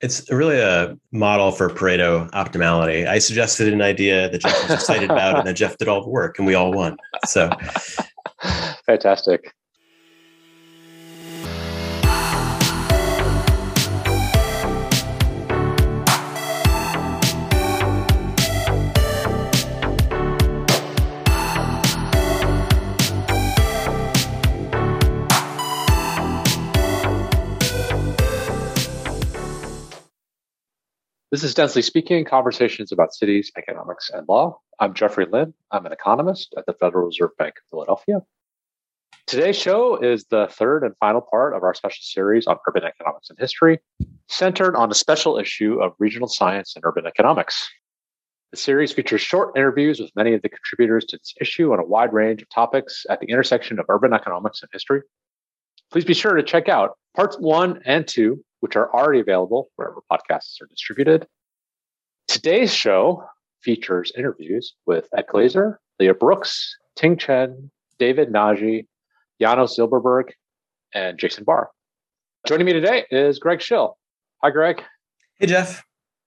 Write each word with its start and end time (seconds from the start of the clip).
It's 0.00 0.30
really 0.30 0.60
a 0.60 0.96
model 1.10 1.50
for 1.50 1.68
Pareto 1.68 2.30
optimality. 2.30 3.06
I 3.06 3.18
suggested 3.18 3.72
an 3.72 3.82
idea 3.82 4.28
that 4.30 4.40
Jeff 4.40 4.62
was 4.62 4.72
excited 4.72 5.10
about, 5.10 5.38
and 5.38 5.46
then 5.46 5.54
Jeff 5.56 5.76
did 5.76 5.88
all 5.88 6.02
the 6.02 6.10
work, 6.10 6.38
and 6.38 6.46
we 6.46 6.54
all 6.54 6.72
won. 6.72 6.96
So 7.26 7.50
fantastic. 8.86 9.52
This 31.30 31.44
is 31.44 31.52
Densely 31.52 31.82
Speaking 31.82 32.24
Conversations 32.24 32.90
about 32.90 33.12
Cities, 33.12 33.52
Economics, 33.58 34.08
and 34.08 34.26
Law. 34.26 34.60
I'm 34.80 34.94
Jeffrey 34.94 35.26
Lin. 35.30 35.52
I'm 35.70 35.84
an 35.84 35.92
economist 35.92 36.54
at 36.56 36.64
the 36.64 36.72
Federal 36.72 37.04
Reserve 37.04 37.36
Bank 37.36 37.56
of 37.58 37.68
Philadelphia. 37.68 38.22
Today's 39.26 39.58
show 39.58 39.96
is 39.96 40.24
the 40.24 40.48
third 40.50 40.84
and 40.84 40.96
final 40.96 41.20
part 41.20 41.54
of 41.54 41.62
our 41.64 41.74
special 41.74 42.00
series 42.00 42.46
on 42.46 42.56
urban 42.66 42.84
economics 42.84 43.28
and 43.28 43.38
history, 43.38 43.78
centered 44.28 44.74
on 44.74 44.90
a 44.90 44.94
special 44.94 45.36
issue 45.36 45.78
of 45.82 45.92
regional 45.98 46.28
science 46.28 46.74
and 46.74 46.84
urban 46.86 47.04
economics. 47.06 47.68
The 48.52 48.56
series 48.56 48.92
features 48.92 49.20
short 49.20 49.54
interviews 49.54 50.00
with 50.00 50.10
many 50.16 50.32
of 50.32 50.40
the 50.40 50.48
contributors 50.48 51.04
to 51.10 51.18
this 51.18 51.34
issue 51.42 51.74
on 51.74 51.78
a 51.78 51.84
wide 51.84 52.14
range 52.14 52.40
of 52.40 52.48
topics 52.48 53.04
at 53.10 53.20
the 53.20 53.26
intersection 53.26 53.78
of 53.78 53.84
urban 53.90 54.14
economics 54.14 54.62
and 54.62 54.70
history. 54.72 55.02
Please 55.92 56.06
be 56.06 56.14
sure 56.14 56.36
to 56.36 56.42
check 56.42 56.70
out 56.70 56.96
parts 57.14 57.36
one 57.38 57.82
and 57.84 58.08
two 58.08 58.42
which 58.60 58.76
are 58.76 58.92
already 58.92 59.20
available 59.20 59.70
wherever 59.76 60.02
podcasts 60.10 60.60
are 60.60 60.66
distributed. 60.66 61.26
Today's 62.26 62.72
show 62.72 63.24
features 63.62 64.12
interviews 64.16 64.74
with 64.86 65.08
Ed 65.16 65.26
Glaeser, 65.28 65.78
Leah 65.98 66.14
Brooks, 66.14 66.76
Ting 66.96 67.16
Chen, 67.16 67.70
David 67.98 68.30
Naji, 68.30 68.86
Janos 69.40 69.78
Zilberberg, 69.78 70.30
and 70.94 71.18
Jason 71.18 71.44
Barr. 71.44 71.70
Joining 72.46 72.66
me 72.66 72.72
today 72.72 73.04
is 73.10 73.38
Greg 73.38 73.60
Shill. 73.60 73.96
Hi, 74.42 74.50
Greg. 74.50 74.82
Hey, 75.38 75.46
Jeff. 75.46 75.82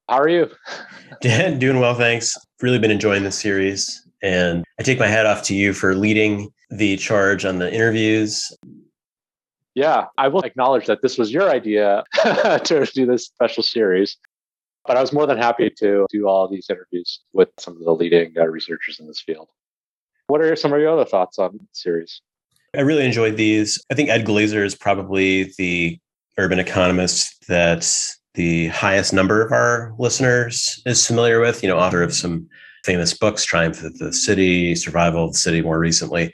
How 0.10 0.18
are 0.18 0.28
you? 0.30 0.50
Dan, 1.22 1.60
doing 1.60 1.80
well, 1.80 1.94
thanks. 1.96 2.36
Really 2.62 2.80
been 2.80 2.92
enjoying 2.92 3.24
this 3.24 3.40
series. 3.40 4.06
And 4.22 4.64
I 4.80 4.84
take 4.84 5.00
my 5.00 5.08
hat 5.08 5.26
off 5.26 5.44
to 5.44 5.56
you 5.56 5.74
for 5.74 5.96
leading 5.96 6.52
the 6.70 6.98
charge 6.98 7.46
on 7.46 7.60
the 7.60 7.74
interviews. 7.74 8.52
Yeah, 9.76 10.08
I 10.18 10.28
will 10.28 10.42
acknowledge 10.42 10.86
that 10.88 11.02
this 11.02 11.18
was 11.18 11.32
your 11.32 11.50
idea 11.50 12.04
to 12.14 12.88
do 12.94 13.06
this 13.06 13.26
special 13.26 13.64
series. 13.64 14.18
But 14.86 14.98
I 14.98 15.02
was 15.02 15.14
more 15.14 15.28
than 15.28 15.38
happy 15.38 15.70
to 15.78 16.08
do 16.10 16.28
all 16.28 16.48
these 16.48 16.68
interviews 16.70 17.22
with 17.34 17.50
some 17.60 17.78
of 17.78 17.84
the 17.84 17.92
leading 17.92 18.34
uh, 18.38 18.48
researchers 18.48 19.00
in 19.00 19.08
this 19.08 19.22
field. 19.22 19.48
What 20.28 20.42
are 20.42 20.56
some 20.56 20.74
of 20.74 20.80
your 20.80 20.90
other 20.90 21.06
thoughts 21.06 21.38
on 21.38 21.52
the 21.54 21.68
series? 21.72 22.22
I 22.76 22.82
really 22.82 23.06
enjoyed 23.06 23.38
these. 23.38 23.84
I 23.92 23.96
think 23.96 24.10
Ed 24.10 24.26
Glaeser 24.26 24.64
is 24.64 24.76
probably 24.76 25.54
the 25.58 26.00
urban 26.38 26.58
economist 26.58 27.48
that 27.48 27.88
the 28.34 28.68
highest 28.70 29.14
number 29.14 29.46
of 29.46 29.52
our 29.52 29.94
listeners 30.00 30.82
is 30.86 31.06
familiar 31.06 31.40
with, 31.40 31.62
you 31.62 31.70
know, 31.70 31.78
author 31.78 32.02
of 32.02 32.14
some 32.14 32.48
famous 32.84 33.14
books, 33.14 33.44
Triumph 33.44 33.84
of 33.84 33.98
the 34.00 34.14
City, 34.14 34.74
Survival 34.74 35.26
of 35.26 35.34
the 35.34 35.38
City 35.38 35.62
more 35.62 35.78
recently, 35.78 36.34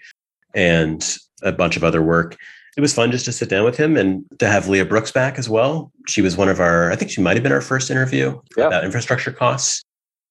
and 0.53 1.17
a 1.41 1.51
bunch 1.51 1.75
of 1.75 1.83
other 1.83 2.01
work 2.01 2.37
it 2.77 2.81
was 2.81 2.93
fun 2.93 3.11
just 3.11 3.25
to 3.25 3.31
sit 3.31 3.49
down 3.49 3.65
with 3.65 3.75
him 3.75 3.97
and 3.97 4.23
to 4.37 4.47
have 4.47 4.69
Leah 4.69 4.85
Brooks 4.85 5.11
back 5.11 5.39
as 5.39 5.49
well. 5.49 5.91
She 6.07 6.21
was 6.21 6.37
one 6.37 6.47
of 6.47 6.59
our, 6.59 6.91
I 6.91 6.95
think 6.95 7.09
she 7.09 7.21
might 7.21 7.35
have 7.35 7.41
been 7.41 7.51
our 7.51 7.59
first 7.59 7.89
interview 7.89 8.39
yeah. 8.55 8.67
about 8.67 8.85
infrastructure 8.85 9.31
costs. 9.31 9.81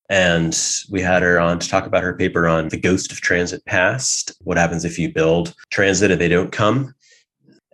And 0.09 0.57
we 0.89 1.01
had 1.01 1.23
her 1.23 1.41
on 1.41 1.59
to 1.59 1.69
talk 1.69 1.87
about 1.87 2.05
her 2.05 2.15
paper 2.15 2.47
on 2.47 2.69
the 2.69 2.77
ghost 2.79 3.11
of 3.11 3.21
transit 3.21 3.65
past. 3.67 4.33
What 4.45 4.57
happens 4.57 4.85
if 4.85 4.97
you 4.97 5.13
build 5.13 5.55
transit 5.71 6.13
and 6.13 6.21
they 6.21 6.29
don't 6.29 6.53
come? 6.53 6.95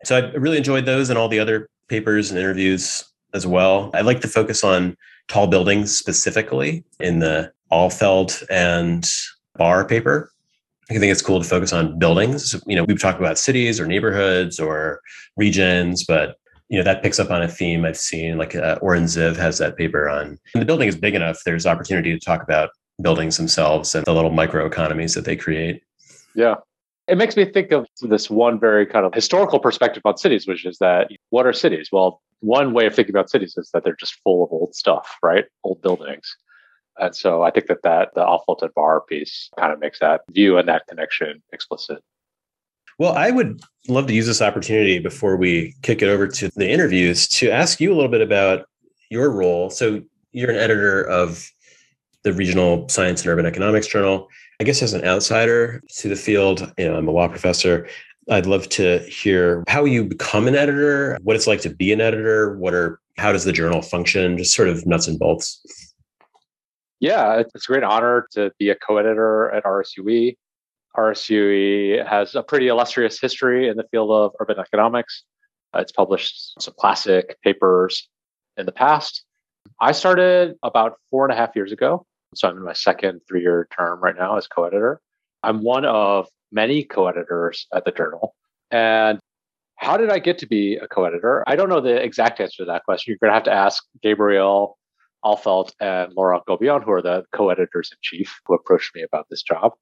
So 0.04 0.16
I 0.16 0.32
really 0.32 0.56
enjoyed 0.56 0.86
those 0.86 1.10
and 1.10 1.18
all 1.18 1.28
the 1.28 1.38
other 1.38 1.68
papers 1.88 2.30
and 2.30 2.40
interviews 2.40 3.04
as 3.34 3.46
well. 3.46 3.90
I 3.92 4.00
like 4.00 4.22
to 4.22 4.28
focus 4.28 4.64
on 4.64 4.96
tall 5.28 5.48
buildings 5.48 5.94
specifically 5.94 6.82
in 6.98 7.18
the 7.18 7.52
Ahlfeldt 7.70 8.42
and 8.48 9.06
Barr 9.58 9.84
paper 9.84 10.31
I 10.96 11.00
think 11.00 11.12
it's 11.12 11.22
cool 11.22 11.40
to 11.40 11.48
focus 11.48 11.72
on 11.72 11.98
buildings. 11.98 12.54
You 12.66 12.76
know, 12.76 12.84
we've 12.84 13.00
talked 13.00 13.18
about 13.18 13.38
cities 13.38 13.80
or 13.80 13.86
neighborhoods 13.86 14.58
or 14.58 15.00
regions, 15.36 16.04
but 16.04 16.36
you 16.68 16.78
know 16.78 16.84
that 16.84 17.02
picks 17.02 17.20
up 17.20 17.30
on 17.30 17.42
a 17.42 17.48
theme 17.48 17.84
I've 17.84 17.98
seen. 17.98 18.38
Like 18.38 18.54
uh, 18.54 18.78
Oren 18.80 19.04
Ziv 19.04 19.36
has 19.36 19.58
that 19.58 19.76
paper 19.76 20.08
on 20.08 20.38
And 20.54 20.62
the 20.62 20.64
building 20.64 20.88
is 20.88 20.96
big 20.96 21.14
enough. 21.14 21.40
There's 21.44 21.66
opportunity 21.66 22.12
to 22.12 22.24
talk 22.24 22.42
about 22.42 22.70
buildings 23.00 23.36
themselves 23.36 23.94
and 23.94 24.04
the 24.06 24.14
little 24.14 24.30
microeconomies 24.30 25.14
that 25.14 25.24
they 25.24 25.36
create. 25.36 25.82
Yeah, 26.34 26.56
it 27.08 27.18
makes 27.18 27.36
me 27.36 27.44
think 27.44 27.72
of 27.72 27.86
this 28.00 28.30
one 28.30 28.58
very 28.58 28.86
kind 28.86 29.04
of 29.04 29.12
historical 29.12 29.58
perspective 29.58 30.02
on 30.06 30.16
cities, 30.16 30.46
which 30.46 30.64
is 30.64 30.78
that 30.78 31.10
what 31.30 31.46
are 31.46 31.52
cities? 31.52 31.90
Well, 31.92 32.22
one 32.40 32.72
way 32.72 32.86
of 32.86 32.94
thinking 32.94 33.14
about 33.14 33.30
cities 33.30 33.54
is 33.56 33.70
that 33.72 33.84
they're 33.84 33.96
just 33.96 34.14
full 34.22 34.44
of 34.44 34.52
old 34.52 34.74
stuff, 34.74 35.16
right? 35.22 35.44
Old 35.64 35.82
buildings. 35.82 36.36
And 36.98 37.14
so 37.14 37.42
I 37.42 37.50
think 37.50 37.66
that 37.66 37.82
that 37.82 38.10
the 38.14 38.26
and 38.26 38.74
Barr 38.74 39.02
piece 39.02 39.50
kind 39.58 39.72
of 39.72 39.80
makes 39.80 40.00
that 40.00 40.22
view 40.30 40.58
and 40.58 40.68
that 40.68 40.86
connection 40.86 41.42
explicit. 41.52 42.02
Well, 42.98 43.14
I 43.14 43.30
would 43.30 43.62
love 43.88 44.06
to 44.06 44.14
use 44.14 44.26
this 44.26 44.42
opportunity 44.42 44.98
before 44.98 45.36
we 45.36 45.74
kick 45.82 46.02
it 46.02 46.08
over 46.08 46.28
to 46.28 46.50
the 46.54 46.70
interviews 46.70 47.26
to 47.28 47.50
ask 47.50 47.80
you 47.80 47.92
a 47.92 47.96
little 47.96 48.10
bit 48.10 48.20
about 48.20 48.66
your 49.10 49.30
role. 49.30 49.70
So 49.70 50.02
you're 50.32 50.50
an 50.50 50.56
editor 50.56 51.02
of 51.02 51.50
the 52.22 52.32
Regional 52.32 52.88
Science 52.88 53.22
and 53.22 53.30
Urban 53.30 53.46
Economics 53.46 53.86
Journal. 53.86 54.28
I 54.60 54.64
guess 54.64 54.82
as 54.82 54.92
an 54.92 55.04
outsider 55.04 55.82
to 55.96 56.08
the 56.08 56.16
field, 56.16 56.72
you 56.78 56.88
know, 56.88 56.96
I'm 56.96 57.08
a 57.08 57.10
law 57.10 57.28
professor. 57.28 57.88
I'd 58.30 58.46
love 58.46 58.68
to 58.70 59.00
hear 59.00 59.64
how 59.66 59.84
you 59.84 60.04
become 60.04 60.46
an 60.46 60.54
editor, 60.54 61.18
what 61.22 61.34
it's 61.34 61.48
like 61.48 61.60
to 61.62 61.70
be 61.70 61.92
an 61.92 62.00
editor, 62.00 62.56
what 62.58 62.72
are 62.74 63.00
how 63.18 63.32
does 63.32 63.44
the 63.44 63.52
journal 63.52 63.82
function, 63.82 64.38
just 64.38 64.54
sort 64.54 64.68
of 64.68 64.86
nuts 64.86 65.08
and 65.08 65.18
bolts. 65.18 65.91
Yeah, 67.02 67.40
it's 67.40 67.52
a 67.52 67.58
great 67.66 67.82
honor 67.82 68.28
to 68.30 68.52
be 68.60 68.70
a 68.70 68.76
co-editor 68.76 69.50
at 69.50 69.64
RSUE. 69.64 70.36
RSUE 70.96 72.06
has 72.06 72.36
a 72.36 72.44
pretty 72.44 72.68
illustrious 72.68 73.20
history 73.20 73.68
in 73.68 73.76
the 73.76 73.82
field 73.90 74.12
of 74.12 74.30
urban 74.38 74.60
economics. 74.60 75.24
Uh, 75.74 75.80
it's 75.80 75.90
published 75.90 76.62
some 76.62 76.74
classic 76.78 77.38
papers 77.42 78.08
in 78.56 78.66
the 78.66 78.72
past. 78.72 79.24
I 79.80 79.90
started 79.90 80.54
about 80.62 80.94
four 81.10 81.24
and 81.24 81.32
a 81.32 81.36
half 81.36 81.56
years 81.56 81.72
ago. 81.72 82.06
So 82.36 82.48
I'm 82.48 82.56
in 82.56 82.62
my 82.62 82.72
second 82.72 83.22
three 83.28 83.42
year 83.42 83.66
term 83.76 84.00
right 84.00 84.14
now 84.16 84.36
as 84.36 84.46
co 84.46 84.62
editor. 84.62 85.00
I'm 85.42 85.64
one 85.64 85.84
of 85.84 86.28
many 86.52 86.84
co 86.84 87.08
editors 87.08 87.66
at 87.74 87.84
the 87.84 87.90
journal. 87.90 88.36
And 88.70 89.18
how 89.74 89.96
did 89.96 90.10
I 90.10 90.20
get 90.20 90.38
to 90.38 90.46
be 90.46 90.76
a 90.76 90.86
co 90.86 91.04
editor? 91.04 91.42
I 91.48 91.56
don't 91.56 91.68
know 91.68 91.80
the 91.80 91.96
exact 91.96 92.38
answer 92.38 92.58
to 92.58 92.66
that 92.66 92.84
question. 92.84 93.10
You're 93.10 93.18
going 93.18 93.32
to 93.32 93.34
have 93.34 93.44
to 93.44 93.52
ask 93.52 93.82
Gabriel 94.04 94.78
Ahlfeldt 95.24 95.72
and 95.80 96.12
Laurent 96.14 96.44
Gobillon, 96.46 96.84
who 96.84 96.92
are 96.92 97.02
the 97.02 97.24
co-editors 97.32 97.90
in 97.92 97.98
chief 98.02 98.40
who 98.46 98.54
approached 98.54 98.94
me 98.94 99.02
about 99.02 99.26
this 99.30 99.42
job. 99.42 99.72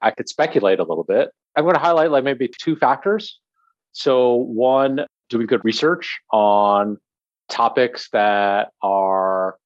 I 0.00 0.10
could 0.10 0.28
speculate 0.28 0.80
a 0.80 0.84
little 0.84 1.04
bit. 1.04 1.30
I'm 1.56 1.64
going 1.64 1.74
to 1.74 1.80
highlight 1.80 2.10
like 2.10 2.24
maybe 2.24 2.48
two 2.48 2.76
factors. 2.76 3.38
So 3.92 4.34
one, 4.34 5.06
doing 5.28 5.46
good 5.46 5.64
research 5.64 6.20
on 6.30 6.98
topics 7.48 8.08
that 8.12 8.70
are 8.82 9.56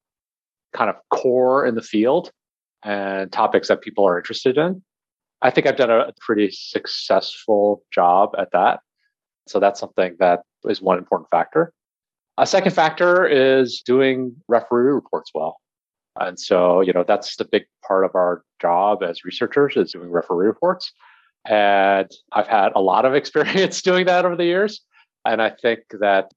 kind 0.73 0.89
of 0.89 0.95
core 1.09 1.65
in 1.65 1.75
the 1.75 1.81
field 1.81 2.31
and 2.83 3.31
topics 3.31 3.67
that 3.69 3.81
people 3.81 4.07
are 4.07 4.17
interested 4.17 4.57
in. 4.57 4.83
I 5.41 5.51
think 5.51 5.67
I've 5.67 5.77
done 5.77 5.91
a 5.91 6.13
pretty 6.19 6.51
successful 6.51 7.83
job 7.91 8.35
at 8.37 8.49
that. 8.51 8.79
So 9.47 9.59
that's 9.59 9.79
something 9.79 10.15
that 10.19 10.41
is 10.65 10.81
one 10.81 10.97
important 10.97 11.29
factor. 11.31 11.73
A 12.37 12.45
second 12.45 12.71
factor 12.73 13.25
is 13.25 13.81
doing 13.85 14.35
referee 14.47 14.91
reports 14.91 15.31
well. 15.33 15.57
And 16.19 16.39
so, 16.39 16.81
you 16.81 16.93
know, 16.93 17.03
that's 17.07 17.35
the 17.35 17.45
big 17.45 17.63
part 17.87 18.05
of 18.05 18.15
our 18.15 18.43
job 18.61 19.03
as 19.03 19.23
researchers 19.23 19.75
is 19.75 19.91
doing 19.91 20.09
referee 20.09 20.47
reports. 20.47 20.91
And 21.47 22.09
I've 22.33 22.47
had 22.47 22.71
a 22.75 22.81
lot 22.81 23.05
of 23.05 23.13
experience 23.21 23.81
doing 23.81 24.05
that 24.05 24.25
over 24.25 24.35
the 24.35 24.45
years. 24.45 24.81
And 25.25 25.41
I 25.41 25.49
think 25.49 25.79
that 25.99 26.31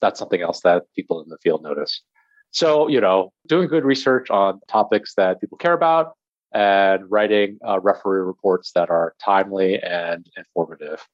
that's 0.00 0.18
something 0.18 0.42
else 0.42 0.60
that 0.60 0.84
people 0.94 1.22
in 1.22 1.28
the 1.28 1.38
field 1.38 1.62
notice. 1.62 2.02
So, 2.50 2.88
you 2.88 3.00
know, 3.00 3.32
doing 3.46 3.68
good 3.68 3.84
research 3.84 4.30
on 4.30 4.60
topics 4.68 5.14
that 5.14 5.40
people 5.40 5.58
care 5.58 5.72
about 5.72 6.12
and 6.52 7.10
writing 7.10 7.58
uh, 7.66 7.80
referee 7.80 8.20
reports 8.20 8.72
that 8.72 8.90
are 8.90 9.14
timely 9.22 9.80
and 9.82 10.26
informative. 10.36 11.06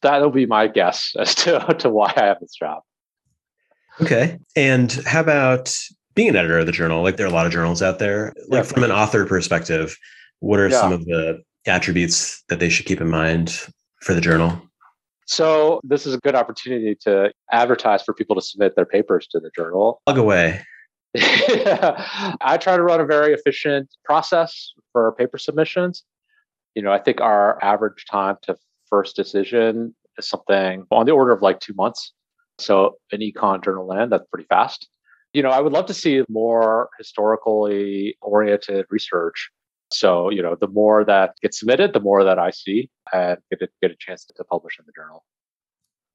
That'll 0.00 0.30
be 0.30 0.46
my 0.46 0.66
guess 0.66 1.12
as 1.18 1.34
to, 1.36 1.74
to 1.78 1.90
why 1.90 2.12
I 2.16 2.24
have 2.24 2.40
this 2.40 2.54
job. 2.54 2.82
Okay. 4.00 4.38
And 4.56 4.92
how 5.06 5.20
about 5.20 5.76
being 6.14 6.28
an 6.28 6.36
editor 6.36 6.58
of 6.58 6.66
the 6.66 6.72
journal? 6.72 7.02
Like 7.02 7.16
there 7.16 7.26
are 7.26 7.30
a 7.30 7.32
lot 7.32 7.46
of 7.46 7.52
journals 7.52 7.82
out 7.82 7.98
there. 7.98 8.32
Like 8.48 8.64
yeah. 8.64 8.72
from 8.72 8.84
an 8.84 8.92
author 8.92 9.24
perspective, 9.26 9.96
what 10.40 10.58
are 10.58 10.68
yeah. 10.68 10.80
some 10.80 10.92
of 10.92 11.04
the 11.04 11.42
attributes 11.66 12.42
that 12.48 12.58
they 12.58 12.68
should 12.68 12.86
keep 12.86 13.00
in 13.00 13.08
mind 13.08 13.66
for 14.00 14.14
the 14.14 14.20
journal? 14.20 14.60
So 15.26 15.80
this 15.84 16.06
is 16.06 16.14
a 16.14 16.18
good 16.18 16.34
opportunity 16.34 16.96
to 17.02 17.32
advertise 17.52 18.02
for 18.02 18.12
people 18.12 18.34
to 18.36 18.42
submit 18.42 18.74
their 18.76 18.86
papers 18.86 19.26
to 19.28 19.40
the 19.40 19.50
journal. 19.54 20.02
Plug 20.06 20.18
away. 20.18 20.62
I 21.14 22.58
try 22.60 22.76
to 22.76 22.82
run 22.82 23.00
a 23.00 23.04
very 23.04 23.32
efficient 23.32 23.88
process 24.04 24.72
for 24.92 25.12
paper 25.12 25.38
submissions. 25.38 26.04
You 26.74 26.82
know, 26.82 26.92
I 26.92 26.98
think 26.98 27.20
our 27.20 27.62
average 27.62 28.06
time 28.10 28.36
to 28.42 28.56
first 28.88 29.14
decision 29.14 29.94
is 30.18 30.26
something 30.26 30.86
on 30.90 31.06
the 31.06 31.12
order 31.12 31.32
of 31.32 31.42
like 31.42 31.60
two 31.60 31.74
months. 31.74 32.12
So 32.62 32.96
an 33.10 33.20
econ 33.20 33.64
journal 33.64 33.86
land, 33.86 34.12
that's 34.12 34.26
pretty 34.32 34.46
fast. 34.48 34.88
You 35.32 35.42
know, 35.42 35.50
I 35.50 35.60
would 35.60 35.72
love 35.72 35.86
to 35.86 35.94
see 35.94 36.22
more 36.28 36.90
historically 36.98 38.16
oriented 38.20 38.86
research. 38.90 39.50
So, 39.92 40.30
you 40.30 40.42
know, 40.42 40.56
the 40.58 40.68
more 40.68 41.04
that 41.04 41.34
gets 41.42 41.58
submitted, 41.58 41.92
the 41.92 42.00
more 42.00 42.24
that 42.24 42.38
I 42.38 42.50
see 42.50 42.90
and 43.12 43.38
get 43.50 43.62
a, 43.62 43.68
get 43.80 43.90
a 43.90 43.96
chance 43.98 44.24
to 44.24 44.44
publish 44.44 44.78
in 44.78 44.84
the 44.86 44.92
journal. 44.94 45.24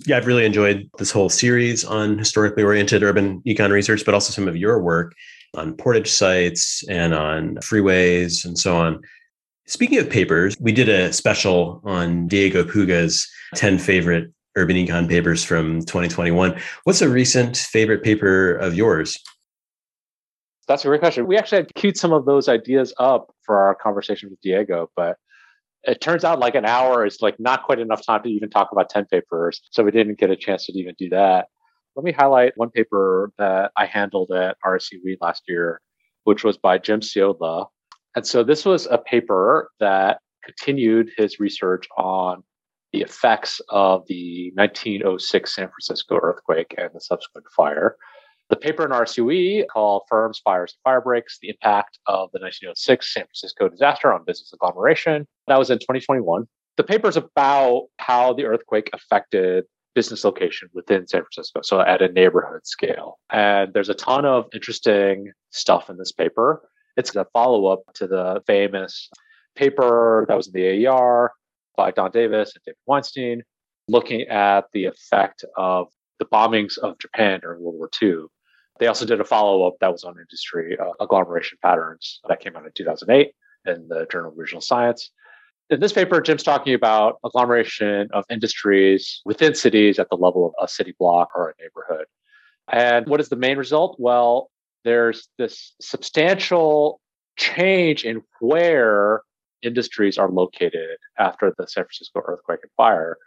Yeah, 0.05 0.17
I've 0.17 0.27
really 0.27 0.45
enjoyed 0.45 0.89
this 0.99 1.11
whole 1.11 1.29
series 1.29 1.83
on 1.83 2.19
historically 2.19 2.63
oriented 2.63 3.01
urban 3.01 3.41
econ 3.47 3.71
research, 3.71 4.05
but 4.05 4.13
also 4.13 4.31
some 4.31 4.47
of 4.47 4.55
your 4.55 4.79
work 4.81 5.13
on 5.55 5.73
portage 5.73 6.09
sites 6.11 6.83
and 6.87 7.13
on 7.13 7.55
freeways 7.57 8.45
and 8.45 8.57
so 8.57 8.77
on. 8.77 9.01
Speaking 9.65 9.97
of 9.97 10.09
papers, 10.09 10.55
we 10.59 10.71
did 10.71 10.87
a 10.87 11.11
special 11.11 11.81
on 11.83 12.27
Diego 12.27 12.63
Puga's 12.63 13.27
10 13.55 13.79
favorite 13.79 14.31
urban 14.57 14.75
econ 14.75 15.07
papers 15.07 15.43
from 15.43 15.79
2021. 15.81 16.59
What's 16.83 17.01
a 17.01 17.09
recent 17.09 17.55
favorite 17.55 18.03
paper 18.03 18.55
of 18.55 18.75
yours? 18.75 19.17
That's 20.67 20.83
a 20.83 20.89
great 20.89 20.99
question. 20.99 21.27
We 21.27 21.37
actually 21.37 21.59
had 21.59 21.75
queued 21.75 21.95
some 21.95 22.11
of 22.11 22.25
those 22.25 22.49
ideas 22.49 22.93
up 22.99 23.33
for 23.43 23.57
our 23.57 23.75
conversation 23.75 24.29
with 24.29 24.41
Diego, 24.41 24.89
but 24.97 25.17
it 25.83 26.01
turns 26.01 26.25
out 26.25 26.39
like 26.39 26.55
an 26.55 26.65
hour 26.65 27.05
is 27.05 27.21
like 27.21 27.39
not 27.39 27.63
quite 27.63 27.79
enough 27.79 28.05
time 28.05 28.23
to 28.23 28.29
even 28.29 28.49
talk 28.49 28.69
about 28.73 28.89
10 28.89 29.05
papers. 29.05 29.61
So 29.71 29.83
we 29.83 29.91
didn't 29.91 30.19
get 30.19 30.29
a 30.29 30.35
chance 30.35 30.65
to 30.65 30.73
even 30.73 30.95
do 30.97 31.07
that. 31.09 31.47
Let 31.95 32.03
me 32.03 32.11
highlight 32.11 32.53
one 32.57 32.69
paper 32.69 33.31
that 33.37 33.71
I 33.77 33.85
handled 33.85 34.31
at 34.31 34.57
RSUE 34.65 35.17
last 35.21 35.43
year, 35.47 35.81
which 36.25 36.43
was 36.43 36.57
by 36.57 36.77
Jim 36.77 36.99
Siodla. 36.99 37.67
And 38.15 38.27
so 38.27 38.43
this 38.43 38.65
was 38.65 38.87
a 38.87 38.97
paper 38.97 39.69
that 39.79 40.19
continued 40.43 41.11
his 41.15 41.39
research 41.39 41.87
on 41.97 42.43
the 42.93 43.01
effects 43.01 43.61
of 43.69 44.03
the 44.07 44.51
1906 44.55 45.55
San 45.55 45.67
Francisco 45.67 46.19
earthquake 46.21 46.73
and 46.77 46.89
the 46.93 47.01
subsequent 47.01 47.45
fire. 47.55 47.97
The 48.49 48.55
paper 48.55 48.85
in 48.85 48.91
RSUE 48.91 49.65
called 49.67 50.03
Firms, 50.07 50.39
Fires, 50.39 50.73
and 50.73 50.81
Fire 50.83 51.01
Breaks, 51.01 51.37
the 51.41 51.49
impact 51.49 51.99
of 52.07 52.29
the 52.31 52.39
1906 52.39 53.13
San 53.13 53.23
Francisco 53.23 53.67
disaster 53.67 54.13
on 54.13 54.23
business 54.25 54.53
agglomeration. 54.53 55.27
That 55.47 55.59
was 55.59 55.69
in 55.69 55.79
2021. 55.79 56.47
The 56.77 56.83
paper 56.83 57.09
is 57.09 57.17
about 57.17 57.87
how 57.97 58.33
the 58.33 58.45
earthquake 58.45 58.89
affected 58.93 59.65
business 59.95 60.23
location 60.23 60.69
within 60.73 61.07
San 61.07 61.21
Francisco, 61.21 61.61
so 61.63 61.81
at 61.81 62.03
a 62.03 62.07
neighborhood 62.07 62.65
scale. 62.65 63.19
And 63.31 63.73
there's 63.73 63.89
a 63.89 63.95
ton 63.95 64.25
of 64.25 64.45
interesting 64.53 65.31
stuff 65.49 65.89
in 65.89 65.97
this 65.97 66.11
paper. 66.11 66.61
It's 66.95 67.15
a 67.15 67.25
follow 67.33 67.65
up 67.65 67.81
to 67.95 68.07
the 68.07 68.41
famous 68.45 69.09
paper 69.55 70.25
that 70.29 70.37
was 70.37 70.47
in 70.47 70.53
the 70.53 70.85
AER 70.85 71.31
by 71.77 71.91
Don 71.91 72.11
Davis 72.11 72.53
and 72.55 72.63
David 72.65 72.77
Weinstein, 72.85 73.43
looking 73.87 74.21
at 74.23 74.65
the 74.73 74.85
effect 74.85 75.45
of 75.55 75.87
the 76.19 76.25
bombings 76.25 76.77
of 76.77 76.99
Japan 76.99 77.39
during 77.39 77.61
World 77.61 77.75
War 77.77 77.89
II 78.01 78.25
they 78.79 78.87
also 78.87 79.05
did 79.05 79.19
a 79.19 79.25
follow 79.25 79.67
up 79.67 79.75
that 79.81 79.91
was 79.91 80.03
on 80.03 80.15
industry 80.19 80.77
uh, 80.79 80.91
agglomeration 80.99 81.57
patterns 81.63 82.19
that 82.27 82.39
came 82.39 82.55
out 82.55 82.65
in 82.65 82.71
2008 82.75 83.31
in 83.65 83.87
the 83.87 84.07
Journal 84.11 84.31
of 84.31 84.37
Regional 84.37 84.61
Science. 84.61 85.11
In 85.69 85.79
this 85.79 85.91
paper, 85.91 86.21
Jim's 86.21 86.43
talking 86.43 86.73
about 86.73 87.17
agglomeration 87.25 88.07
of 88.13 88.23
industries 88.29 89.21
within 89.25 89.53
cities 89.53 89.99
at 89.99 90.09
the 90.09 90.15
level 90.15 90.47
of 90.47 90.53
a 90.63 90.67
city 90.67 90.95
block 90.97 91.31
or 91.35 91.49
a 91.49 91.61
neighborhood. 91.61 92.05
And 92.71 93.07
what 93.07 93.19
is 93.19 93.29
the 93.29 93.35
main 93.35 93.57
result? 93.57 93.97
Well, 93.99 94.49
there's 94.85 95.27
this 95.37 95.73
substantial 95.81 97.01
change 97.35 98.05
in 98.05 98.21
where 98.39 99.21
industries 99.61 100.17
are 100.17 100.29
located 100.29 100.97
after 101.17 101.53
the 101.57 101.67
San 101.67 101.83
Francisco 101.83 102.21
earthquake 102.25 102.59
and 102.63 102.71
fire. 102.77 103.17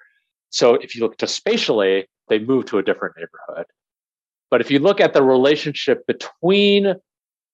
So 0.50 0.74
if 0.74 0.94
you 0.94 1.02
look 1.02 1.16
to 1.18 1.26
spatially, 1.26 2.06
they 2.28 2.38
move 2.38 2.66
to 2.66 2.78
a 2.78 2.82
different 2.82 3.16
neighborhood. 3.16 3.66
But 4.50 4.60
if 4.60 4.70
you 4.70 4.78
look 4.78 5.00
at 5.00 5.14
the 5.14 5.22
relationship 5.22 6.06
between 6.06 6.94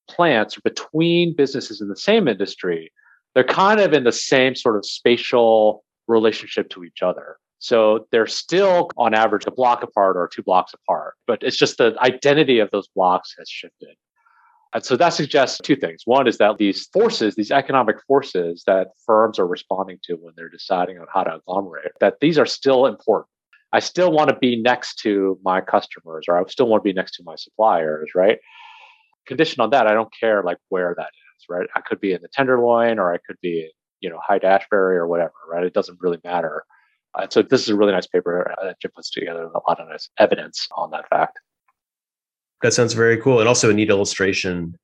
plants 0.08 0.56
or 0.56 0.60
between 0.62 1.34
businesses 1.34 1.80
in 1.80 1.88
the 1.88 1.96
same 1.96 2.28
industry, 2.28 2.92
they're 3.34 3.44
kind 3.44 3.80
of 3.80 3.92
in 3.92 4.04
the 4.04 4.12
same 4.12 4.54
sort 4.54 4.76
of 4.76 4.86
spatial 4.86 5.84
relationship 6.08 6.70
to 6.70 6.84
each 6.84 7.02
other. 7.02 7.36
So 7.58 8.06
they're 8.12 8.26
still 8.26 8.90
on 8.96 9.14
average 9.14 9.46
a 9.46 9.50
block 9.50 9.82
apart 9.82 10.16
or 10.16 10.28
two 10.28 10.42
blocks 10.42 10.72
apart, 10.74 11.14
but 11.26 11.42
it's 11.42 11.56
just 11.56 11.78
the 11.78 11.96
identity 12.00 12.60
of 12.60 12.70
those 12.70 12.88
blocks 12.88 13.34
has 13.38 13.48
shifted. 13.48 13.96
And 14.76 14.84
so 14.84 14.94
that 14.94 15.14
suggests 15.14 15.58
two 15.64 15.74
things. 15.74 16.02
One 16.04 16.28
is 16.28 16.36
that 16.36 16.58
these 16.58 16.84
forces, 16.92 17.34
these 17.34 17.50
economic 17.50 17.96
forces 18.06 18.62
that 18.66 18.88
firms 19.06 19.38
are 19.38 19.46
responding 19.46 19.98
to 20.02 20.16
when 20.16 20.34
they're 20.36 20.50
deciding 20.50 20.98
on 20.98 21.06
how 21.10 21.24
to 21.24 21.36
agglomerate, 21.36 21.92
that 22.00 22.20
these 22.20 22.38
are 22.38 22.44
still 22.44 22.84
important. 22.84 23.30
I 23.72 23.78
still 23.78 24.12
want 24.12 24.28
to 24.28 24.36
be 24.36 24.60
next 24.60 24.96
to 24.96 25.40
my 25.42 25.62
customers 25.62 26.26
or 26.28 26.38
I 26.38 26.44
still 26.50 26.68
want 26.68 26.82
to 26.82 26.84
be 26.84 26.92
next 26.92 27.16
to 27.16 27.22
my 27.22 27.36
suppliers, 27.36 28.10
right? 28.14 28.38
Condition 29.26 29.62
on 29.62 29.70
that, 29.70 29.86
I 29.86 29.94
don't 29.94 30.12
care 30.12 30.42
like 30.42 30.58
where 30.68 30.94
that 30.94 31.08
is, 31.08 31.46
right? 31.48 31.66
I 31.74 31.80
could 31.80 31.98
be 31.98 32.12
in 32.12 32.20
the 32.20 32.28
Tenderloin 32.28 32.98
or 32.98 33.14
I 33.14 33.16
could 33.26 33.38
be, 33.40 33.72
you 34.00 34.10
know, 34.10 34.20
Haight 34.28 34.44
Ashbury 34.44 34.98
or 34.98 35.06
whatever, 35.06 35.32
right? 35.50 35.64
It 35.64 35.72
doesn't 35.72 36.02
really 36.02 36.18
matter. 36.22 36.66
And 37.14 37.32
so 37.32 37.40
this 37.40 37.62
is 37.62 37.70
a 37.70 37.76
really 37.76 37.92
nice 37.92 38.06
paper 38.06 38.54
uh, 38.60 38.64
that 38.66 38.78
Jim 38.82 38.90
puts 38.94 39.10
together 39.10 39.44
a 39.44 39.60
lot 39.66 39.80
of 39.80 39.88
nice 39.88 40.10
evidence 40.18 40.68
on 40.76 40.90
that 40.90 41.08
fact. 41.08 41.38
That 42.62 42.72
sounds 42.72 42.94
very 42.94 43.16
cool. 43.18 43.40
And 43.40 43.48
also 43.48 43.70
a 43.70 43.74
neat 43.74 43.90
illustration 43.90 44.76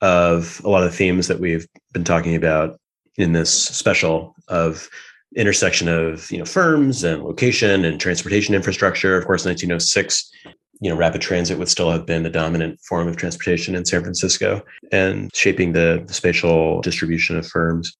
of 0.00 0.60
a 0.64 0.68
lot 0.68 0.82
of 0.82 0.90
the 0.90 0.96
themes 0.96 1.28
that 1.28 1.40
we've 1.40 1.66
been 1.92 2.04
talking 2.04 2.34
about 2.34 2.78
in 3.16 3.32
this 3.32 3.52
special 3.52 4.34
of 4.48 4.88
intersection 5.36 5.88
of 5.88 6.30
you 6.30 6.38
know 6.38 6.44
firms 6.44 7.04
and 7.04 7.22
location 7.22 7.84
and 7.84 8.00
transportation 8.00 8.54
infrastructure. 8.54 9.16
Of 9.16 9.26
course, 9.26 9.44
1906, 9.44 10.30
you 10.80 10.90
know, 10.90 10.96
rapid 10.96 11.20
transit 11.20 11.58
would 11.58 11.68
still 11.68 11.90
have 11.90 12.04
been 12.06 12.22
the 12.22 12.30
dominant 12.30 12.80
form 12.80 13.08
of 13.08 13.16
transportation 13.16 13.74
in 13.74 13.84
San 13.84 14.02
Francisco, 14.02 14.62
and 14.90 15.34
shaping 15.34 15.72
the, 15.72 16.02
the 16.06 16.12
spatial 16.12 16.80
distribution 16.80 17.36
of 17.36 17.46
firms. 17.46 17.96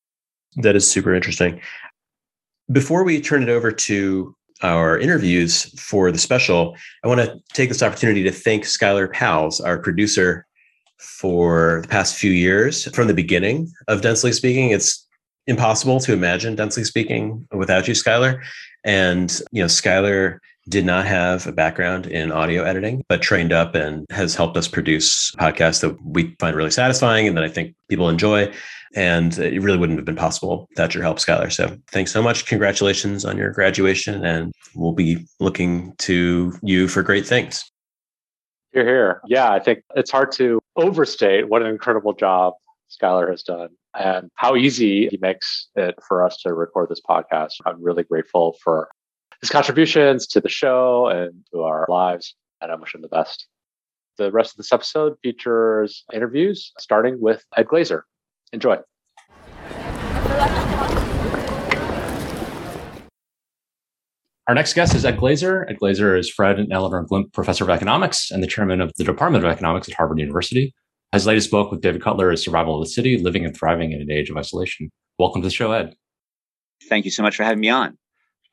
That 0.57 0.77
is 0.77 0.91
super 0.91 1.15
interesting. 1.15 1.61
Before 2.71 3.05
we 3.05 3.21
turn 3.21 3.43
it 3.43 3.49
over 3.49 3.71
to 3.73 4.35
our 4.63 4.99
interviews 4.99 5.65
for 5.81 6.13
the 6.13 6.19
special, 6.19 6.77
I 7.05 7.09
want 7.09 7.21
to 7.21 7.41
take 7.53 7.69
this 7.69 7.83
opportunity 7.83 8.23
to 8.25 8.31
thank 8.31 8.65
Skylar 8.65 9.13
Powles, 9.13 9.61
our 9.61 9.79
producer, 9.79 10.47
for 10.99 11.81
the 11.83 11.89
past 11.89 12.17
few 12.17 12.31
years. 12.31 12.85
From 12.95 13.09
the 13.09 13.15
beginning 13.15 13.73
of 13.89 14.03
Densely 14.03 14.33
Speaking, 14.33 14.71
it's 14.71 15.07
impossible 15.47 15.99
to 16.01 16.13
imagine, 16.13 16.55
densely 16.55 16.85
speaking, 16.85 17.47
without 17.53 17.89
you, 17.89 17.95
Skylar. 17.95 18.41
And, 18.85 19.41
you 19.51 19.63
know, 19.63 19.67
Skylar 19.67 20.39
did 20.69 20.85
not 20.85 21.07
have 21.07 21.47
a 21.47 21.53
background 21.53 22.07
in 22.07 22.31
audio 22.31 22.63
editing, 22.63 23.05
but 23.09 23.21
trained 23.21 23.53
up 23.53 23.75
and 23.75 24.07
has 24.11 24.35
helped 24.35 24.57
us 24.57 24.69
produce 24.69 25.33
podcasts 25.33 25.81
that 25.81 25.97
we 26.05 26.37
find 26.39 26.57
really 26.57 26.71
satisfying 26.71 27.27
and 27.27 27.37
that 27.37 27.45
I 27.45 27.49
think 27.49 27.75
people 27.89 28.09
enjoy. 28.09 28.53
And 28.95 29.37
it 29.39 29.61
really 29.61 29.79
wouldn't 29.79 29.99
have 29.99 30.05
been 30.05 30.17
possible 30.17 30.67
without 30.71 30.95
your 30.95 31.03
help, 31.03 31.19
Skylar. 31.19 31.51
So 31.51 31.77
thanks 31.91 32.13
so 32.13 32.23
much. 32.23 32.47
Congratulations 32.47 33.25
on 33.25 33.37
your 33.37 33.51
graduation. 33.51 34.25
And 34.25 34.53
we'll 34.75 34.93
be 34.93 35.27
looking 35.41 35.95
to 35.99 36.53
you 36.63 36.89
for 36.89 37.03
great 37.03 37.27
things. 37.27 37.65
You're 38.73 38.87
here. 38.87 39.21
Yeah, 39.27 39.51
I 39.51 39.59
think 39.59 39.83
it's 39.97 40.11
hard 40.11 40.33
to 40.33 40.61
overstate 40.77 41.49
what 41.49 41.63
an 41.63 41.69
incredible 41.69 42.13
job 42.13 42.55
Skylar 42.91 43.31
has 43.31 43.43
done 43.43 43.71
and 43.95 44.31
how 44.37 44.57
easy 44.57 45.09
he 45.09 45.19
makes 45.21 45.69
it 45.75 45.95
for 46.07 46.25
us 46.25 46.39
to 46.43 46.55
record 46.55 46.89
this 46.89 47.01
podcast. 47.01 47.53
I'm 47.67 47.83
really 47.83 48.05
grateful 48.05 48.57
for 48.63 48.89
his 49.43 49.51
contributions 49.51 50.27
to 50.29 50.41
the 50.41 50.49
show 50.49 51.09
and 51.09 51.45
to 51.53 51.63
our 51.63 51.85
lives, 51.89 52.35
and 52.61 52.71
I 52.71 52.77
wish 52.77 52.95
him 52.95 53.03
the 53.03 53.09
best. 53.09 53.49
The 54.17 54.31
rest 54.31 54.53
of 54.53 54.57
this 54.59 54.73
episode 54.73 55.17
features 55.23 56.05
interviews 56.13 56.73
starting 56.79 57.21
with 57.21 57.45
Ed 57.57 57.67
Glaeser. 57.67 58.05
Enjoy. 58.53 58.79
Our 64.49 64.55
next 64.55 64.75
guest 64.75 64.95
is 64.95 65.05
Ed 65.05 65.19
Glaeser. 65.19 65.69
Ed 65.69 65.79
Glaeser 65.81 66.17
is 66.17 66.31
Fred 66.31 66.61
and 66.61 66.73
Eleanor 66.73 67.03
Glimp 67.03 67.33
Professor 67.33 67.65
of 67.65 67.71
Economics 67.71 68.31
and 68.31 68.43
the 68.43 68.47
Chairman 68.47 68.81
of 68.81 68.93
the 68.97 69.05
Department 69.05 69.45
of 69.45 69.51
Economics 69.51 69.89
at 69.89 69.95
Harvard 69.95 70.21
University. 70.21 70.73
His 71.11 71.27
latest 71.27 71.51
book 71.51 71.73
with 71.73 71.81
David 71.81 72.03
Cutler 72.03 72.31
is 72.31 72.45
Survival 72.45 72.81
of 72.81 72.87
the 72.87 72.91
City 72.91 73.19
Living 73.19 73.45
and 73.45 73.57
Thriving 73.57 73.93
in 73.93 74.01
an 74.01 74.11
Age 74.11 74.31
of 74.31 74.37
Isolation. 74.37 74.91
Welcome 75.19 75.43
to 75.43 75.49
the 75.49 75.55
show, 75.55 75.73
Ed. 75.73 75.95
Thank 76.89 77.05
you 77.05 77.11
so 77.11 77.23
much 77.23 77.37
for 77.37 77.45
having 77.45 77.61
me 77.61 77.71
on. 77.71 77.99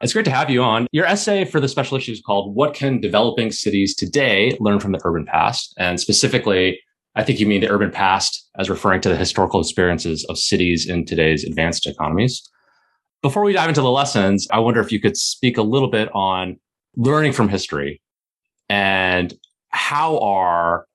It's 0.01 0.13
great 0.13 0.23
to 0.25 0.31
have 0.31 0.49
you 0.49 0.63
on. 0.63 0.87
Your 0.93 1.05
essay 1.05 1.43
for 1.43 1.59
the 1.59 1.67
special 1.67 1.97
issue 1.97 2.13
is 2.13 2.21
called 2.21 2.55
What 2.55 2.73
Can 2.73 3.01
Developing 3.01 3.51
Cities 3.51 3.93
Today 3.93 4.55
Learn 4.61 4.79
from 4.79 4.93
the 4.93 5.01
Urban 5.03 5.25
Past? 5.25 5.73
And 5.77 5.99
specifically, 5.99 6.79
I 7.15 7.23
think 7.23 7.41
you 7.41 7.45
mean 7.45 7.59
the 7.59 7.69
urban 7.69 7.91
past 7.91 8.49
as 8.57 8.69
referring 8.69 9.01
to 9.01 9.09
the 9.09 9.17
historical 9.17 9.59
experiences 9.59 10.23
of 10.29 10.37
cities 10.37 10.87
in 10.87 11.05
today's 11.05 11.43
advanced 11.43 11.85
economies. 11.85 12.49
Before 13.21 13.43
we 13.43 13.51
dive 13.51 13.67
into 13.67 13.81
the 13.81 13.91
lessons, 13.91 14.47
I 14.51 14.59
wonder 14.59 14.79
if 14.79 14.93
you 14.93 15.01
could 15.01 15.17
speak 15.17 15.57
a 15.57 15.63
little 15.63 15.89
bit 15.89 16.07
on 16.13 16.57
learning 16.95 17.33
from 17.33 17.49
history 17.49 18.01
and 18.69 19.33
how 19.69 20.17
are 20.19 20.85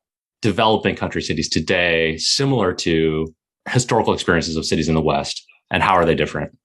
developing 0.40 0.96
country 0.96 1.20
cities 1.20 1.50
today 1.50 2.16
similar 2.16 2.73
to 2.73 3.26
historical 3.68 4.14
experiences 4.14 4.56
of 4.56 4.64
cities 4.64 4.88
in 4.88 4.94
the 4.94 5.02
West, 5.02 5.44
and 5.70 5.82
how 5.82 5.92
are 5.92 6.06
they 6.06 6.14
different? 6.14 6.56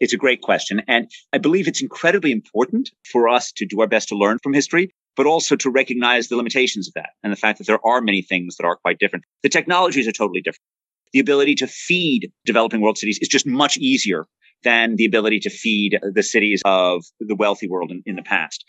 It's 0.00 0.14
a 0.14 0.18
great 0.18 0.40
question. 0.40 0.82
And 0.88 1.10
I 1.32 1.38
believe 1.38 1.68
it's 1.68 1.82
incredibly 1.82 2.32
important 2.32 2.90
for 3.12 3.28
us 3.28 3.52
to 3.52 3.66
do 3.66 3.80
our 3.80 3.86
best 3.86 4.08
to 4.08 4.16
learn 4.16 4.38
from 4.42 4.54
history, 4.54 4.92
but 5.16 5.26
also 5.26 5.56
to 5.56 5.70
recognize 5.70 6.28
the 6.28 6.36
limitations 6.36 6.88
of 6.88 6.94
that 6.94 7.10
and 7.22 7.32
the 7.32 7.36
fact 7.36 7.58
that 7.58 7.66
there 7.66 7.84
are 7.86 8.00
many 8.00 8.22
things 8.22 8.56
that 8.56 8.66
are 8.66 8.76
quite 8.76 8.98
different. 8.98 9.24
The 9.42 9.48
technologies 9.48 10.08
are 10.08 10.12
totally 10.12 10.40
different. 10.40 10.64
The 11.12 11.20
ability 11.20 11.56
to 11.56 11.66
feed 11.66 12.32
developing 12.46 12.80
world 12.80 12.96
cities 12.96 13.18
is 13.20 13.28
just 13.28 13.46
much 13.46 13.76
easier 13.76 14.26
than 14.62 14.96
the 14.96 15.04
ability 15.04 15.40
to 15.40 15.50
feed 15.50 15.98
the 16.02 16.22
cities 16.22 16.62
of 16.64 17.04
the 17.18 17.34
wealthy 17.34 17.68
world 17.68 17.90
in, 17.90 18.02
in, 18.06 18.16
the 18.16 18.22
past. 18.22 18.64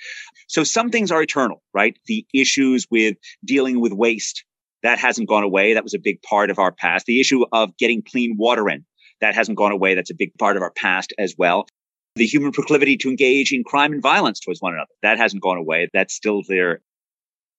So 0.47 0.63
some 0.63 0.89
things 0.89 1.11
are 1.11 1.21
eternal, 1.21 1.61
right? 1.73 1.97
The 2.05 2.25
issues 2.33 2.87
with 2.89 3.17
dealing 3.43 3.81
with 3.81 3.91
waste, 3.91 4.43
that 4.83 4.99
hasn't 4.99 5.29
gone 5.29 5.43
away. 5.43 5.73
That 5.73 5.83
was 5.83 5.93
a 5.93 5.99
big 5.99 6.21
part 6.21 6.49
of 6.49 6.59
our 6.59 6.71
past. 6.71 7.05
The 7.05 7.19
issue 7.19 7.45
of 7.51 7.77
getting 7.77 8.01
clean 8.01 8.35
water 8.37 8.69
in, 8.69 8.85
that 9.21 9.35
hasn't 9.35 9.57
gone 9.57 9.71
away. 9.71 9.95
That's 9.95 10.11
a 10.11 10.15
big 10.15 10.33
part 10.37 10.57
of 10.57 10.63
our 10.63 10.71
past 10.71 11.13
as 11.17 11.35
well. 11.37 11.67
The 12.15 12.25
human 12.25 12.51
proclivity 12.51 12.97
to 12.97 13.09
engage 13.09 13.53
in 13.53 13.63
crime 13.63 13.93
and 13.93 14.01
violence 14.01 14.39
towards 14.39 14.61
one 14.61 14.73
another, 14.73 14.91
that 15.01 15.17
hasn't 15.17 15.41
gone 15.41 15.57
away. 15.57 15.89
That's 15.93 16.13
still 16.13 16.41
there. 16.47 16.81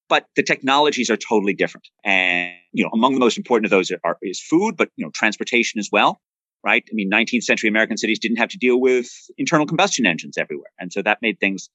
But 0.08 0.26
the 0.36 0.42
technologies 0.42 1.08
are 1.08 1.16
totally 1.16 1.54
different. 1.54 1.88
And, 2.04 2.52
you 2.72 2.84
know, 2.84 2.90
among 2.92 3.14
the 3.14 3.20
most 3.20 3.38
important 3.38 3.66
of 3.66 3.70
those 3.70 3.90
are, 4.04 4.18
is 4.20 4.40
food, 4.40 4.76
but, 4.76 4.90
you 4.96 5.06
know, 5.06 5.10
transportation 5.14 5.78
as 5.78 5.88
well 5.90 6.20
right? 6.64 6.84
I 6.90 6.94
mean, 6.94 7.10
19th 7.10 7.42
century 7.42 7.68
American 7.68 7.96
cities 7.96 8.18
didn't 8.18 8.36
have 8.36 8.50
to 8.50 8.58
deal 8.58 8.80
with 8.80 9.10
internal 9.36 9.66
combustion 9.66 10.06
engines 10.06 10.38
everywhere. 10.38 10.70
And 10.78 10.92
so 10.92 11.02
that 11.02 11.18
made 11.22 11.40
things 11.40 11.68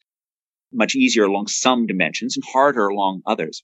much 0.72 0.96
easier 0.96 1.26
along 1.26 1.48
some 1.48 1.88
dimensions 1.88 2.36
and 2.36 2.44
harder 2.46 2.88
along 2.88 3.22
others. 3.26 3.64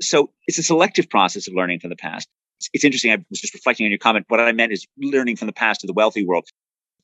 So 0.00 0.30
it's 0.46 0.58
a 0.58 0.62
selective 0.62 1.08
process 1.10 1.48
of 1.48 1.54
learning 1.54 1.80
from 1.80 1.90
the 1.90 1.96
past. 1.96 2.28
It's, 2.72 2.84
interesting. 2.84 3.12
I 3.12 3.16
was 3.30 3.40
just 3.40 3.54
reflecting 3.54 3.84
on 3.84 3.90
your 3.90 3.98
comment. 3.98 4.26
What 4.28 4.40
I 4.40 4.52
meant 4.52 4.72
is 4.72 4.86
learning 4.98 5.36
from 5.36 5.46
the 5.46 5.52
past 5.52 5.82
of 5.82 5.88
the 5.88 5.94
wealthy 5.94 6.24
world. 6.24 6.46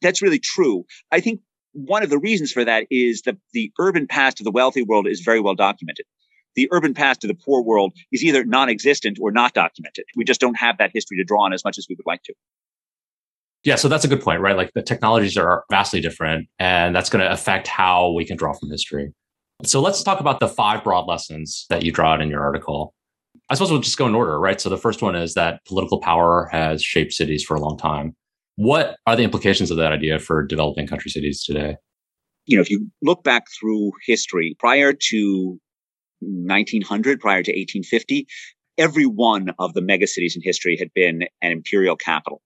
That's 0.02 0.20
really 0.20 0.38
true. 0.38 0.84
I 1.12 1.20
think 1.20 1.40
one 1.72 2.02
of 2.02 2.10
the 2.10 2.18
reasons 2.18 2.52
for 2.52 2.64
that 2.64 2.86
is 2.90 3.22
that 3.22 3.36
the 3.52 3.72
urban 3.78 4.06
past 4.06 4.40
of 4.40 4.44
the 4.44 4.50
wealthy 4.50 4.82
world 4.82 5.06
is 5.06 5.20
very 5.20 5.40
well 5.40 5.54
documented. 5.54 6.06
The 6.54 6.68
urban 6.72 6.94
past 6.94 7.22
of 7.22 7.28
the 7.28 7.34
poor 7.34 7.62
world 7.62 7.92
is 8.12 8.24
either 8.24 8.44
non-existent 8.44 9.18
or 9.20 9.30
not 9.30 9.52
documented. 9.52 10.04
We 10.16 10.24
just 10.24 10.40
don't 10.40 10.56
have 10.56 10.78
that 10.78 10.90
history 10.94 11.18
to 11.18 11.24
draw 11.24 11.44
on 11.44 11.52
as 11.52 11.64
much 11.64 11.76
as 11.76 11.86
we 11.88 11.94
would 11.94 12.06
like 12.06 12.22
to. 12.24 12.34
Yeah, 13.62 13.74
so 13.74 13.88
that's 13.88 14.04
a 14.04 14.08
good 14.08 14.22
point, 14.22 14.40
right? 14.40 14.56
Like 14.56 14.72
the 14.74 14.82
technologies 14.82 15.36
are 15.36 15.64
vastly 15.70 16.00
different, 16.00 16.48
and 16.58 16.94
that's 16.94 17.10
going 17.10 17.24
to 17.24 17.30
affect 17.30 17.66
how 17.66 18.12
we 18.12 18.24
can 18.24 18.36
draw 18.36 18.52
from 18.52 18.70
history. 18.70 19.12
So 19.64 19.80
let's 19.80 20.02
talk 20.02 20.20
about 20.20 20.40
the 20.40 20.48
five 20.48 20.84
broad 20.84 21.06
lessons 21.08 21.66
that 21.68 21.82
you 21.82 21.90
draw 21.90 22.12
out 22.12 22.20
in 22.20 22.30
your 22.30 22.42
article. 22.42 22.94
I 23.48 23.54
suppose 23.54 23.70
we'll 23.70 23.80
just 23.80 23.96
go 23.96 24.06
in 24.06 24.14
order, 24.14 24.38
right? 24.40 24.60
So 24.60 24.68
the 24.68 24.76
first 24.76 25.02
one 25.02 25.14
is 25.14 25.34
that 25.34 25.64
political 25.66 26.00
power 26.00 26.48
has 26.50 26.82
shaped 26.82 27.12
cities 27.12 27.44
for 27.44 27.54
a 27.54 27.60
long 27.60 27.78
time. 27.78 28.16
What 28.56 28.96
are 29.06 29.14
the 29.14 29.22
implications 29.22 29.70
of 29.70 29.76
that 29.76 29.92
idea 29.92 30.18
for 30.18 30.44
developing 30.44 30.86
country 30.86 31.10
cities 31.10 31.44
today? 31.44 31.76
You 32.46 32.56
know, 32.56 32.62
if 32.62 32.70
you 32.70 32.88
look 33.02 33.22
back 33.22 33.44
through 33.58 33.92
history 34.04 34.56
prior 34.58 34.92
to 34.92 35.60
1900, 36.20 37.20
prior 37.20 37.42
to 37.42 37.50
1850, 37.50 38.26
every 38.78 39.06
one 39.06 39.50
of 39.58 39.74
the 39.74 39.80
megacities 39.80 40.34
in 40.34 40.42
history 40.42 40.76
had 40.76 40.92
been 40.94 41.22
an 41.42 41.52
imperial 41.52 41.96
capital 41.96 42.42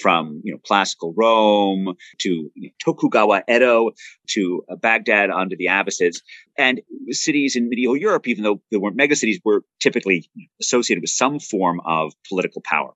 from 0.00 0.40
you 0.44 0.52
know 0.52 0.58
classical 0.58 1.14
Rome 1.16 1.94
to 2.18 2.50
Tokugawa 2.84 3.42
Edo 3.48 3.92
to 4.30 4.62
uh, 4.70 4.76
Baghdad 4.76 5.30
under 5.30 5.56
the 5.56 5.66
Abbasids, 5.66 6.22
and 6.58 6.80
cities 7.10 7.56
in 7.56 7.68
medieval 7.68 7.96
Europe, 7.96 8.28
even 8.28 8.44
though 8.44 8.60
they 8.70 8.76
weren't 8.76 8.96
megacities, 8.96 9.40
were 9.44 9.62
typically 9.80 10.30
associated 10.60 11.02
with 11.02 11.10
some 11.10 11.38
form 11.38 11.80
of 11.84 12.12
political 12.28 12.62
power. 12.62 12.92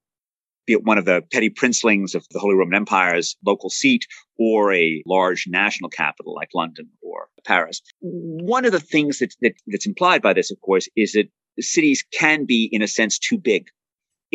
Be 0.67 0.73
it 0.73 0.85
one 0.85 0.97
of 0.97 1.05
the 1.05 1.23
petty 1.31 1.50
princelings 1.50 2.14
of 2.14 2.26
the 2.31 2.38
Holy 2.38 2.55
Roman 2.55 2.75
Empire's 2.75 3.37
local 3.45 3.69
seat 3.69 4.07
or 4.38 4.73
a 4.73 5.03
large 5.07 5.45
national 5.47 5.91
capital 5.91 6.35
like 6.35 6.49
London 6.55 6.88
or 7.03 7.29
Paris. 7.45 7.83
One 8.00 8.64
of 8.64 8.73
the 8.73 8.81
things 8.81 9.19
that, 9.19 9.35
that, 9.43 9.53
that's 9.67 9.87
implied 9.87 10.23
by 10.23 10.33
this, 10.33 10.50
of 10.50 10.59
course, 10.61 10.88
is 10.97 11.12
that 11.12 11.29
cities 11.61 12.05
can 12.12 12.47
be, 12.47 12.69
in 12.73 12.81
a 12.81 12.88
sense, 12.88 13.19
too 13.19 13.38
big 13.38 13.69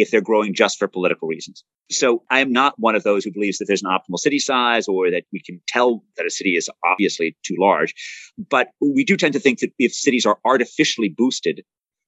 if 0.01 0.11
they're 0.11 0.21
growing 0.21 0.53
just 0.53 0.77
for 0.77 0.87
political 0.87 1.27
reasons. 1.27 1.63
So 1.91 2.23
I 2.29 2.39
am 2.39 2.51
not 2.51 2.73
one 2.77 2.95
of 2.95 3.03
those 3.03 3.23
who 3.23 3.31
believes 3.31 3.57
that 3.57 3.65
there's 3.65 3.83
an 3.83 3.89
optimal 3.89 4.17
city 4.17 4.39
size 4.39 4.87
or 4.87 5.11
that 5.11 5.23
we 5.31 5.41
can 5.41 5.61
tell 5.67 6.03
that 6.17 6.25
a 6.25 6.29
city 6.29 6.55
is 6.55 6.69
obviously 6.85 7.37
too 7.43 7.55
large. 7.59 7.93
But 8.37 8.69
we 8.81 9.03
do 9.03 9.17
tend 9.17 9.33
to 9.33 9.39
think 9.39 9.59
that 9.59 9.71
if 9.79 9.93
cities 9.93 10.25
are 10.25 10.39
artificially 10.45 11.13
boosted 11.15 11.63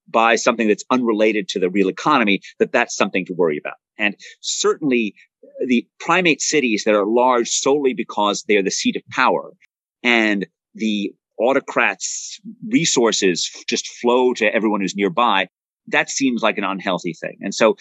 by 0.07 0.35
something 0.35 0.67
that's 0.67 0.83
unrelated 0.89 1.47
to 1.49 1.59
the 1.59 1.69
real 1.69 1.89
economy, 1.89 2.41
that 2.59 2.71
that's 2.71 2.95
something 2.95 3.25
to 3.25 3.33
worry 3.33 3.57
about. 3.57 3.77
And 3.97 4.15
certainly 4.41 5.15
uh, 5.43 5.65
the 5.67 5.87
primate 5.99 6.41
cities 6.41 6.83
that 6.85 6.95
are 6.95 7.05
large 7.05 7.49
solely 7.49 7.93
because 7.93 8.43
they're 8.47 8.63
the 8.63 8.71
seat 8.71 8.95
of 8.95 9.03
power 9.09 9.53
and 10.03 10.47
the 10.75 11.13
autocrats 11.39 12.39
resources 12.67 13.49
just 13.67 13.87
flow 13.87 14.33
to 14.33 14.53
everyone 14.53 14.81
who's 14.81 14.95
nearby. 14.95 15.47
That 15.91 16.09
seems 16.09 16.41
like 16.41 16.57
an 16.57 16.63
unhealthy 16.63 17.13
thing. 17.13 17.37
And 17.41 17.53
so 17.53 17.75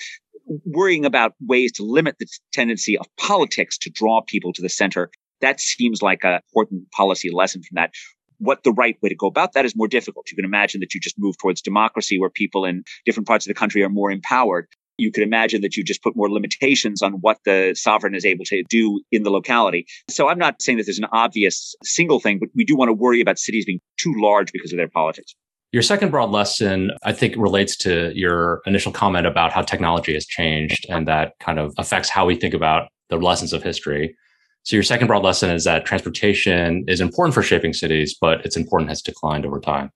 worrying 0.65 1.05
about 1.05 1.35
ways 1.41 1.73
to 1.73 1.85
limit 1.85 2.17
the 2.19 2.27
tendency 2.53 2.99
of 2.99 3.07
politics 3.17 3.79
to 3.79 3.91
draw 3.91 4.21
people 4.27 4.53
to 4.55 4.63
the 4.63 4.69
center, 4.69 5.11
that 5.41 5.61
seems 5.61 6.03
like 6.03 6.25
an 6.25 6.41
important 6.53 6.91
policy 6.91 7.31
lesson 7.31 7.63
from 7.63 7.77
that. 7.77 7.93
What 8.39 8.63
the 8.65 8.73
right 8.73 8.97
way 9.03 9.11
to 9.11 9.15
go 9.15 9.27
about 9.27 9.53
that 9.53 9.65
is 9.65 9.77
more 9.77 9.89
difficult. 9.89 10.31
You 10.31 10.37
can 10.37 10.47
imagine 10.47 10.81
that 10.81 10.95
you 10.95 11.01
just 11.01 11.19
move 11.19 11.37
towards 11.39 11.61
democracy 11.61 12.19
where 12.19 12.31
people 12.31 12.65
in 12.65 12.85
different 13.05 13.27
parts 13.27 13.47
of 13.47 13.51
the 13.51 13.59
country 13.59 13.83
are 13.83 13.91
more 13.91 14.11
empowered. 14.11 14.67
You 14.97 15.13
could 15.13 15.23
imagine 15.23 15.63
that 15.63 15.77
you 15.77 15.85
just 15.85 16.03
put 16.03 16.17
more 16.17 16.31
limitations 16.31 17.03
on 17.03 17.13
what 17.15 17.39
the 17.45 17.75
sovereign 17.75 18.15
is 18.15 18.25
able 18.25 18.45
to 18.47 18.63
do 18.69 19.03
in 19.13 19.23
the 19.23 19.31
locality. 19.31 19.87
So 20.09 20.29
I'm 20.29 20.39
not 20.39 20.61
saying 20.61 20.79
that 20.79 20.85
there's 20.85 20.99
an 20.99 21.07
obvious 21.13 21.75
single 21.83 22.21
thing, 22.21 22.39
but 22.39 22.49
we 22.55 22.65
do 22.65 22.77
want 22.77 22.89
to 22.89 22.95
worry 22.95 23.21
about 23.21 23.39
cities 23.39 23.65
being 23.67 23.81
too 23.99 24.15
large 24.17 24.53
because 24.53 24.73
of 24.73 24.79
their 24.79 24.89
politics. 24.89 25.35
Your 25.73 25.83
second 25.83 26.11
broad 26.11 26.31
lesson, 26.31 26.91
I 27.05 27.13
think, 27.13 27.37
relates 27.37 27.77
to 27.79 28.11
your 28.13 28.61
initial 28.67 28.91
comment 28.91 29.25
about 29.25 29.53
how 29.53 29.63
technology 29.63 30.15
has 30.15 30.27
changed 30.27 30.85
and 30.89 31.07
that 31.07 31.35
kind 31.39 31.61
of 31.61 31.73
affects 31.79 32.09
how 32.09 32.27
we 32.27 32.35
think 32.35 32.55
about 32.55 32.89
the 33.09 33.17
lessons 33.17 33.53
of 33.53 33.63
history. 33.63 34.17
So 34.65 34.75
your 34.75 34.83
second 34.83 35.07
broad 35.07 35.23
lesson 35.23 35.49
is 35.51 35.65
that 35.65 35.85
transportation 35.85 36.85
is 36.89 37.01
important 37.01 37.35
for 37.35 37.43
shaping 37.43 37.73
cities, 37.73 38.17
but 38.21 38.45
its 38.45 38.57
importance 38.57 38.91
has 38.91 39.03
declined 39.03 39.47
over 39.47 39.61
time. 39.61 39.91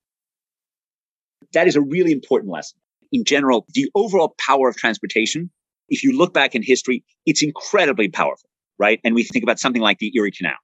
That 1.53 1.67
is 1.67 1.75
a 1.75 1.81
really 1.81 2.13
important 2.13 2.53
lesson. 2.53 2.79
In 3.11 3.25
general, 3.25 3.67
the 3.75 3.91
overall 3.97 4.37
power 4.39 4.69
of 4.69 4.77
transportation, 4.77 5.51
if 5.89 6.05
you 6.05 6.17
look 6.17 6.33
back 6.33 6.55
in 6.55 6.63
history, 6.63 7.05
it's 7.27 7.43
incredibly 7.43 8.09
powerful, 8.09 8.49
right? 8.79 9.01
And 9.03 9.15
we 9.15 9.25
think 9.25 9.43
about 9.43 9.59
something 9.59 9.83
like 9.83 9.99
the 9.99 10.13
Erie 10.17 10.31
Canal 10.31 10.55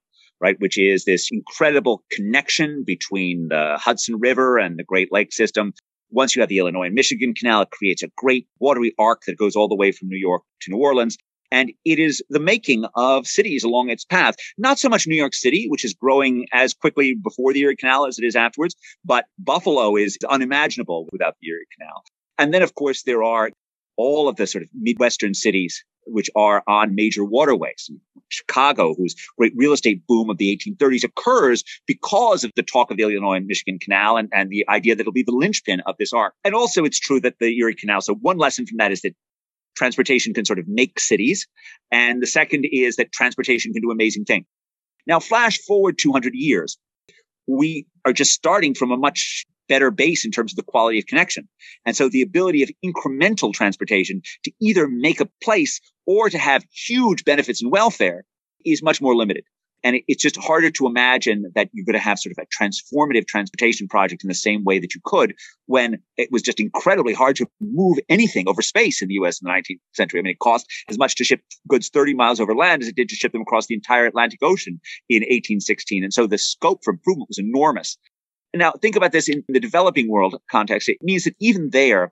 right? 0.41 0.59
Which 0.59 0.77
is 0.77 1.05
this 1.05 1.29
incredible 1.31 2.03
connection 2.11 2.83
between 2.85 3.47
the 3.49 3.77
Hudson 3.79 4.19
River 4.19 4.57
and 4.57 4.77
the 4.77 4.83
Great 4.83 5.11
Lake 5.11 5.31
system. 5.31 5.73
Once 6.09 6.35
you 6.35 6.41
have 6.41 6.49
the 6.49 6.57
Illinois 6.57 6.87
and 6.87 6.95
Michigan 6.95 7.33
Canal, 7.33 7.61
it 7.61 7.69
creates 7.69 8.03
a 8.03 8.09
great 8.17 8.47
watery 8.59 8.93
arc 8.99 9.21
that 9.27 9.37
goes 9.37 9.55
all 9.55 9.69
the 9.69 9.75
way 9.75 9.91
from 9.91 10.09
New 10.09 10.17
York 10.17 10.41
to 10.61 10.71
New 10.71 10.79
Orleans. 10.79 11.17
And 11.53 11.71
it 11.85 11.99
is 11.99 12.23
the 12.29 12.39
making 12.39 12.85
of 12.95 13.27
cities 13.27 13.63
along 13.63 13.89
its 13.89 14.05
path. 14.05 14.35
Not 14.57 14.79
so 14.79 14.89
much 14.89 15.05
New 15.05 15.15
York 15.15 15.33
City, 15.33 15.67
which 15.69 15.85
is 15.85 15.93
growing 15.93 16.47
as 16.53 16.73
quickly 16.73 17.13
before 17.13 17.53
the 17.53 17.61
Erie 17.61 17.75
Canal 17.75 18.05
as 18.07 18.17
it 18.17 18.25
is 18.25 18.35
afterwards, 18.35 18.75
but 19.05 19.25
Buffalo 19.37 19.95
is 19.95 20.17
unimaginable 20.29 21.07
without 21.11 21.35
the 21.41 21.49
Erie 21.49 21.67
Canal. 21.77 22.03
And 22.37 22.53
then, 22.53 22.61
of 22.61 22.75
course, 22.75 23.03
there 23.03 23.23
are 23.23 23.51
all 23.97 24.29
of 24.29 24.37
the 24.37 24.47
sort 24.47 24.63
of 24.63 24.69
Midwestern 24.73 25.33
cities 25.33 25.83
which 26.05 26.29
are 26.35 26.63
on 26.67 26.95
major 26.95 27.23
waterways. 27.23 27.89
Chicago, 28.29 28.93
whose 28.95 29.15
great 29.37 29.53
real 29.55 29.73
estate 29.73 30.05
boom 30.07 30.29
of 30.29 30.37
the 30.37 30.55
1830s 30.55 31.03
occurs 31.03 31.63
because 31.85 32.43
of 32.43 32.51
the 32.55 32.63
talk 32.63 32.89
of 32.89 32.97
the 32.97 33.03
Illinois 33.03 33.35
and 33.35 33.45
Michigan 33.45 33.77
Canal 33.79 34.17
and, 34.17 34.29
and 34.33 34.49
the 34.49 34.65
idea 34.69 34.95
that 34.95 35.01
it'll 35.01 35.11
be 35.11 35.23
the 35.23 35.31
linchpin 35.31 35.81
of 35.81 35.95
this 35.99 36.13
arc. 36.13 36.33
And 36.43 36.55
also 36.55 36.83
it's 36.83 36.99
true 36.99 37.19
that 37.21 37.35
the 37.39 37.57
Erie 37.57 37.75
Canal. 37.75 38.01
So 38.01 38.15
one 38.15 38.37
lesson 38.37 38.65
from 38.65 38.77
that 38.77 38.91
is 38.91 39.01
that 39.01 39.15
transportation 39.75 40.33
can 40.33 40.45
sort 40.45 40.59
of 40.59 40.67
make 40.67 40.99
cities. 40.99 41.47
And 41.91 42.21
the 42.21 42.27
second 42.27 42.65
is 42.71 42.95
that 42.95 43.11
transportation 43.11 43.73
can 43.73 43.81
do 43.81 43.91
amazing 43.91 44.25
things. 44.25 44.45
Now 45.07 45.19
flash 45.19 45.57
forward 45.59 45.97
200 45.97 46.33
years. 46.33 46.77
We 47.47 47.85
are 48.05 48.13
just 48.13 48.31
starting 48.31 48.73
from 48.73 48.91
a 48.91 48.97
much 48.97 49.45
better 49.71 49.89
base 49.89 50.25
in 50.25 50.31
terms 50.31 50.51
of 50.51 50.57
the 50.57 50.71
quality 50.73 50.99
of 50.99 51.05
connection. 51.05 51.47
And 51.85 51.95
so 51.95 52.09
the 52.09 52.21
ability 52.21 52.61
of 52.61 52.69
incremental 52.85 53.53
transportation 53.53 54.21
to 54.43 54.51
either 54.59 54.85
make 54.89 55.21
a 55.21 55.29
place 55.41 55.79
or 56.05 56.29
to 56.29 56.37
have 56.37 56.65
huge 56.73 57.23
benefits 57.23 57.61
in 57.63 57.69
welfare 57.69 58.25
is 58.65 58.83
much 58.83 59.01
more 59.01 59.15
limited. 59.15 59.45
And 59.81 59.95
it's 60.09 60.21
just 60.21 60.37
harder 60.37 60.69
to 60.71 60.87
imagine 60.87 61.51
that 61.55 61.69
you're 61.71 61.85
going 61.85 61.93
to 61.93 61.99
have 61.99 62.19
sort 62.19 62.35
of 62.37 62.43
a 62.43 62.63
transformative 62.63 63.27
transportation 63.27 63.87
project 63.87 64.23
in 64.23 64.27
the 64.27 64.35
same 64.35 64.65
way 64.65 64.77
that 64.77 64.93
you 64.93 65.01
could 65.05 65.33
when 65.67 65.99
it 66.17 66.27
was 66.31 66.41
just 66.41 66.59
incredibly 66.59 67.13
hard 67.13 67.37
to 67.37 67.47
move 67.61 67.97
anything 68.09 68.49
over 68.49 68.61
space 68.61 69.01
in 69.01 69.07
the 69.07 69.15
US 69.15 69.41
in 69.41 69.47
the 69.47 69.51
19th 69.51 69.79
century. 69.93 70.19
I 70.19 70.23
mean, 70.23 70.31
it 70.33 70.39
cost 70.39 70.67
as 70.89 70.97
much 70.97 71.15
to 71.15 71.23
ship 71.23 71.41
goods 71.69 71.89
30 71.89 72.13
miles 72.13 72.41
over 72.41 72.53
land 72.53 72.81
as 72.81 72.89
it 72.89 72.95
did 72.97 73.07
to 73.09 73.15
ship 73.15 73.31
them 73.31 73.41
across 73.41 73.67
the 73.67 73.75
entire 73.75 74.05
Atlantic 74.05 74.39
Ocean 74.43 74.81
in 75.09 75.21
1816. 75.21 76.03
And 76.03 76.13
so 76.13 76.27
the 76.27 76.37
scope 76.37 76.81
for 76.83 76.91
improvement 76.91 77.29
was 77.29 77.39
enormous. 77.39 77.97
Now, 78.53 78.73
think 78.73 78.95
about 78.95 79.11
this 79.11 79.29
in 79.29 79.43
the 79.47 79.59
developing 79.59 80.09
world 80.09 80.35
context. 80.49 80.89
It 80.89 80.97
means 81.01 81.23
that 81.23 81.35
even 81.39 81.69
there, 81.71 82.11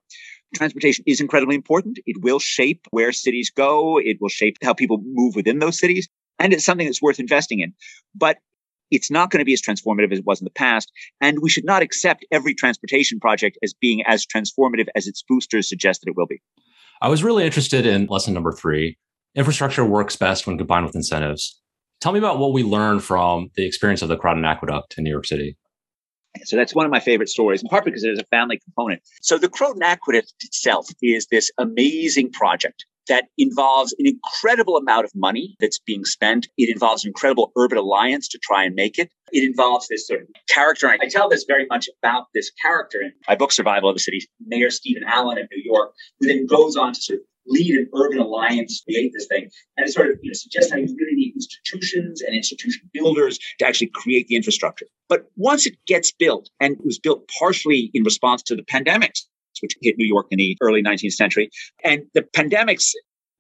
transportation 0.56 1.04
is 1.06 1.20
incredibly 1.20 1.56
important. 1.56 2.00
It 2.06 2.22
will 2.22 2.40
shape 2.40 2.88
where 2.92 3.12
cities 3.12 3.52
go. 3.56 4.00
It 4.00 4.18
will 4.22 4.30
shape 4.30 4.58
how 4.64 4.74
people 4.74 5.02
move 5.04 5.36
within 5.36 5.60
those 5.60 5.78
cities. 5.78 6.08
And 6.40 6.54
it's 6.54 6.66
something 6.66 6.88
that's 6.88 7.02
worth 7.02 7.20
investing 7.20 7.60
in. 7.60 7.74
But 8.16 8.38
it's 8.92 9.12
not 9.12 9.30
going 9.30 9.40
to 9.40 9.46
be 9.46 9.54
as 9.54 9.62
transformative 9.62 10.12
as 10.12 10.20
it 10.20 10.26
was 10.26 10.42
in 10.42 10.46
the 10.46 10.52
past. 10.52 10.92
And 11.22 11.40
we 11.42 11.50
should 11.50 11.66
not 11.66 11.82
accept 11.82 12.26
every 12.32 12.56
transportation 12.56 13.20
project 13.20 13.58
as 13.62 13.74
being 13.74 14.02
as 14.08 14.26
transformative 14.26 14.88
as 14.96 15.08
its 15.08 15.24
boosters 15.28 15.70
suggest 15.70 16.02
that 16.02 16.10
it 16.10 16.18
will 16.18 16.26
be. 16.26 16.42
I 17.02 17.10
was 17.10 17.24
really 17.24 17.46
interested 17.46 17.86
in 17.86 18.08
lesson 18.08 18.34
number 18.34 18.52
three. 18.52 18.98
Infrastructure 19.36 19.86
works 19.86 20.16
best 20.16 20.48
when 20.48 20.58
combined 20.58 20.86
with 20.86 20.96
incentives. 20.96 21.62
Tell 22.02 22.14
me 22.14 22.20
about 22.20 22.40
what 22.40 22.54
we 22.54 22.64
learned 22.64 23.04
from 23.04 23.52
the 23.56 23.66
experience 23.66 24.02
of 24.02 24.08
the 24.10 24.18
Croton 24.18 24.46
Aqueduct 24.46 24.96
in 24.98 25.04
New 25.04 25.12
York 25.12 25.26
City. 25.26 25.58
So 26.44 26.56
that's 26.56 26.76
one 26.76 26.86
of 26.86 26.92
my 26.92 27.00
favorite 27.00 27.30
stories, 27.30 27.62
in 27.62 27.70
part 27.70 27.86
because 27.86 28.02
there's 28.02 28.20
a 28.20 28.26
family 28.26 28.60
component. 28.64 29.02
So 29.22 29.38
the 29.38 29.50
Croton 29.50 29.84
Aqueduct 29.84 30.34
itself 30.42 30.88
is 31.02 31.28
this 31.32 31.52
amazing 31.58 32.32
project 32.32 32.86
that 33.08 33.26
involves 33.38 33.94
an 33.98 34.06
incredible 34.08 34.78
amount 34.78 35.04
of 35.04 35.12
money 35.16 35.56
that's 35.60 35.80
being 35.80 36.06
spent. 36.06 36.48
It 36.58 36.72
involves 36.72 37.04
an 37.04 37.10
incredible 37.10 37.52
urban 37.58 37.80
alliance 37.80 38.28
to 38.30 38.38
try 38.38 38.64
and 38.64 38.76
make 38.76 39.00
it. 39.00 39.10
It 39.32 39.44
involves 39.44 39.88
this 39.88 40.08
sort 40.08 40.22
of 40.22 40.28
character. 40.48 40.88
I 40.88 40.98
tell 41.10 41.28
this 41.28 41.44
very 41.44 41.66
much 41.66 41.90
about 42.02 42.28
this 42.34 42.52
character 42.62 43.02
in 43.02 43.12
my 43.28 43.36
book, 43.36 43.52
Survival 43.52 43.90
of 43.90 43.96
the 43.96 44.00
City, 44.00 44.22
Mayor 44.46 44.70
Stephen 44.70 45.04
Allen 45.06 45.40
of 45.40 45.48
New 45.52 45.64
York, 45.64 45.94
who 46.20 46.28
then 46.28 46.46
goes 46.46 46.78
on 46.78 46.94
to 46.94 47.02
sort 47.02 47.20
of 47.20 47.26
lead 47.50 47.76
an 47.76 47.90
urban 47.96 48.20
alliance, 48.20 48.82
create 48.86 49.12
this 49.14 49.28
thing. 49.28 49.50
And 49.78 49.88
it 49.88 49.92
sort 49.92 50.10
of 50.10 50.20
you 50.22 50.30
know, 50.30 50.34
suggests 50.34 50.72
how 50.72 50.78
you 50.78 50.86
really 50.86 51.16
need 51.16 51.34
institutions 51.36 52.22
and 52.22 52.36
institution 52.36 52.90
builders 52.94 53.40
to 53.60 53.68
actually 53.68 53.92
create 53.94 54.28
the 54.28 54.36
infrastructure. 54.36 54.86
But 55.08 55.26
once 55.36 55.66
it 55.66 55.76
gets 55.88 56.12
built, 56.12 56.50
and 56.60 56.74
it 56.74 56.86
was 56.86 57.00
built 57.00 57.30
partially 57.40 57.92
in 57.94 58.04
response 58.04 58.44
to 58.44 58.56
the 58.56 58.64
pandemics, 58.64 59.26
which 59.62 59.76
hit 59.82 59.98
New 59.98 60.08
York 60.08 60.28
in 60.32 60.38
the 60.38 60.58
early 60.62 60.82
19th 60.82 61.14
century. 61.14 61.50
And 61.84 62.04
the 62.14 62.22
pandemics, 62.22 62.92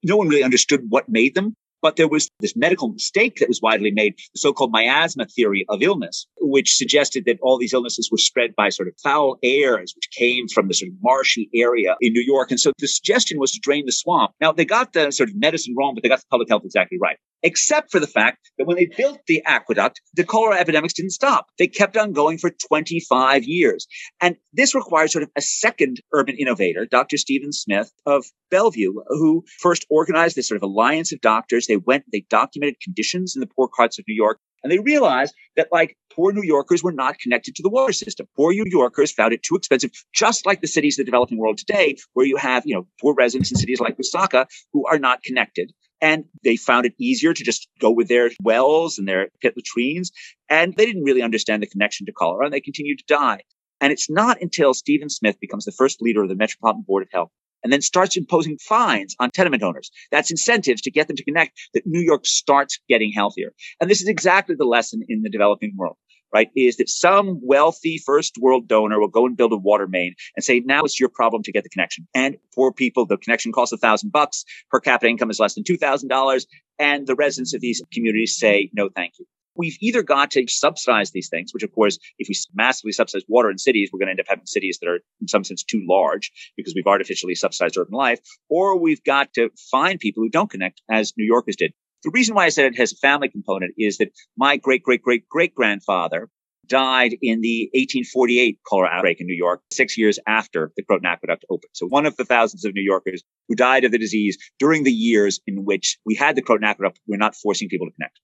no 0.03 0.17
one 0.17 0.27
really 0.27 0.43
understood 0.43 0.81
what 0.89 1.07
made 1.07 1.35
them. 1.35 1.55
But 1.81 1.95
there 1.95 2.07
was 2.07 2.29
this 2.39 2.55
medical 2.55 2.89
mistake 2.89 3.38
that 3.38 3.48
was 3.48 3.62
widely 3.62 3.91
made, 3.91 4.15
the 4.33 4.39
so-called 4.39 4.71
miasma 4.71 5.25
theory 5.25 5.65
of 5.69 5.81
illness, 5.81 6.27
which 6.41 6.75
suggested 6.75 7.25
that 7.25 7.39
all 7.41 7.57
these 7.57 7.74
illnesses 7.74 8.09
were 8.12 8.17
spread 8.17 8.55
by 8.55 8.69
sort 8.69 8.89
of 8.89 8.95
foul 9.01 9.38
airs, 9.43 9.93
which 9.95 10.09
came 10.12 10.48
from 10.48 10.67
the 10.67 10.74
sort 10.74 10.89
of 10.89 10.95
marshy 11.01 11.50
area 11.55 11.95
in 12.01 12.13
New 12.13 12.24
York. 12.25 12.51
And 12.51 12.59
so 12.59 12.71
the 12.79 12.88
suggestion 12.88 13.39
was 13.39 13.51
to 13.53 13.59
drain 13.59 13.86
the 13.86 13.91
swamp. 13.91 14.31
Now 14.41 14.51
they 14.51 14.65
got 14.65 14.93
the 14.93 15.12
sort 15.12 15.29
of 15.29 15.36
medicine 15.36 15.75
wrong, 15.77 15.93
but 15.95 16.03
they 16.03 16.09
got 16.09 16.19
the 16.19 16.27
public 16.29 16.50
health 16.50 16.63
exactly 16.65 16.98
right 17.01 17.17
except 17.43 17.91
for 17.91 18.00
the 18.00 18.08
fact 18.08 18.50
that 18.58 18.67
when 18.67 18.77
they 18.77 18.89
built 18.98 19.19
the 19.27 19.41
aqueduct, 19.46 20.01
the 20.13 20.24
cholera 20.24 20.60
epidemics 20.60 20.93
didn't 20.93 21.12
stop. 21.12 21.48
They 21.58 21.67
kept 21.67 21.98
on 21.98 22.13
going 22.13 22.38
for 22.38 22.50
25 22.50 23.43
years. 23.43 23.88
And 24.22 24.36
this 24.53 24.75
requires 24.75 25.12
sort 25.12 25.24
of 25.24 25.29
a 25.36 25.41
second 25.41 26.01
urban 26.13 26.36
innovator, 26.38 26.86
Dr. 26.86 27.17
Stephen 27.17 27.51
Smith 27.51 27.91
of 28.05 28.25
Bellevue, 28.51 28.93
who 29.08 29.43
first 29.60 29.86
organized 29.89 30.36
this 30.36 30.48
sort 30.48 30.58
of 30.58 30.63
alliance 30.63 31.12
of 31.12 31.22
doctors. 31.22 31.67
They 31.67 31.77
went, 31.77 32.05
they 32.12 32.25
documented 32.29 32.81
conditions 32.81 33.36
in 33.36 33.39
the 33.39 33.48
poor 33.48 33.69
parts 33.75 34.00
of 34.00 34.05
New 34.08 34.15
York. 34.15 34.39
And 34.63 34.72
they 34.72 34.79
realized 34.79 35.34
that 35.55 35.69
like 35.72 35.96
poor 36.13 36.34
New 36.34 36.43
Yorkers 36.43 36.84
were 36.84 36.91
not 36.91 37.19
connected 37.19 37.55
to 37.55 37.63
the 37.63 37.69
water 37.69 37.93
system. 37.93 38.27
Poor 38.36 38.51
New 38.51 38.65
Yorkers 38.67 39.12
found 39.12 39.34
it 39.34 39.41
too 39.43 39.55
expensive, 39.55 39.91
just 40.13 40.46
like 40.46 40.60
the 40.62 40.67
cities 40.67 41.00
of 41.00 41.05
the 41.05 41.10
developing 41.10 41.38
world 41.38 41.58
today, 41.58 41.96
where 42.13 42.25
you 42.25 42.36
have, 42.36 42.63
you 42.65 42.75
know, 42.75 42.86
poor 43.00 43.13
residents 43.13 43.51
in 43.51 43.58
cities 43.58 43.79
like 43.79 43.98
Lusaka 43.98 44.48
who 44.74 44.86
are 44.88 45.00
not 45.00 45.24
connected. 45.24 45.72
And 46.01 46.25
they 46.44 46.56
found 46.56 46.86
it 46.86 46.94
easier 46.98 47.34
to 47.34 47.44
just 47.44 47.68
go 47.79 47.91
with 47.91 48.08
their 48.08 48.32
wells 48.41 48.98
and 48.98 49.08
their 49.08 49.29
pit 49.41 49.56
latrines. 49.56 50.12
And 50.50 50.75
they 50.75 50.86
didn't 50.86 51.03
really 51.03 51.22
understand 51.22 51.62
the 51.62 51.68
connection 51.68 52.06
to 52.06 52.13
cholera 52.13 52.46
and 52.46 52.53
they 52.53 52.62
continued 52.62 53.00
to 53.00 53.06
die. 53.13 53.41
And 53.82 53.91
it's 53.91 54.10
not 54.10 54.41
until 54.41 54.74
Stephen 54.74 55.10
Smith 55.10 55.39
becomes 55.39 55.65
the 55.65 55.72
first 55.72 56.01
leader 56.01 56.24
of 56.24 56.29
the 56.29 56.36
Metropolitan 56.36 56.84
Board 56.86 57.03
of 57.03 57.10
Health 57.12 57.32
and 57.63 57.74
then 57.74 57.82
starts 57.82 58.18
imposing 58.18 58.58
fines 58.58 59.15
on 59.20 59.32
tenement 59.32 59.63
owners. 59.63 59.91
That's 60.12 60.32
incentives 60.32 60.81
to 60.83 60.92
get 60.92 61.07
them 61.07 61.18
to 61.18 61.24
connect 61.24 61.59
that 61.74 61.85
New 61.85 62.01
York 62.01 62.25
starts 62.25 62.79
getting 62.88 63.12
healthier. 63.12 63.51
And 63.81 63.90
this 63.90 64.01
is 64.01 64.07
exactly 64.07 64.55
the 64.55 64.66
lesson 64.66 65.01
in 65.07 65.22
the 65.22 65.29
developing 65.29 65.74
world 65.75 65.98
right, 66.33 66.50
is 66.55 66.77
that 66.77 66.89
some 66.89 67.39
wealthy 67.42 67.98
first 67.98 68.37
world 68.39 68.68
donor 68.68 69.00
will 69.00 69.07
go 69.07 69.25
and 69.25 69.37
build 69.37 69.53
a 69.53 69.57
water 69.57 69.87
main 69.87 70.15
and 70.35 70.44
say, 70.44 70.59
now 70.61 70.83
it's 70.83 71.00
your 71.00 71.09
problem 71.09 71.44
to 71.44 71.51
get 71.51 71.63
the 71.63 71.70
connection. 71.70 72.07
And 72.13 72.37
poor 72.53 72.72
people, 72.72 73.05
the 73.05 73.18
connection 73.18 73.51
costs 73.51 73.74
a 73.74 73.77
thousand 73.77 74.11
bucks. 74.11 74.46
Per 74.70 74.79
capita 74.79 75.09
income 75.09 75.29
is 75.29 75.39
less 75.39 75.55
than 75.55 75.63
$2,000. 75.63 76.46
And 76.77 77.07
the 77.07 77.15
residents 77.15 77.53
of 77.53 77.61
these 77.61 77.81
communities 77.92 78.35
say, 78.37 78.70
no, 78.74 78.89
thank 78.96 79.13
you. 79.20 79.25
We've 79.55 79.77
either 79.81 80.03
got 80.03 80.31
to 80.31 80.48
subsidize 80.48 81.11
these 81.11 81.27
things, 81.27 81.53
which 81.53 81.63
of 81.63 81.74
course, 81.74 82.00
if 82.18 82.29
we 82.29 82.35
massively 82.53 82.94
subsidize 82.94 83.25
water 83.27 83.50
in 83.50 83.57
cities, 83.57 83.89
we're 83.92 84.00
going 84.00 84.07
to 84.07 84.11
end 84.11 84.22
up 84.22 84.27
having 84.29 84.46
cities 84.46 84.77
that 84.79 84.87
are 84.87 85.00
in 85.20 85.27
some 85.27 85.44
sense 85.44 85.63
too 85.63 85.83
large 85.85 86.31
because 86.55 86.74
we've 86.74 86.87
artificially 86.87 87.35
subsidized 87.35 87.77
urban 87.77 87.94
life, 87.94 88.22
or 88.48 88.79
we've 88.79 89.03
got 89.03 89.33
to 89.33 89.50
find 89.70 90.00
people 90.00 90.24
who 90.24 90.29
don't 90.29 90.50
connect 90.50 90.81
as 90.89 91.11
New 91.18 91.25
Yorkers 91.25 91.57
did. 91.57 91.74
The 92.03 92.12
reason 92.12 92.35
why 92.35 92.46
I 92.46 92.50
said 92.50 92.66
it 92.66 92.77
has 92.77 92.94
a 92.94 92.98
family 92.98 93.29
component 93.29 93.74
is 93.77 93.98
that 93.98 94.12
my 94.38 94.57
great, 94.57 94.83
great, 94.83 95.01
great, 95.01 95.27
great 95.27 95.53
grandfather 95.53 96.29
died 96.70 97.16
in 97.22 97.42
the 97.42 97.64
1848 97.74 98.59
cholera 98.66 98.90
outbreak 98.90 99.20
in 99.20 99.27
New 99.27 99.35
York, 99.35 99.62
six 99.72 99.98
years 99.98 100.20
after 100.27 100.72
the 100.77 100.83
Croton 100.83 101.07
Aqueduct 101.07 101.44
opened. 101.50 101.72
So 101.74 101.88
one 101.88 102.05
of 102.05 102.16
the 102.16 102.24
thousands 102.24 102.64
of 102.64 102.74
New 102.74 102.83
Yorkers 102.83 103.24
who 103.50 103.55
died 103.55 103.83
of 103.83 103.92
the 103.92 103.98
disease 103.98 104.38
during 104.59 104.83
the 104.83 104.92
years 104.92 105.42
in 105.48 105.66
which 105.66 105.98
we 106.05 106.16
had 106.16 106.35
the 106.35 106.42
Croton 106.42 106.64
Aqueduct, 106.64 107.00
we're 107.07 107.18
not 107.18 107.35
forcing 107.35 107.68
people 107.68 107.88
to 107.88 107.94
connect. 107.94 108.20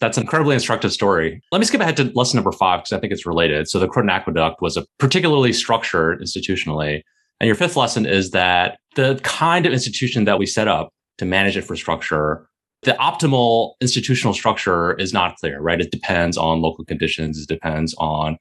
That's 0.00 0.18
an 0.18 0.24
incredibly 0.24 0.54
instructive 0.54 0.92
story. 0.92 1.40
Let 1.52 1.58
me 1.58 1.64
skip 1.64 1.80
ahead 1.80 1.96
to 1.98 2.10
lesson 2.14 2.36
number 2.36 2.52
five 2.52 2.80
because 2.80 2.92
I 2.92 2.98
think 2.98 3.12
it's 3.12 3.24
related. 3.24 3.68
So 3.68 3.78
the 3.78 3.88
Croton 3.88 4.10
Aqueduct 4.10 4.60
was 4.60 4.76
a 4.76 4.84
particularly 4.98 5.52
structured 5.52 6.20
institutionally. 6.20 7.02
And 7.40 7.46
your 7.46 7.54
fifth 7.54 7.76
lesson 7.76 8.04
is 8.04 8.30
that 8.30 8.78
the 8.94 9.20
kind 9.22 9.64
of 9.64 9.72
institution 9.72 10.24
that 10.24 10.38
we 10.38 10.46
set 10.46 10.68
up 10.68 10.90
to 11.18 11.24
manage 11.24 11.56
infrastructure 11.56 12.46
the 12.86 12.92
optimal 12.92 13.72
institutional 13.80 14.32
structure 14.32 14.94
is 14.94 15.12
not 15.12 15.36
clear, 15.36 15.60
right? 15.60 15.80
It 15.80 15.90
depends 15.90 16.36
on 16.36 16.62
local 16.62 16.84
conditions. 16.84 17.36
It 17.36 17.48
depends 17.48 17.94
on 17.98 18.38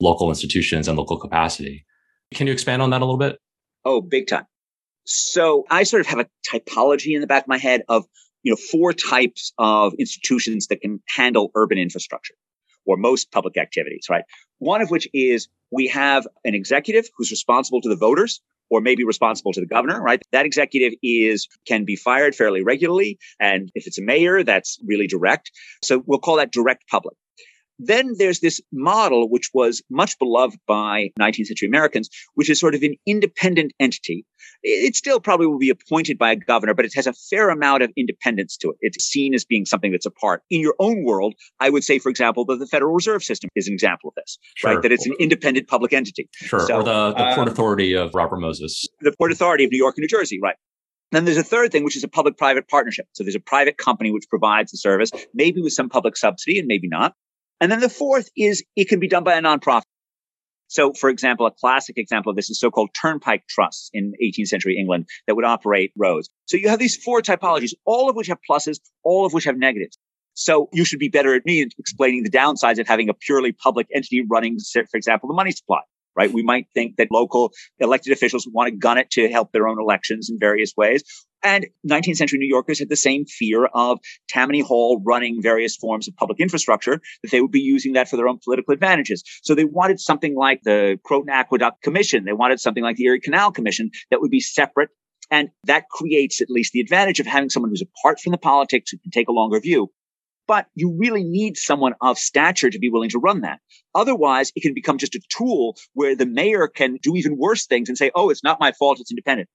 local 0.00 0.28
institutions 0.28 0.88
and 0.88 0.98
local 0.98 1.16
capacity. 1.16 1.86
Can 2.34 2.48
you 2.48 2.52
expand 2.52 2.82
on 2.82 2.90
that 2.90 3.00
a 3.00 3.04
little 3.04 3.18
bit? 3.18 3.38
Oh, 3.84 4.00
big 4.00 4.26
time. 4.26 4.46
So 5.04 5.64
I 5.70 5.84
sort 5.84 6.00
of 6.00 6.08
have 6.08 6.18
a 6.18 6.26
typology 6.50 7.14
in 7.14 7.20
the 7.20 7.28
back 7.28 7.44
of 7.44 7.48
my 7.48 7.58
head 7.58 7.82
of, 7.88 8.04
you 8.42 8.50
know, 8.50 8.56
four 8.56 8.92
types 8.92 9.52
of 9.58 9.94
institutions 9.94 10.66
that 10.66 10.80
can 10.80 11.00
handle 11.08 11.52
urban 11.54 11.78
infrastructure 11.78 12.34
or 12.86 12.96
most 12.96 13.30
public 13.30 13.56
activities, 13.56 14.06
right? 14.10 14.24
One 14.58 14.82
of 14.82 14.90
which 14.90 15.08
is 15.14 15.48
we 15.70 15.86
have 15.88 16.26
an 16.44 16.54
executive 16.56 17.08
who's 17.16 17.30
responsible 17.30 17.80
to 17.82 17.88
the 17.88 17.96
voters 17.96 18.40
or 18.70 18.80
maybe 18.80 19.04
responsible 19.04 19.52
to 19.52 19.60
the 19.60 19.66
governor, 19.66 20.00
right? 20.00 20.22
That 20.32 20.46
executive 20.46 20.92
is, 21.02 21.48
can 21.66 21.84
be 21.84 21.96
fired 21.96 22.34
fairly 22.34 22.62
regularly. 22.62 23.18
And 23.40 23.70
if 23.74 23.86
it's 23.86 23.98
a 23.98 24.02
mayor, 24.02 24.42
that's 24.42 24.78
really 24.86 25.06
direct. 25.06 25.50
So 25.82 26.02
we'll 26.06 26.18
call 26.18 26.36
that 26.36 26.52
direct 26.52 26.84
public. 26.88 27.16
Then 27.78 28.14
there's 28.18 28.40
this 28.40 28.60
model, 28.72 29.28
which 29.28 29.50
was 29.52 29.82
much 29.90 30.18
beloved 30.18 30.58
by 30.66 31.10
19th 31.18 31.46
century 31.46 31.68
Americans, 31.68 32.08
which 32.34 32.48
is 32.48 32.60
sort 32.60 32.74
of 32.74 32.82
an 32.82 32.94
independent 33.06 33.72
entity. 33.80 34.24
It 34.62 34.94
still 34.96 35.20
probably 35.20 35.46
will 35.46 35.58
be 35.58 35.70
appointed 35.70 36.18
by 36.18 36.32
a 36.32 36.36
governor, 36.36 36.74
but 36.74 36.84
it 36.84 36.92
has 36.94 37.06
a 37.06 37.12
fair 37.12 37.50
amount 37.50 37.82
of 37.82 37.90
independence 37.96 38.56
to 38.58 38.70
it. 38.70 38.76
It's 38.80 39.04
seen 39.04 39.34
as 39.34 39.44
being 39.44 39.64
something 39.64 39.92
that's 39.92 40.06
apart. 40.06 40.42
In 40.50 40.60
your 40.60 40.74
own 40.78 41.04
world, 41.04 41.34
I 41.60 41.70
would 41.70 41.84
say, 41.84 41.98
for 41.98 42.08
example, 42.08 42.44
that 42.46 42.58
the 42.58 42.66
Federal 42.66 42.94
Reserve 42.94 43.22
System 43.24 43.50
is 43.54 43.66
an 43.66 43.74
example 43.74 44.08
of 44.08 44.14
this, 44.14 44.38
sure. 44.56 44.72
right? 44.72 44.82
That 44.82 44.92
it's 44.92 45.06
an 45.06 45.14
independent 45.18 45.68
public 45.68 45.92
entity. 45.92 46.28
Sure. 46.34 46.60
So, 46.60 46.76
or 46.76 46.82
the, 46.82 47.12
the 47.12 47.34
Port 47.34 47.38
um, 47.38 47.48
Authority 47.48 47.94
of 47.94 48.14
Robert 48.14 48.38
Moses. 48.38 48.86
The 49.00 49.12
Port 49.18 49.32
Authority 49.32 49.64
of 49.64 49.70
New 49.70 49.78
York 49.78 49.96
and 49.96 50.02
New 50.02 50.08
Jersey, 50.08 50.40
right? 50.42 50.56
Then 51.12 51.24
there's 51.24 51.36
a 51.36 51.44
third 51.44 51.70
thing, 51.70 51.84
which 51.84 51.96
is 51.96 52.02
a 52.02 52.08
public 52.08 52.36
private 52.36 52.68
partnership. 52.68 53.06
So 53.12 53.22
there's 53.22 53.36
a 53.36 53.40
private 53.40 53.78
company 53.78 54.10
which 54.10 54.24
provides 54.28 54.72
the 54.72 54.78
service, 54.78 55.10
maybe 55.32 55.62
with 55.62 55.72
some 55.72 55.88
public 55.88 56.16
subsidy 56.16 56.58
and 56.58 56.66
maybe 56.66 56.88
not. 56.88 57.14
And 57.60 57.70
then 57.70 57.80
the 57.80 57.88
fourth 57.88 58.28
is 58.36 58.64
it 58.76 58.88
can 58.88 59.00
be 59.00 59.08
done 59.08 59.24
by 59.24 59.34
a 59.34 59.42
nonprofit. 59.42 59.82
So, 60.68 60.92
for 60.92 61.08
example, 61.08 61.46
a 61.46 61.50
classic 61.50 61.98
example 61.98 62.30
of 62.30 62.36
this 62.36 62.50
is 62.50 62.58
so-called 62.58 62.90
turnpike 63.00 63.46
trusts 63.48 63.90
in 63.92 64.12
18th 64.22 64.48
century 64.48 64.76
England 64.78 65.06
that 65.26 65.36
would 65.36 65.44
operate 65.44 65.92
roads. 65.96 66.30
So 66.46 66.56
you 66.56 66.68
have 66.68 66.78
these 66.78 66.96
four 66.96 67.20
typologies, 67.22 67.74
all 67.84 68.10
of 68.10 68.16
which 68.16 68.26
have 68.26 68.38
pluses, 68.48 68.80
all 69.04 69.24
of 69.24 69.32
which 69.32 69.44
have 69.44 69.56
negatives. 69.56 69.98
So 70.34 70.68
you 70.72 70.84
should 70.84 70.98
be 70.98 71.08
better 71.08 71.34
at 71.34 71.46
me 71.46 71.62
in 71.62 71.68
explaining 71.78 72.24
the 72.24 72.30
downsides 72.30 72.80
of 72.80 72.88
having 72.88 73.08
a 73.08 73.14
purely 73.14 73.52
public 73.52 73.86
entity 73.94 74.22
running, 74.28 74.58
for 74.72 74.96
example, 74.96 75.28
the 75.28 75.34
money 75.34 75.52
supply. 75.52 75.80
Right? 76.16 76.32
We 76.32 76.42
might 76.42 76.66
think 76.74 76.96
that 76.96 77.08
local 77.10 77.52
elected 77.78 78.12
officials 78.12 78.48
want 78.50 78.68
to 78.68 78.76
gun 78.76 78.98
it 78.98 79.10
to 79.12 79.28
help 79.28 79.52
their 79.52 79.68
own 79.68 79.80
elections 79.80 80.30
in 80.30 80.38
various 80.38 80.72
ways. 80.76 81.02
And 81.42 81.66
19th 81.88 82.16
century 82.16 82.38
New 82.38 82.48
Yorkers 82.48 82.78
had 82.78 82.88
the 82.88 82.96
same 82.96 83.26
fear 83.26 83.66
of 83.66 83.98
Tammany 84.28 84.60
Hall 84.60 85.02
running 85.04 85.42
various 85.42 85.76
forms 85.76 86.08
of 86.08 86.16
public 86.16 86.40
infrastructure, 86.40 87.00
that 87.22 87.30
they 87.30 87.42
would 87.42 87.50
be 87.50 87.60
using 87.60 87.92
that 87.92 88.08
for 88.08 88.16
their 88.16 88.28
own 88.28 88.38
political 88.42 88.72
advantages. 88.72 89.22
So 89.42 89.54
they 89.54 89.66
wanted 89.66 90.00
something 90.00 90.34
like 90.34 90.62
the 90.64 90.98
Croton 91.04 91.28
Aqueduct 91.28 91.82
Commission. 91.82 92.24
They 92.24 92.32
wanted 92.32 92.60
something 92.60 92.82
like 92.82 92.96
the 92.96 93.04
Erie 93.04 93.20
Canal 93.20 93.52
Commission 93.52 93.90
that 94.10 94.22
would 94.22 94.30
be 94.30 94.40
separate. 94.40 94.88
And 95.30 95.50
that 95.64 95.88
creates 95.90 96.40
at 96.40 96.50
least 96.50 96.72
the 96.72 96.80
advantage 96.80 97.20
of 97.20 97.26
having 97.26 97.50
someone 97.50 97.70
who's 97.70 97.82
apart 97.82 98.20
from 98.20 98.32
the 98.32 98.38
politics 98.38 98.90
who 98.90 98.98
can 98.98 99.10
take 99.10 99.28
a 99.28 99.32
longer 99.32 99.60
view. 99.60 99.90
But 100.46 100.66
you 100.74 100.96
really 100.98 101.24
need 101.24 101.56
someone 101.56 101.94
of 102.00 102.18
stature 102.18 102.70
to 102.70 102.78
be 102.78 102.90
willing 102.90 103.10
to 103.10 103.18
run 103.18 103.40
that. 103.42 103.60
Otherwise, 103.94 104.52
it 104.54 104.60
can 104.60 104.74
become 104.74 104.98
just 104.98 105.14
a 105.14 105.20
tool 105.30 105.76
where 105.94 106.14
the 106.14 106.26
mayor 106.26 106.68
can 106.68 106.98
do 107.02 107.16
even 107.16 107.38
worse 107.38 107.66
things 107.66 107.88
and 107.88 107.96
say, 107.96 108.10
oh, 108.14 108.30
it's 108.30 108.44
not 108.44 108.60
my 108.60 108.72
fault, 108.72 109.00
it's 109.00 109.10
independent. 109.10 109.48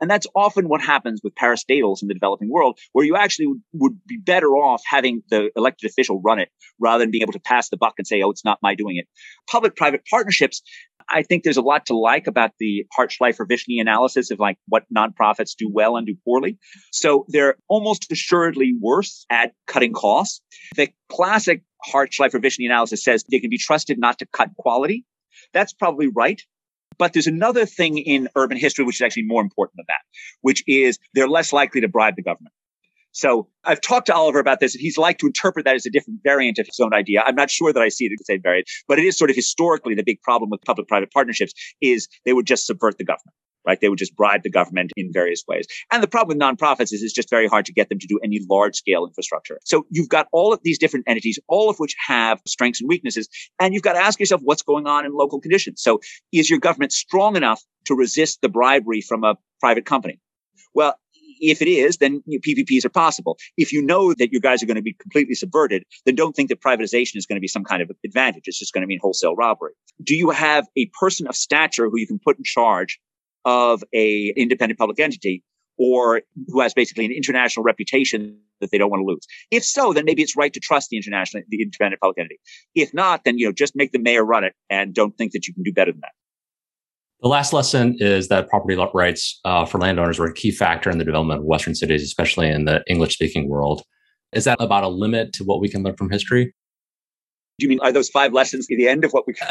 And 0.00 0.10
that's 0.10 0.26
often 0.34 0.68
what 0.68 0.80
happens 0.80 1.20
with 1.22 1.34
parastatals 1.34 2.02
in 2.02 2.08
the 2.08 2.14
developing 2.14 2.50
world, 2.50 2.78
where 2.92 3.04
you 3.04 3.16
actually 3.16 3.46
would, 3.72 3.96
be 4.06 4.18
better 4.18 4.48
off 4.48 4.82
having 4.86 5.22
the 5.30 5.50
elected 5.56 5.90
official 5.90 6.20
run 6.20 6.38
it 6.38 6.48
rather 6.78 7.02
than 7.02 7.10
being 7.10 7.22
able 7.22 7.32
to 7.32 7.40
pass 7.40 7.70
the 7.70 7.76
buck 7.76 7.94
and 7.98 8.06
say, 8.06 8.22
oh, 8.22 8.30
it's 8.30 8.44
not 8.44 8.58
my 8.62 8.74
doing 8.74 8.96
it. 8.96 9.06
Public 9.48 9.74
private 9.74 10.02
partnerships 10.08 10.62
I 11.08 11.22
think 11.22 11.44
there's 11.44 11.56
a 11.56 11.62
lot 11.62 11.86
to 11.86 11.96
like 11.96 12.26
about 12.26 12.52
the 12.58 12.84
Hart 12.92 13.10
Shleifer 13.10 13.46
Vishny 13.46 13.80
analysis 13.80 14.30
of 14.30 14.38
like 14.38 14.58
what 14.66 14.84
nonprofits 14.94 15.54
do 15.56 15.70
well 15.72 15.96
and 15.96 16.06
do 16.06 16.16
poorly. 16.24 16.58
So 16.90 17.26
they're 17.28 17.56
almost 17.68 18.10
assuredly 18.10 18.74
worse 18.80 19.24
at 19.30 19.52
cutting 19.66 19.92
costs. 19.92 20.40
The 20.74 20.88
classic 21.08 21.62
Hart 21.82 22.10
Shleifer 22.10 22.42
Vishny 22.42 22.66
analysis 22.66 23.04
says 23.04 23.24
they 23.30 23.40
can 23.40 23.50
be 23.50 23.58
trusted 23.58 23.98
not 23.98 24.18
to 24.18 24.26
cut 24.26 24.50
quality. 24.58 25.04
That's 25.52 25.72
probably 25.72 26.08
right. 26.08 26.42
But 26.98 27.12
there's 27.12 27.26
another 27.26 27.66
thing 27.66 27.98
in 27.98 28.28
urban 28.36 28.58
history 28.58 28.84
which 28.84 28.96
is 28.96 29.02
actually 29.02 29.24
more 29.24 29.42
important 29.42 29.76
than 29.76 29.86
that, 29.88 30.00
which 30.40 30.62
is 30.66 30.98
they're 31.14 31.28
less 31.28 31.52
likely 31.52 31.80
to 31.80 31.88
bribe 31.88 32.16
the 32.16 32.22
government. 32.22 32.52
So 33.12 33.48
I've 33.64 33.80
talked 33.80 34.06
to 34.08 34.14
Oliver 34.14 34.38
about 34.38 34.60
this 34.60 34.74
and 34.74 34.82
he's 34.82 34.98
like 34.98 35.16
to 35.18 35.26
interpret 35.26 35.64
that 35.64 35.74
as 35.74 35.86
a 35.86 35.90
different 35.90 36.20
variant 36.22 36.58
of 36.58 36.66
his 36.66 36.78
own 36.80 36.92
idea. 36.92 37.22
I'm 37.24 37.34
not 37.34 37.50
sure 37.50 37.72
that 37.72 37.82
I 37.82 37.88
see 37.88 38.04
it 38.04 38.12
as 38.12 38.18
the 38.18 38.24
same 38.24 38.42
variant, 38.42 38.68
but 38.88 38.98
it 38.98 39.06
is 39.06 39.16
sort 39.16 39.30
of 39.30 39.36
historically 39.36 39.94
the 39.94 40.02
big 40.04 40.20
problem 40.20 40.50
with 40.50 40.60
public 40.62 40.86
private 40.86 41.10
partnerships 41.12 41.54
is 41.80 42.08
they 42.26 42.34
would 42.34 42.46
just 42.46 42.66
subvert 42.66 42.98
the 42.98 43.04
government. 43.04 43.34
Right. 43.66 43.80
They 43.80 43.88
would 43.88 43.98
just 43.98 44.14
bribe 44.14 44.42
the 44.42 44.50
government 44.50 44.92
in 44.96 45.12
various 45.12 45.42
ways. 45.48 45.66
And 45.90 46.02
the 46.02 46.08
problem 46.08 46.38
with 46.38 46.42
nonprofits 46.42 46.92
is 46.92 47.02
it's 47.02 47.12
just 47.12 47.30
very 47.30 47.48
hard 47.48 47.66
to 47.66 47.72
get 47.72 47.88
them 47.88 47.98
to 47.98 48.06
do 48.06 48.20
any 48.22 48.40
large 48.48 48.76
scale 48.76 49.04
infrastructure. 49.04 49.58
So 49.64 49.86
you've 49.90 50.08
got 50.08 50.28
all 50.32 50.52
of 50.52 50.60
these 50.62 50.78
different 50.78 51.06
entities, 51.08 51.38
all 51.48 51.68
of 51.68 51.78
which 51.78 51.96
have 52.06 52.40
strengths 52.46 52.80
and 52.80 52.88
weaknesses. 52.88 53.28
And 53.60 53.74
you've 53.74 53.82
got 53.82 53.94
to 53.94 54.00
ask 54.00 54.20
yourself 54.20 54.40
what's 54.44 54.62
going 54.62 54.86
on 54.86 55.04
in 55.04 55.12
local 55.12 55.40
conditions. 55.40 55.82
So 55.82 56.00
is 56.32 56.48
your 56.48 56.60
government 56.60 56.92
strong 56.92 57.36
enough 57.36 57.62
to 57.86 57.94
resist 57.94 58.40
the 58.40 58.48
bribery 58.48 59.00
from 59.00 59.24
a 59.24 59.36
private 59.60 59.84
company? 59.84 60.20
Well, 60.74 60.94
if 61.40 61.60
it 61.62 61.68
is, 61.68 61.98
then 61.98 62.22
PPPs 62.28 62.84
are 62.84 62.90
possible. 62.90 63.38
If 63.56 63.72
you 63.72 63.82
know 63.82 64.14
that 64.14 64.32
your 64.32 64.40
guys 64.40 64.62
are 64.62 64.66
going 64.66 64.76
to 64.76 64.82
be 64.82 64.94
completely 64.94 65.34
subverted, 65.34 65.84
then 66.04 66.14
don't 66.14 66.34
think 66.34 66.48
that 66.48 66.62
privatization 66.62 67.16
is 67.16 67.26
going 67.26 67.36
to 67.36 67.40
be 67.40 67.48
some 67.48 67.64
kind 67.64 67.82
of 67.82 67.90
advantage. 68.04 68.44
It's 68.46 68.58
just 68.58 68.72
going 68.72 68.82
to 68.82 68.86
mean 68.86 69.00
wholesale 69.02 69.34
robbery. 69.34 69.72
Do 70.02 70.14
you 70.14 70.30
have 70.30 70.66
a 70.76 70.90
person 70.98 71.26
of 71.26 71.36
stature 71.36 71.88
who 71.88 71.98
you 71.98 72.06
can 72.06 72.18
put 72.18 72.38
in 72.38 72.44
charge 72.44 72.98
of 73.46 73.82
a 73.94 74.34
independent 74.36 74.78
public 74.78 75.00
entity 75.00 75.42
or 75.78 76.22
who 76.48 76.60
has 76.60 76.74
basically 76.74 77.06
an 77.06 77.12
international 77.12 77.62
reputation 77.62 78.38
that 78.60 78.70
they 78.70 78.78
don't 78.78 78.90
want 78.90 79.02
to 79.02 79.04
lose. 79.04 79.26
If 79.50 79.64
so, 79.64 79.92
then 79.92 80.04
maybe 80.04 80.22
it's 80.22 80.36
right 80.36 80.52
to 80.52 80.60
trust 80.60 80.90
the 80.90 80.96
international, 80.96 81.42
the 81.48 81.62
independent 81.62 82.00
public 82.00 82.18
entity. 82.18 82.38
If 82.74 82.92
not, 82.92 83.24
then, 83.24 83.38
you 83.38 83.46
know, 83.46 83.52
just 83.52 83.76
make 83.76 83.92
the 83.92 83.98
mayor 83.98 84.24
run 84.24 84.44
it 84.44 84.54
and 84.70 84.94
don't 84.94 85.16
think 85.16 85.32
that 85.32 85.46
you 85.46 85.54
can 85.54 85.62
do 85.62 85.72
better 85.72 85.92
than 85.92 86.00
that. 86.00 86.12
The 87.22 87.28
last 87.28 87.52
lesson 87.52 87.96
is 87.98 88.28
that 88.28 88.48
property 88.48 88.76
rights 88.94 89.40
uh, 89.44 89.64
for 89.64 89.78
landowners 89.78 90.18
were 90.18 90.26
a 90.26 90.34
key 90.34 90.50
factor 90.50 90.90
in 90.90 90.98
the 90.98 91.04
development 91.04 91.40
of 91.40 91.46
Western 91.46 91.74
cities, 91.74 92.02
especially 92.02 92.48
in 92.48 92.66
the 92.66 92.82
English 92.88 93.14
speaking 93.14 93.48
world. 93.48 93.82
Is 94.32 94.44
that 94.44 94.60
about 94.60 94.84
a 94.84 94.88
limit 94.88 95.32
to 95.34 95.44
what 95.44 95.60
we 95.60 95.68
can 95.68 95.82
learn 95.82 95.96
from 95.96 96.10
history? 96.10 96.54
Do 97.58 97.64
you 97.64 97.68
mean 97.70 97.80
are 97.80 97.92
those 97.92 98.10
five 98.10 98.32
lessons 98.32 98.66
the 98.66 98.86
end 98.86 99.04
of 99.04 99.12
what 99.12 99.26
we 99.26 99.34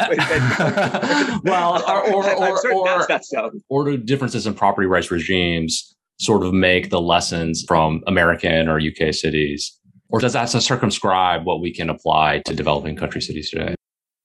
well, 1.44 1.82
or 1.88 2.08
or 2.08 2.24
or, 2.34 2.72
or, 2.72 3.22
so. 3.22 3.50
or 3.68 3.84
do 3.84 3.96
differences 3.96 4.46
in 4.46 4.54
property 4.54 4.86
rights 4.86 5.10
regimes 5.10 5.94
sort 6.18 6.44
of 6.44 6.52
make 6.54 6.90
the 6.90 7.00
lessons 7.00 7.64
from 7.66 8.02
American 8.06 8.68
or 8.68 8.80
UK 8.80 9.12
cities, 9.12 9.76
or 10.08 10.20
does 10.20 10.34
that 10.34 10.46
circumscribe 10.46 11.44
what 11.44 11.60
we 11.60 11.72
can 11.72 11.90
apply 11.90 12.42
to 12.46 12.54
developing 12.54 12.96
country 12.96 13.20
cities 13.20 13.50
today? 13.50 13.74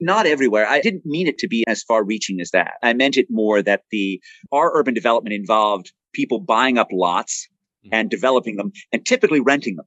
not 0.01 0.25
everywhere. 0.25 0.67
I 0.67 0.81
didn't 0.81 1.05
mean 1.05 1.27
it 1.27 1.37
to 1.37 1.47
be 1.47 1.63
as 1.67 1.83
far 1.83 2.03
reaching 2.03 2.41
as 2.41 2.51
that. 2.51 2.73
I 2.83 2.93
meant 2.93 3.17
it 3.17 3.27
more 3.29 3.61
that 3.61 3.83
the, 3.91 4.19
our 4.51 4.75
urban 4.75 4.93
development 4.93 5.33
involved 5.33 5.93
people 6.13 6.39
buying 6.39 6.77
up 6.77 6.87
lots 6.91 7.47
mm-hmm. 7.85 7.93
and 7.93 8.09
developing 8.09 8.57
them 8.57 8.71
and 8.91 9.05
typically 9.05 9.39
renting 9.39 9.75
them. 9.75 9.85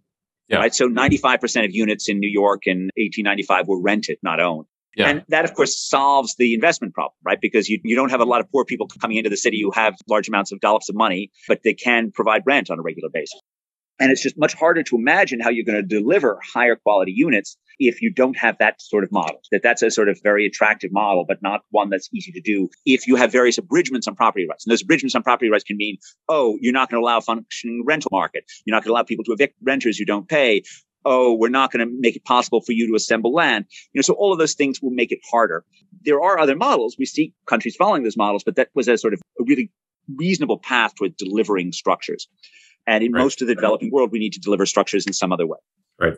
Yeah. 0.48 0.58
Right. 0.58 0.74
So 0.74 0.88
95% 0.88 1.64
of 1.64 1.74
units 1.74 2.08
in 2.08 2.18
New 2.18 2.30
York 2.30 2.66
in 2.66 2.90
1895 2.96 3.66
were 3.66 3.80
rented, 3.80 4.18
not 4.22 4.40
owned. 4.40 4.66
Yeah. 4.96 5.08
And 5.08 5.24
that, 5.28 5.44
of 5.44 5.54
course, 5.54 5.76
solves 5.76 6.36
the 6.36 6.54
investment 6.54 6.94
problem, 6.94 7.14
right? 7.24 7.40
Because 7.40 7.68
you, 7.68 7.80
you 7.82 7.96
don't 7.96 8.10
have 8.10 8.20
a 8.20 8.24
lot 8.24 8.40
of 8.40 8.50
poor 8.52 8.64
people 8.64 8.86
coming 9.00 9.16
into 9.16 9.30
the 9.30 9.36
city 9.36 9.60
who 9.60 9.72
have 9.72 9.96
large 10.08 10.28
amounts 10.28 10.52
of 10.52 10.60
dollops 10.60 10.88
of 10.88 10.94
money, 10.94 11.30
but 11.48 11.60
they 11.64 11.74
can 11.74 12.12
provide 12.12 12.42
rent 12.46 12.70
on 12.70 12.78
a 12.78 12.82
regular 12.82 13.08
basis. 13.12 13.40
And 13.98 14.10
it's 14.10 14.22
just 14.22 14.38
much 14.38 14.54
harder 14.54 14.82
to 14.82 14.96
imagine 14.96 15.40
how 15.40 15.50
you're 15.50 15.64
going 15.64 15.80
to 15.80 15.82
deliver 15.82 16.38
higher 16.52 16.76
quality 16.76 17.12
units 17.14 17.56
if 17.78 18.02
you 18.02 18.12
don't 18.12 18.36
have 18.36 18.56
that 18.58 18.80
sort 18.80 19.04
of 19.04 19.12
model. 19.12 19.40
That 19.50 19.62
that's 19.62 19.82
a 19.82 19.90
sort 19.90 20.08
of 20.08 20.18
very 20.22 20.46
attractive 20.46 20.92
model, 20.92 21.24
but 21.26 21.42
not 21.42 21.62
one 21.70 21.90
that's 21.90 22.08
easy 22.14 22.32
to 22.32 22.40
do 22.40 22.68
if 22.84 23.06
you 23.06 23.16
have 23.16 23.32
various 23.32 23.58
abridgments 23.58 24.06
on 24.06 24.14
property 24.14 24.46
rights. 24.48 24.64
And 24.66 24.72
those 24.72 24.82
abridgments 24.82 25.14
on 25.14 25.22
property 25.22 25.50
rights 25.50 25.64
can 25.64 25.76
mean, 25.76 25.98
oh, 26.28 26.56
you're 26.60 26.72
not 26.72 26.90
going 26.90 27.00
to 27.00 27.04
allow 27.04 27.18
a 27.18 27.22
functioning 27.22 27.84
rental 27.86 28.10
market. 28.12 28.44
You're 28.64 28.74
not 28.74 28.84
going 28.84 28.90
to 28.90 28.94
allow 28.94 29.02
people 29.02 29.24
to 29.24 29.32
evict 29.32 29.56
renters 29.62 29.98
who 29.98 30.04
don't 30.04 30.28
pay. 30.28 30.62
Oh, 31.06 31.34
we're 31.34 31.50
not 31.50 31.70
going 31.70 31.86
to 31.86 31.94
make 31.98 32.16
it 32.16 32.24
possible 32.24 32.62
for 32.62 32.72
you 32.72 32.86
to 32.88 32.94
assemble 32.94 33.34
land. 33.34 33.66
You 33.92 33.98
know, 33.98 34.02
so 34.02 34.14
all 34.14 34.32
of 34.32 34.38
those 34.38 34.54
things 34.54 34.80
will 34.80 34.90
make 34.90 35.12
it 35.12 35.18
harder. 35.30 35.64
There 36.02 36.22
are 36.22 36.38
other 36.38 36.56
models. 36.56 36.96
We 36.98 37.04
see 37.04 37.34
countries 37.46 37.76
following 37.76 38.04
those 38.04 38.16
models, 38.16 38.42
but 38.42 38.56
that 38.56 38.68
was 38.74 38.88
a 38.88 38.96
sort 38.96 39.12
of 39.12 39.20
a 39.38 39.44
really 39.44 39.70
reasonable 40.16 40.58
path 40.58 40.94
toward 40.94 41.16
delivering 41.16 41.72
structures. 41.72 42.28
And 42.86 43.02
in 43.02 43.12
right. 43.12 43.22
most 43.22 43.42
of 43.42 43.48
the 43.48 43.54
developing 43.54 43.90
world, 43.90 44.12
we 44.12 44.18
need 44.18 44.34
to 44.34 44.40
deliver 44.40 44.66
structures 44.66 45.06
in 45.06 45.12
some 45.12 45.32
other 45.32 45.46
way. 45.46 45.58
Right. 45.98 46.14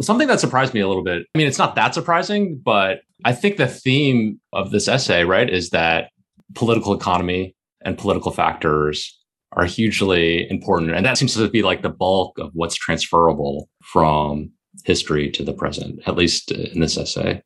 Something 0.00 0.28
that 0.28 0.40
surprised 0.40 0.74
me 0.74 0.80
a 0.80 0.88
little 0.88 1.04
bit. 1.04 1.26
I 1.34 1.38
mean, 1.38 1.46
it's 1.46 1.58
not 1.58 1.74
that 1.76 1.94
surprising, 1.94 2.60
but 2.62 3.00
I 3.24 3.32
think 3.32 3.56
the 3.56 3.66
theme 3.66 4.40
of 4.52 4.70
this 4.70 4.88
essay, 4.88 5.24
right, 5.24 5.48
is 5.48 5.70
that 5.70 6.10
political 6.54 6.94
economy 6.94 7.54
and 7.84 7.96
political 7.96 8.32
factors 8.32 9.18
are 9.52 9.64
hugely 9.64 10.48
important. 10.50 10.92
And 10.92 11.06
that 11.06 11.16
seems 11.16 11.34
to 11.34 11.48
be 11.48 11.62
like 11.62 11.82
the 11.82 11.90
bulk 11.90 12.38
of 12.38 12.50
what's 12.54 12.74
transferable 12.74 13.68
from 13.82 14.50
history 14.84 15.30
to 15.30 15.44
the 15.44 15.52
present, 15.52 16.00
at 16.06 16.16
least 16.16 16.50
in 16.50 16.80
this 16.80 16.98
essay. 16.98 17.40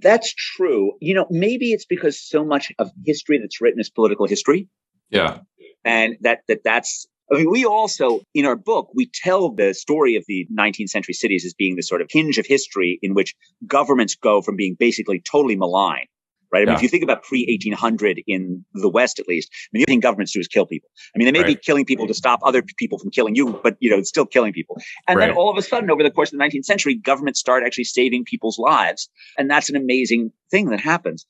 That's 0.00 0.32
true. 0.32 0.92
You 1.00 1.14
know, 1.14 1.26
maybe 1.30 1.72
it's 1.72 1.84
because 1.84 2.18
so 2.18 2.44
much 2.44 2.72
of 2.78 2.90
history 3.04 3.38
that's 3.38 3.60
written 3.60 3.80
is 3.80 3.90
political 3.90 4.26
history. 4.26 4.68
Yeah 5.10 5.40
and 5.84 6.16
that 6.20 6.40
that 6.48 6.60
that's 6.64 7.06
I 7.32 7.36
mean, 7.36 7.50
we 7.50 7.64
also, 7.64 8.20
in 8.34 8.44
our 8.44 8.56
book, 8.56 8.90
we 8.94 9.10
tell 9.12 9.50
the 9.50 9.72
story 9.72 10.16
of 10.16 10.24
the 10.26 10.46
19th 10.56 10.88
century 10.88 11.14
cities 11.14 11.44
as 11.44 11.54
being 11.54 11.76
the 11.76 11.82
sort 11.82 12.00
of 12.00 12.08
hinge 12.10 12.38
of 12.38 12.46
history 12.46 12.98
in 13.02 13.14
which 13.14 13.34
governments 13.66 14.16
go 14.16 14.42
from 14.42 14.56
being 14.56 14.76
basically 14.78 15.20
totally 15.20 15.54
malign, 15.54 16.06
right? 16.52 16.62
I 16.62 16.64
mean, 16.66 16.74
if 16.74 16.82
you 16.82 16.88
think 16.88 17.04
about 17.04 17.22
pre 17.22 17.46
1800 17.48 18.22
in 18.26 18.64
the 18.74 18.88
West, 18.88 19.20
at 19.20 19.28
least, 19.28 19.48
I 19.52 19.68
mean, 19.72 19.82
the 19.82 19.92
thing 19.92 20.00
governments 20.00 20.32
do 20.32 20.40
is 20.40 20.48
kill 20.48 20.66
people. 20.66 20.90
I 21.14 21.18
mean, 21.18 21.26
they 21.26 21.32
may 21.32 21.40
right. 21.40 21.46
be 21.46 21.54
killing 21.54 21.84
people 21.84 22.08
to 22.08 22.14
stop 22.14 22.40
other 22.42 22.62
people 22.78 22.98
from 22.98 23.10
killing 23.10 23.36
you, 23.36 23.60
but, 23.62 23.76
you 23.78 23.90
know, 23.90 23.98
it's 23.98 24.08
still 24.08 24.26
killing 24.26 24.52
people. 24.52 24.80
And 25.06 25.18
right. 25.18 25.28
then 25.28 25.36
all 25.36 25.50
of 25.50 25.56
a 25.56 25.62
sudden, 25.62 25.90
over 25.90 26.02
the 26.02 26.10
course 26.10 26.32
of 26.32 26.38
the 26.38 26.44
19th 26.44 26.64
century, 26.64 26.96
governments 26.96 27.38
start 27.38 27.62
actually 27.64 27.84
saving 27.84 28.24
people's 28.24 28.58
lives. 28.58 29.08
And 29.38 29.48
that's 29.48 29.70
an 29.70 29.76
amazing 29.76 30.32
thing 30.50 30.70
that 30.70 30.80
happens 30.80 31.26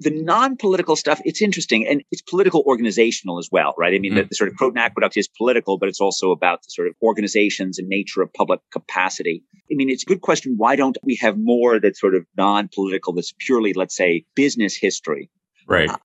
the 0.00 0.10
non-political 0.10 0.96
stuff, 0.96 1.20
it's 1.24 1.42
interesting 1.42 1.86
and 1.86 2.02
it's 2.10 2.22
political 2.22 2.62
organizational 2.66 3.38
as 3.38 3.48
well, 3.50 3.74
right? 3.76 3.94
I 3.94 3.98
mean, 3.98 4.12
mm. 4.12 4.16
the, 4.16 4.24
the, 4.24 4.34
sort 4.34 4.50
of 4.50 4.56
Croton 4.56 4.78
Aqueduct 4.78 5.16
is 5.16 5.28
political, 5.28 5.78
but 5.78 5.88
it's 5.88 6.00
also 6.00 6.30
about 6.30 6.62
the 6.62 6.70
sort 6.70 6.88
of 6.88 6.94
organizations 7.02 7.78
and 7.78 7.88
nature 7.88 8.22
of 8.22 8.32
public 8.32 8.60
capacity. 8.70 9.42
I 9.70 9.74
mean, 9.74 9.90
it's 9.90 10.04
a 10.04 10.06
good 10.06 10.20
question. 10.20 10.54
Why 10.56 10.76
don't 10.76 10.96
we 11.02 11.16
have 11.16 11.36
more 11.36 11.80
that's 11.80 12.00
sort 12.00 12.14
of 12.14 12.24
non-political, 12.36 13.12
that's 13.14 13.34
purely, 13.38 13.72
let's 13.72 13.96
say, 13.96 14.24
business 14.34 14.76
history? 14.76 15.30
Right. 15.66 15.90
Uh, 15.90 15.96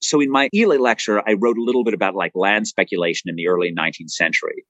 so 0.00 0.20
in 0.20 0.30
my 0.30 0.48
Ely 0.54 0.76
lecture, 0.76 1.22
I 1.28 1.34
wrote 1.34 1.58
a 1.58 1.62
little 1.62 1.84
bit 1.84 1.94
about 1.94 2.14
like 2.14 2.32
land 2.34 2.66
speculation 2.66 3.28
in 3.28 3.36
the 3.36 3.48
early 3.48 3.72
19th 3.72 4.10
century. 4.10 4.64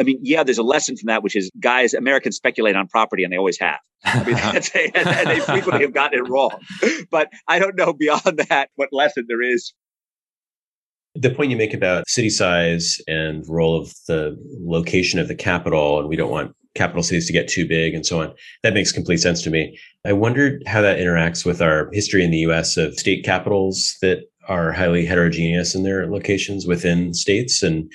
I 0.00 0.02
mean, 0.02 0.18
yeah, 0.22 0.42
there's 0.42 0.58
a 0.58 0.62
lesson 0.62 0.96
from 0.96 1.08
that, 1.08 1.22
which 1.22 1.36
is 1.36 1.50
guys, 1.60 1.92
Americans 1.92 2.36
speculate 2.36 2.74
on 2.74 2.88
property 2.88 3.22
and 3.22 3.32
they 3.32 3.36
always 3.36 3.58
have. 3.58 3.78
I 4.04 4.24
mean, 4.24 4.36
a, 4.38 4.96
and, 4.96 5.06
and 5.06 5.28
they 5.28 5.40
frequently 5.40 5.82
have 5.82 5.92
gotten 5.92 6.18
it 6.18 6.28
wrong. 6.28 6.58
But 7.10 7.28
I 7.48 7.58
don't 7.58 7.76
know 7.76 7.92
beyond 7.92 8.38
that 8.48 8.70
what 8.76 8.88
lesson 8.92 9.26
there 9.28 9.42
is 9.42 9.74
the 11.14 11.30
point 11.30 11.50
you 11.50 11.56
make 11.56 11.74
about 11.74 12.08
city 12.08 12.30
size 12.30 12.98
and 13.08 13.44
role 13.48 13.80
of 13.80 13.92
the 14.06 14.36
location 14.60 15.18
of 15.18 15.28
the 15.28 15.34
capital, 15.34 15.98
and 15.98 16.08
we 16.08 16.16
don't 16.16 16.30
want 16.30 16.54
capital 16.74 17.02
cities 17.02 17.26
to 17.26 17.32
get 17.32 17.48
too 17.48 17.66
big 17.66 17.94
and 17.94 18.06
so 18.06 18.20
on. 18.20 18.32
That 18.62 18.74
makes 18.74 18.92
complete 18.92 19.18
sense 19.18 19.42
to 19.42 19.50
me. 19.50 19.76
I 20.06 20.12
wondered 20.12 20.62
how 20.66 20.80
that 20.82 20.98
interacts 20.98 21.44
with 21.44 21.60
our 21.60 21.90
history 21.92 22.24
in 22.24 22.30
the 22.30 22.38
US 22.38 22.76
of 22.76 22.94
state 22.94 23.24
capitals 23.24 23.96
that 24.02 24.20
are 24.48 24.72
highly 24.72 25.04
heterogeneous 25.04 25.74
in 25.74 25.82
their 25.82 26.06
locations 26.10 26.66
within 26.66 27.12
states. 27.12 27.62
And 27.62 27.92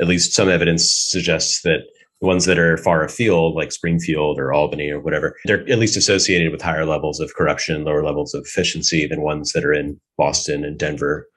at 0.00 0.08
least 0.08 0.32
some 0.32 0.48
evidence 0.48 0.88
suggests 0.88 1.62
that 1.62 1.80
the 2.20 2.26
ones 2.26 2.46
that 2.46 2.58
are 2.58 2.76
far 2.78 3.04
afield, 3.04 3.54
like 3.54 3.72
Springfield 3.72 4.38
or 4.38 4.52
Albany 4.52 4.90
or 4.90 5.00
whatever, 5.00 5.36
they're 5.44 5.68
at 5.68 5.78
least 5.78 5.96
associated 5.96 6.52
with 6.52 6.62
higher 6.62 6.86
levels 6.86 7.20
of 7.20 7.34
corruption, 7.34 7.84
lower 7.84 8.02
levels 8.02 8.34
of 8.34 8.44
efficiency 8.44 9.06
than 9.06 9.22
ones 9.22 9.52
that 9.52 9.64
are 9.64 9.72
in 9.72 10.00
Boston 10.16 10.64
and 10.64 10.78
Denver 10.78 11.28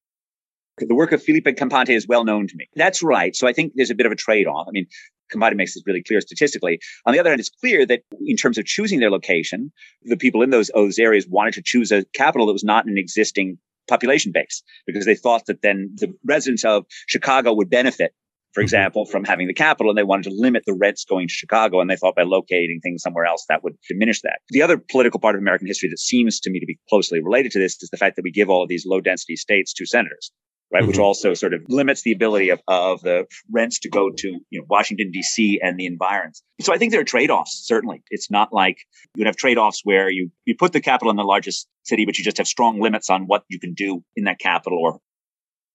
the 0.80 0.96
work 0.96 1.12
of 1.12 1.24
Filipe 1.24 1.46
Campante 1.46 1.89
is 1.89 2.08
well 2.08 2.24
known 2.24 2.48
to 2.48 2.56
me. 2.56 2.67
That's 2.76 3.02
right. 3.02 3.36
So 3.36 3.48
I 3.48 3.54
think 3.54 3.74
there's 3.76 3.89
a 3.89 3.96
bit 3.96 4.06
of 4.06 4.12
a 4.12 4.15
trade 4.15 4.48
off. 4.48 4.67
I 4.67 4.72
mean, 4.72 4.86
Campante 5.34 5.56
makes 5.56 5.74
this 5.74 5.84
really 5.86 6.04
clear 6.04 6.22
statistically. 6.22 6.80
On 7.06 7.13
the 7.13 7.20
other 7.20 7.30
hand, 7.30 7.39
it's 7.39 7.50
clear 7.50 7.86
that 7.86 8.04
in 8.26 8.38
terms 8.38 8.58
of 8.58 8.65
choosing 8.65 9.00
their 9.00 9.12
location, 9.12 9.72
the 10.04 10.17
people 10.17 10.41
in 10.41 10.52
those, 10.52 10.70
those 10.74 11.00
areas 11.00 11.28
wanted 11.28 11.54
to 11.56 11.62
choose 11.63 11.91
a 11.91 12.06
capital 12.13 12.46
that 12.48 12.54
was 12.54 12.63
not 12.63 12.86
an 12.86 12.98
existing 12.98 13.58
population 13.89 14.32
base 14.32 14.62
because 14.86 15.06
they 15.06 15.15
thought 15.15 15.46
that 15.48 15.62
then 15.62 15.89
the 15.96 16.13
residents 16.26 16.63
of 16.63 16.86
Chicago 17.08 17.54
would 17.54 17.70
benefit 17.70 18.13
for 18.58 18.62
mm-hmm. 18.62 18.65
example, 18.65 19.06
from 19.06 19.24
having 19.24 19.46
the 19.46 19.54
capital 19.54 19.91
and 19.91 19.98
they 19.98 20.04
wanted 20.04 20.24
to 20.24 20.36
limit 20.36 20.63
the 20.65 20.74
rents 20.74 21.06
going 21.06 21.28
to 21.28 21.34
Chicago. 21.34 21.80
And 21.80 21.88
they 21.88 21.96
thought 21.96 22.15
by 22.15 22.24
locating 22.24 22.80
things 22.82 23.04
somewhere 23.04 23.26
else, 23.26 23.46
that 23.50 23.63
would 23.63 23.78
diminish 23.88 24.22
that. 24.22 24.39
The 24.50 24.63
other 24.63 24.78
political 24.78 25.20
part 25.20 25.36
of 25.36 25.41
American 25.41 25.67
history 25.67 25.89
that 25.89 26.00
seems 26.00 26.39
to 26.39 26.50
me 26.50 26.60
to 26.60 26.65
be 26.65 26.80
closely 26.89 27.22
related 27.22 27.52
to 27.52 27.60
this 27.60 27.78
is 27.84 27.89
the 27.91 27.98
fact 27.98 28.15
that 28.15 28.24
we 28.24 28.32
give 28.32 28.50
all 28.50 28.63
of 28.63 28.70
these 28.70 28.84
low 28.84 29.00
density 29.00 29.36
states 29.36 29.74
to 29.74 29.86
senators 29.86 30.32
right? 30.70 30.82
Mm-hmm. 30.82 30.89
Which 30.89 31.00
also 31.00 31.34
sort 31.34 31.54
of 31.54 31.62
limits 31.70 32.02
the 32.02 32.12
ability 32.12 32.50
of, 32.50 32.60
of 32.67 33.02
the 33.02 33.26
rents 33.50 33.80
to 33.80 33.89
go 33.89 34.10
to, 34.10 34.28
you 34.50 34.60
know, 34.60 34.65
Washington, 34.70 35.12
D.C. 35.12 35.62
and 35.63 35.80
the 35.80 35.86
environs. 35.86 36.43
So 36.60 36.74
I 36.74 36.78
think 36.78 36.91
there 36.91 37.00
are 37.00 37.06
trade-offs, 37.06 37.62
certainly. 37.65 38.04
It's 38.10 38.30
not 38.30 38.52
like 38.52 38.80
you 39.15 39.22
would 39.22 39.28
have 39.28 39.38
trade-offs 39.38 39.80
where 39.86 40.10
you, 40.10 40.30
you 40.43 40.56
put 40.58 40.74
the 40.74 40.82
capital 40.82 41.10
in 41.10 41.15
the 41.15 41.24
largest 41.24 41.70
city, 41.84 42.04
but 42.04 42.17
you 42.17 42.24
just 42.26 42.38
have 42.38 42.48
strong 42.48 42.82
limits 42.82 43.10
on 43.10 43.28
what 43.28 43.43
you 43.48 43.62
can 43.62 43.74
do 43.74 44.04
in 44.17 44.26
that 44.26 44.39
capital 44.39 44.80
or 44.80 45.00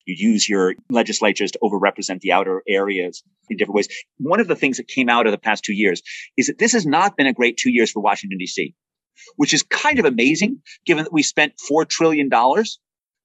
you 0.07 0.15
use 0.19 0.49
your 0.49 0.75
legislatures 0.91 1.51
to 1.53 1.59
overrepresent 1.63 2.21
the 2.21 2.33
outer 2.33 2.63
areas 2.69 3.23
in 3.49 3.57
different 3.57 3.77
ways. 3.77 3.89
One 4.19 4.41
of 4.41 4.49
the 4.49 4.57
things 4.57 4.77
that 4.77 4.89
came 4.89 5.09
out 5.09 5.27
of 5.27 5.33
the 5.33 5.39
past 5.39 5.65
two 5.65 5.75
years 5.75 6.03
is 6.37 6.47
that 6.47 6.59
this 6.59 6.73
has 6.73 6.87
not 6.87 7.17
been 7.17 7.27
a 7.27 7.33
great 7.33 7.57
two 7.57 7.71
years 7.71 7.91
for 7.91 8.01
Washington, 8.01 8.39
D.C., 8.39 8.75
which 9.37 9.55
is 9.55 9.63
kind 9.63 9.99
of 9.99 10.05
amazing 10.05 10.61
given 10.87 11.05
that 11.05 11.13
we 11.13 11.23
spent 11.23 11.55
$4 11.71 11.89
trillion 11.89 12.31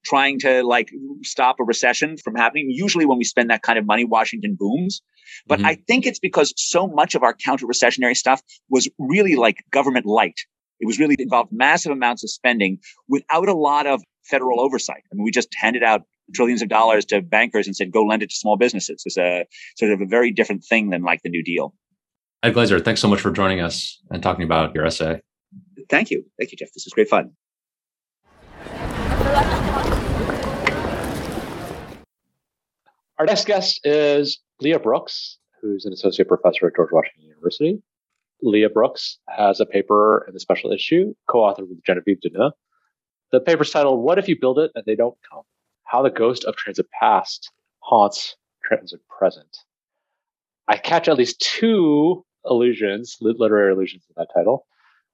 trying 0.06 0.40
to 0.40 0.64
like 0.64 0.90
stop 1.24 1.60
a 1.60 1.64
recession 1.64 2.18
from 2.18 2.36
happening. 2.36 2.70
Usually 2.70 3.06
when 3.06 3.18
we 3.18 3.24
spend 3.24 3.50
that 3.50 3.62
kind 3.62 3.78
of 3.78 3.86
money, 3.86 4.06
Washington 4.06 4.56
booms. 4.58 5.02
But 5.48 5.60
mm-hmm. 5.60 5.68
I 5.68 5.76
think 5.88 6.06
it's 6.06 6.20
because 6.20 6.54
so 6.56 6.88
much 6.88 7.16
of 7.16 7.24
our 7.24 7.34
counter 7.34 7.66
recessionary 7.66 8.16
stuff 8.16 8.42
was 8.70 8.88
really 8.98 9.36
like 9.36 9.64
government 9.72 10.06
light. 10.06 10.40
It 10.80 10.86
was 10.86 11.00
really 11.00 11.16
involved 11.20 11.52
massive 11.52 11.92
amounts 11.92 12.24
of 12.24 12.30
spending 12.30 12.80
without 13.10 13.50
a 13.50 13.54
lot 13.54 13.88
of 13.88 14.04
federal 14.24 14.62
oversight. 14.62 15.04
I 15.12 15.16
mean, 15.16 15.24
we 15.24 15.32
just 15.32 15.50
handed 15.56 15.84
out 15.84 16.04
trillions 16.34 16.62
of 16.62 16.70
dollars 16.70 17.06
to 17.06 17.22
bankers 17.22 17.68
and 17.68 17.76
said, 17.76 17.92
go 17.92 18.04
lend 18.04 18.24
it 18.24 18.30
to 18.30 18.36
small 18.36 18.58
businesses. 18.58 19.04
It's 19.06 19.18
a 19.18 19.46
sort 19.78 19.92
of 19.92 20.02
a 20.02 20.06
very 20.06 20.32
different 20.32 20.64
thing 20.64 20.90
than 20.90 21.02
like 21.02 21.22
the 21.24 21.30
New 21.30 21.44
Deal. 21.44 21.74
Ed 22.44 22.54
Glaeser, 22.54 22.80
thanks 22.80 23.02
so 23.02 23.08
much 23.08 23.22
for 23.22 23.32
joining 23.32 23.62
us 23.62 24.02
and 24.12 24.22
talking 24.22 24.44
about 24.44 24.76
your 24.76 24.86
essay. 24.86 25.22
Thank 25.90 26.12
you. 26.12 26.24
Thank 26.38 26.52
you, 26.52 26.58
Jeff. 26.58 26.70
This 26.74 26.86
was 26.86 26.94
great 26.94 27.10
fun. 27.10 27.32
Our 33.20 33.26
next 33.26 33.46
guest 33.46 33.82
is 33.84 34.40
Leah 34.62 34.80
Brooks, 34.80 35.40
who's 35.62 35.86
an 35.86 35.94
associate 35.94 36.28
professor 36.28 36.68
at 36.68 36.76
George 36.76 36.92
Washington 36.92 37.24
University. 37.24 37.82
Leah 38.44 38.70
Brooks 38.70 39.18
has 39.28 39.60
a 39.60 39.66
paper 39.66 40.24
in 40.28 40.36
the 40.36 40.40
special 40.40 40.72
issue, 40.72 41.16
co-authored 41.28 41.68
with 41.68 41.84
Genevieve 41.84 42.22
Denoeux. 42.22 42.52
The 43.32 43.40
paper's 43.40 43.72
titled, 43.72 44.04
What 44.04 44.20
If 44.20 44.28
You 44.30 44.40
Build 44.40 44.60
It 44.60 44.72
and 44.76 44.86
They 44.86 44.96
Don't 44.96 45.18
Come? 45.28 45.42
How 45.88 46.02
the 46.02 46.10
Ghost 46.10 46.44
of 46.44 46.56
Transit 46.56 46.88
Past 47.00 47.52
Haunts 47.80 48.36
Transit 48.64 49.00
Present. 49.08 49.58
I 50.68 50.76
catch 50.76 51.08
at 51.08 51.18
least 51.18 51.40
two 51.40 52.26
allusions, 52.46 53.18
literary 53.22 53.72
allusions 53.72 54.04
in 54.10 54.14
that 54.18 54.28
title. 54.34 54.66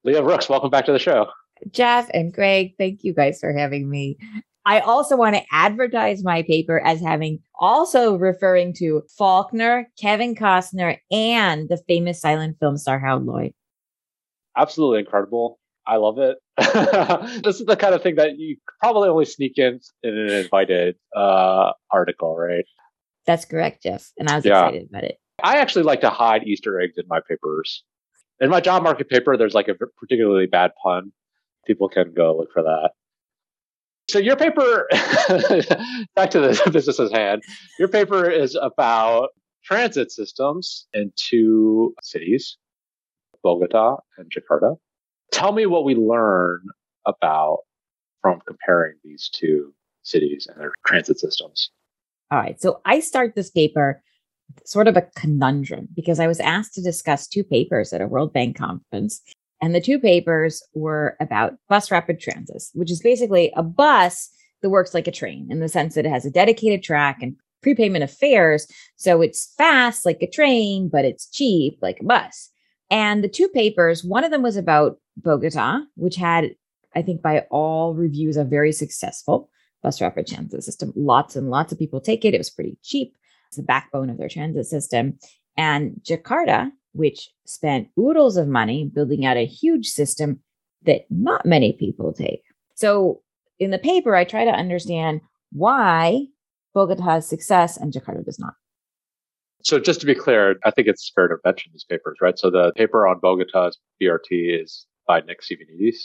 Leah 0.04 0.24
Brooks, 0.24 0.50
welcome 0.50 0.72
back 0.72 0.86
to 0.86 0.92
the 0.92 1.00
show. 1.00 1.28
Jeff 1.72 2.10
and 2.14 2.34
Greg, 2.34 2.74
thank 2.78 3.04
you 3.04 3.14
guys 3.14 3.40
for 3.40 3.54
having 3.54 3.90
me. 3.90 4.18
I 4.66 4.80
also 4.80 5.16
want 5.16 5.36
to 5.36 5.44
advertise 5.52 6.24
my 6.24 6.42
paper 6.42 6.80
as 6.80 7.02
having 7.02 7.40
also 7.60 8.16
referring 8.16 8.74
to 8.76 9.04
Faulkner, 9.16 9.90
Kevin 10.00 10.36
Costner, 10.36 10.98
and 11.12 11.70
the 11.70 11.78
famous 11.88 12.20
silent 12.20 12.58
film 12.60 12.78
star 12.78 13.00
Harold 13.00 13.26
Lloyd. 13.26 13.54
Absolutely 14.58 15.00
incredible. 15.00 15.60
I 15.86 15.98
love 15.98 16.18
it. 16.18 16.38
this 17.44 17.60
is 17.60 17.66
the 17.66 17.76
kind 17.76 17.94
of 17.94 18.02
thing 18.02 18.16
that 18.16 18.38
you 18.38 18.58
probably 18.82 19.10
only 19.10 19.26
sneak 19.26 19.58
in 19.58 19.80
in 20.02 20.18
an 20.18 20.30
invited 20.30 20.96
uh, 21.16 21.72
article, 21.92 22.36
right? 22.38 22.66
That's 23.26 23.46
correct, 23.46 23.84
Jeff. 23.84 24.12
And 24.18 24.30
I 24.30 24.36
was 24.36 24.46
yeah. 24.46 24.66
excited 24.66 24.90
about 24.90 25.04
it. 25.04 25.18
I 25.44 25.58
actually 25.58 25.84
like 25.84 26.02
to 26.02 26.10
hide 26.10 26.44
Easter 26.44 26.80
eggs 26.80 26.98
in 26.98 27.06
my 27.08 27.20
papers. 27.28 27.84
In 28.40 28.50
my 28.50 28.62
job 28.62 28.84
market 28.84 29.10
paper, 29.10 29.38
there's 29.38 29.54
like 29.54 29.68
a 29.68 29.76
particularly 30.00 30.48
bad 30.48 30.72
pun. 30.84 31.12
People 31.66 31.90
can 31.90 32.14
go 32.14 32.38
look 32.38 32.52
for 32.54 32.64
that. 32.64 32.92
So 34.10 34.20
your 34.20 34.36
paper, 34.36 34.88
back 36.16 36.30
to 36.32 36.40
the 36.40 36.62
business 36.74 37.00
at 37.00 37.12
hand, 37.14 37.42
your 37.80 37.88
paper 37.88 38.30
is 38.30 38.56
about 38.62 39.30
transit 39.64 40.12
systems 40.12 40.88
in 40.94 41.12
two 41.16 41.96
cities, 42.02 42.58
Bogota 43.44 43.98
and 44.18 44.30
Jakarta. 44.30 44.76
Tell 45.34 45.52
me 45.52 45.66
what 45.66 45.84
we 45.84 45.96
learn 45.96 46.62
about 47.06 47.60
from 48.22 48.40
comparing 48.48 48.94
these 49.04 49.30
two 49.34 49.74
cities 50.04 50.48
and 50.50 50.62
their 50.62 50.72
transit 50.86 51.20
systems. 51.20 51.72
All 52.32 52.38
right. 52.38 52.62
So 52.62 52.82
I 52.86 53.00
start 53.00 53.36
this 53.36 53.50
paper 53.50 54.02
sort 54.66 54.88
of 54.88 54.96
a 54.96 55.08
conundrum 55.18 55.88
because 55.96 56.20
I 56.20 56.28
was 56.28 56.40
asked 56.40 56.76
to 56.76 56.82
discuss 56.82 57.28
two 57.28 57.44
papers 57.44 57.92
at 57.94 58.02
a 58.02 58.08
World 58.08 58.32
Bank 58.32 58.56
conference 58.58 59.22
and 59.60 59.74
the 59.74 59.82
two 59.82 60.00
papers 60.00 60.62
were 60.76 61.18
about 61.20 61.56
bus 61.68 61.90
rapid 61.90 62.20
transit, 62.20 62.64
which 62.74 62.92
is 62.92 63.02
basically 63.02 63.52
a 63.56 63.64
bus 63.64 64.30
that 64.62 64.70
works 64.70 64.94
like 64.94 65.08
a 65.08 65.12
train 65.12 65.48
in 65.50 65.60
the 65.60 65.70
sense 65.70 65.96
that 65.96 66.06
it 66.06 66.10
has 66.10 66.26
a 66.26 66.32
dedicated 66.32 66.84
track 66.84 67.20
and 67.22 67.36
prepayment 67.62 68.04
of 68.04 68.12
fares. 68.12 68.68
So 68.98 69.22
it's 69.22 69.54
fast 69.58 70.06
like 70.06 70.22
a 70.22 70.30
train, 70.30 70.90
but 70.90 71.06
it's 71.06 71.30
cheap 71.30 71.80
like 71.82 72.00
a 72.02 72.04
bus. 72.04 72.50
And 72.90 73.24
the 73.24 73.30
two 73.30 73.48
papers, 73.50 74.04
one 74.04 74.24
of 74.24 74.32
them 74.32 74.44
was 74.44 74.58
about 74.58 74.98
Bogota, 75.18 75.82
which 75.96 76.16
had, 76.16 76.56
I 76.96 77.02
think, 77.02 77.22
by 77.22 77.42
all 77.50 77.96
reviews, 77.96 78.38
a 78.38 78.44
very 78.44 78.72
successful 78.72 79.50
bus 79.82 80.02
rapid 80.02 80.28
transit 80.28 80.64
system. 80.64 80.94
Lots 80.96 81.36
and 81.36 81.50
lots 81.50 81.72
of 81.72 81.80
people 81.80 82.00
take 82.00 82.24
it. 82.26 82.34
It 82.34 82.40
was 82.40 82.50
pretty 82.50 82.78
cheap. 82.84 83.16
It's 83.48 83.58
the 83.58 83.64
backbone 83.64 84.10
of 84.10 84.18
their 84.18 84.30
transit 84.30 84.66
system. 84.66 85.18
And 85.58 86.02
Jakarta, 86.04 86.72
which 86.94 87.30
spent 87.46 87.90
oodles 88.00 88.38
of 88.38 88.48
money 88.48 88.90
building 88.94 89.26
out 89.26 89.38
a 89.38 89.46
huge 89.46 89.88
system 89.88 90.40
that 90.84 91.06
not 91.10 91.46
many 91.46 91.74
people 91.74 92.14
take. 92.14 92.44
So 92.76 93.22
in 93.60 93.72
the 93.72 93.80
paper, 93.80 94.16
I 94.16 94.24
try 94.24 94.46
to 94.46 94.52
understand 94.52 95.22
why 95.52 96.28
Bogota 96.74 97.04
has 97.04 97.28
success 97.28 97.78
and 97.78 97.94
Jakarta 97.94 98.26
does 98.26 98.40
not. 98.40 98.54
So 99.64 99.80
just 99.80 100.02
to 100.02 100.06
be 100.06 100.14
clear, 100.14 100.58
I 100.66 100.72
think 100.72 100.90
it's 100.90 101.10
fair 101.16 101.30
to 101.30 101.38
mention 101.46 101.72
these 101.74 101.86
papers, 101.86 102.18
right? 102.22 102.38
So 102.38 102.52
the 102.52 102.74
paper 102.76 103.08
on 103.08 103.22
Bogota's 103.22 103.78
BRT 104.02 104.62
is 104.62 104.86
by 105.08 105.22
Nick 105.22 105.40
Tsivanidis, 105.42 105.96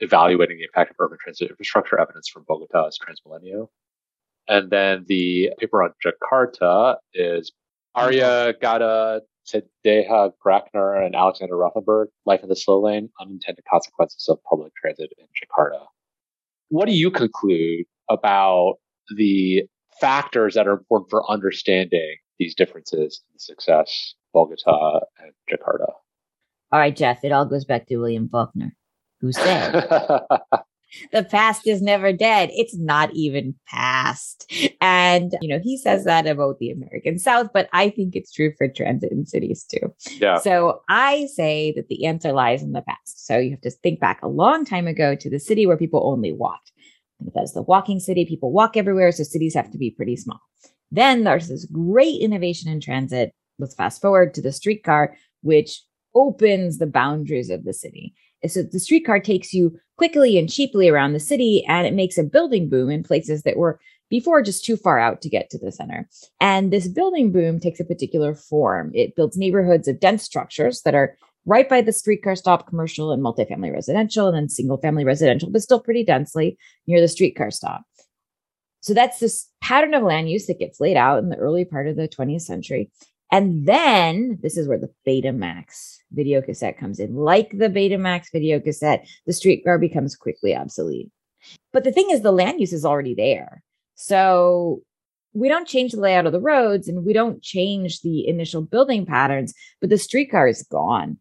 evaluating 0.00 0.58
the 0.58 0.64
impact 0.64 0.90
of 0.90 0.96
urban 0.98 1.16
transit 1.22 1.48
infrastructure 1.48 1.98
evidence 1.98 2.28
from 2.28 2.44
Bogota's 2.44 2.98
Transmilenio. 2.98 3.68
And 4.48 4.70
then 4.70 5.06
the 5.08 5.50
paper 5.58 5.82
on 5.82 5.92
Jakarta 6.04 6.96
is 7.14 7.52
Arya 7.94 8.52
Gaduh 8.62 9.20
Tadeja 9.48 10.32
Gračner 10.44 11.04
and 11.04 11.14
Alexander 11.14 11.54
Rothenberg, 11.54 12.06
Life 12.26 12.42
in 12.42 12.50
the 12.50 12.56
Slow 12.56 12.82
Lane, 12.82 13.08
Unintended 13.18 13.64
Consequences 13.70 14.28
of 14.28 14.42
Public 14.44 14.74
Transit 14.74 15.10
in 15.18 15.26
Jakarta. 15.26 15.86
What 16.68 16.86
do 16.86 16.92
you 16.92 17.10
conclude 17.10 17.86
about 18.10 18.74
the 19.16 19.64
factors 20.00 20.54
that 20.54 20.68
are 20.68 20.72
important 20.72 21.08
for 21.08 21.28
understanding 21.30 22.16
these 22.38 22.54
differences 22.54 23.22
in 23.32 23.38
success, 23.38 24.14
Bogota 24.32 25.00
and 25.18 25.32
Jakarta? 25.50 25.92
All 26.72 26.80
right, 26.80 26.94
Jeff, 26.94 27.24
it 27.24 27.32
all 27.32 27.46
goes 27.46 27.64
back 27.64 27.86
to 27.86 27.96
William 27.96 28.28
Faulkner, 28.28 28.74
who 29.20 29.32
said, 29.32 29.72
the 31.12 31.24
past 31.24 31.66
is 31.66 31.80
never 31.80 32.12
dead. 32.12 32.50
It's 32.52 32.76
not 32.76 33.10
even 33.14 33.54
past. 33.68 34.52
And, 34.80 35.34
you 35.40 35.48
know, 35.48 35.60
he 35.62 35.76
says 35.76 36.04
that 36.04 36.26
about 36.26 36.58
the 36.58 36.70
American 36.70 37.18
South, 37.18 37.50
but 37.52 37.68
I 37.72 37.90
think 37.90 38.16
it's 38.16 38.32
true 38.32 38.52
for 38.58 38.68
transit 38.68 39.12
in 39.12 39.26
cities 39.26 39.64
too. 39.64 39.94
Yeah. 40.20 40.38
So 40.38 40.80
I 40.88 41.28
say 41.34 41.72
that 41.76 41.88
the 41.88 42.06
answer 42.06 42.32
lies 42.32 42.62
in 42.62 42.72
the 42.72 42.82
past. 42.82 43.26
So 43.26 43.38
you 43.38 43.50
have 43.52 43.60
to 43.62 43.70
think 43.70 44.00
back 44.00 44.20
a 44.22 44.28
long 44.28 44.64
time 44.64 44.86
ago 44.86 45.14
to 45.14 45.30
the 45.30 45.40
city 45.40 45.66
where 45.66 45.76
people 45.76 46.02
only 46.04 46.32
walked. 46.32 46.72
That's 47.34 47.52
the 47.52 47.62
walking 47.62 48.00
city. 48.00 48.26
People 48.26 48.52
walk 48.52 48.76
everywhere. 48.76 49.10
So 49.12 49.22
cities 49.22 49.54
have 49.54 49.70
to 49.70 49.78
be 49.78 49.90
pretty 49.90 50.16
small. 50.16 50.40
Then 50.90 51.24
there's 51.24 51.48
this 51.48 51.64
great 51.66 52.20
innovation 52.20 52.70
in 52.70 52.80
transit. 52.80 53.32
Let's 53.58 53.74
fast 53.74 54.00
forward 54.00 54.34
to 54.34 54.42
the 54.42 54.52
streetcar, 54.52 55.16
which 55.42 55.82
opens 56.14 56.78
the 56.78 56.86
boundaries 56.86 57.50
of 57.50 57.64
the 57.64 57.72
city. 57.72 58.14
So 58.46 58.62
the 58.62 58.80
streetcar 58.80 59.20
takes 59.20 59.52
you 59.52 59.78
quickly 59.96 60.38
and 60.38 60.50
cheaply 60.50 60.88
around 60.88 61.12
the 61.12 61.20
city, 61.20 61.64
and 61.66 61.86
it 61.86 61.94
makes 61.94 62.18
a 62.18 62.22
building 62.22 62.68
boom 62.68 62.90
in 62.90 63.02
places 63.02 63.42
that 63.42 63.56
were 63.56 63.80
before 64.08 64.42
just 64.42 64.64
too 64.64 64.76
far 64.76 64.98
out 64.98 65.20
to 65.22 65.28
get 65.28 65.50
to 65.50 65.58
the 65.58 65.72
center. 65.72 66.08
And 66.40 66.72
this 66.72 66.86
building 66.86 67.32
boom 67.32 67.58
takes 67.58 67.80
a 67.80 67.84
particular 67.84 68.34
form. 68.34 68.92
It 68.94 69.16
builds 69.16 69.36
neighborhoods 69.36 69.88
of 69.88 69.98
dense 69.98 70.22
structures 70.22 70.82
that 70.82 70.94
are 70.94 71.16
right 71.44 71.68
by 71.68 71.80
the 71.80 71.92
streetcar 71.92 72.36
stop, 72.36 72.68
commercial 72.68 73.10
and 73.10 73.22
multifamily 73.22 73.72
residential, 73.72 74.28
and 74.28 74.36
then 74.36 74.48
single 74.48 74.76
family 74.76 75.04
residential, 75.04 75.50
but 75.50 75.62
still 75.62 75.80
pretty 75.80 76.04
densely 76.04 76.58
near 76.86 77.00
the 77.00 77.08
streetcar 77.08 77.50
stop. 77.50 77.84
So 78.86 78.94
that's 78.94 79.18
this 79.18 79.48
pattern 79.60 79.94
of 79.94 80.04
land 80.04 80.30
use 80.30 80.46
that 80.46 80.60
gets 80.60 80.78
laid 80.78 80.96
out 80.96 81.18
in 81.18 81.28
the 81.28 81.36
early 81.36 81.64
part 81.64 81.88
of 81.88 81.96
the 81.96 82.06
20th 82.06 82.42
century. 82.42 82.88
And 83.32 83.66
then 83.66 84.38
this 84.40 84.56
is 84.56 84.68
where 84.68 84.78
the 84.78 84.92
Betamax 85.04 85.96
video 86.12 86.40
cassette 86.40 86.78
comes 86.78 87.00
in. 87.00 87.16
Like 87.16 87.50
the 87.50 87.68
Betamax 87.68 88.26
video 88.32 88.60
cassette, 88.60 89.08
the 89.26 89.32
streetcar 89.32 89.80
becomes 89.80 90.14
quickly 90.14 90.54
obsolete. 90.54 91.10
But 91.72 91.82
the 91.82 91.90
thing 91.90 92.10
is, 92.10 92.20
the 92.20 92.30
land 92.30 92.60
use 92.60 92.72
is 92.72 92.84
already 92.84 93.16
there. 93.16 93.64
So 93.96 94.82
we 95.32 95.48
don't 95.48 95.66
change 95.66 95.90
the 95.90 96.00
layout 96.00 96.26
of 96.26 96.32
the 96.32 96.40
roads 96.40 96.86
and 96.86 97.04
we 97.04 97.12
don't 97.12 97.42
change 97.42 98.02
the 98.02 98.28
initial 98.28 98.62
building 98.62 99.04
patterns, 99.04 99.52
but 99.80 99.90
the 99.90 99.98
streetcar 99.98 100.46
is 100.46 100.62
gone. 100.62 101.18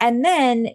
And 0.00 0.22
then 0.22 0.68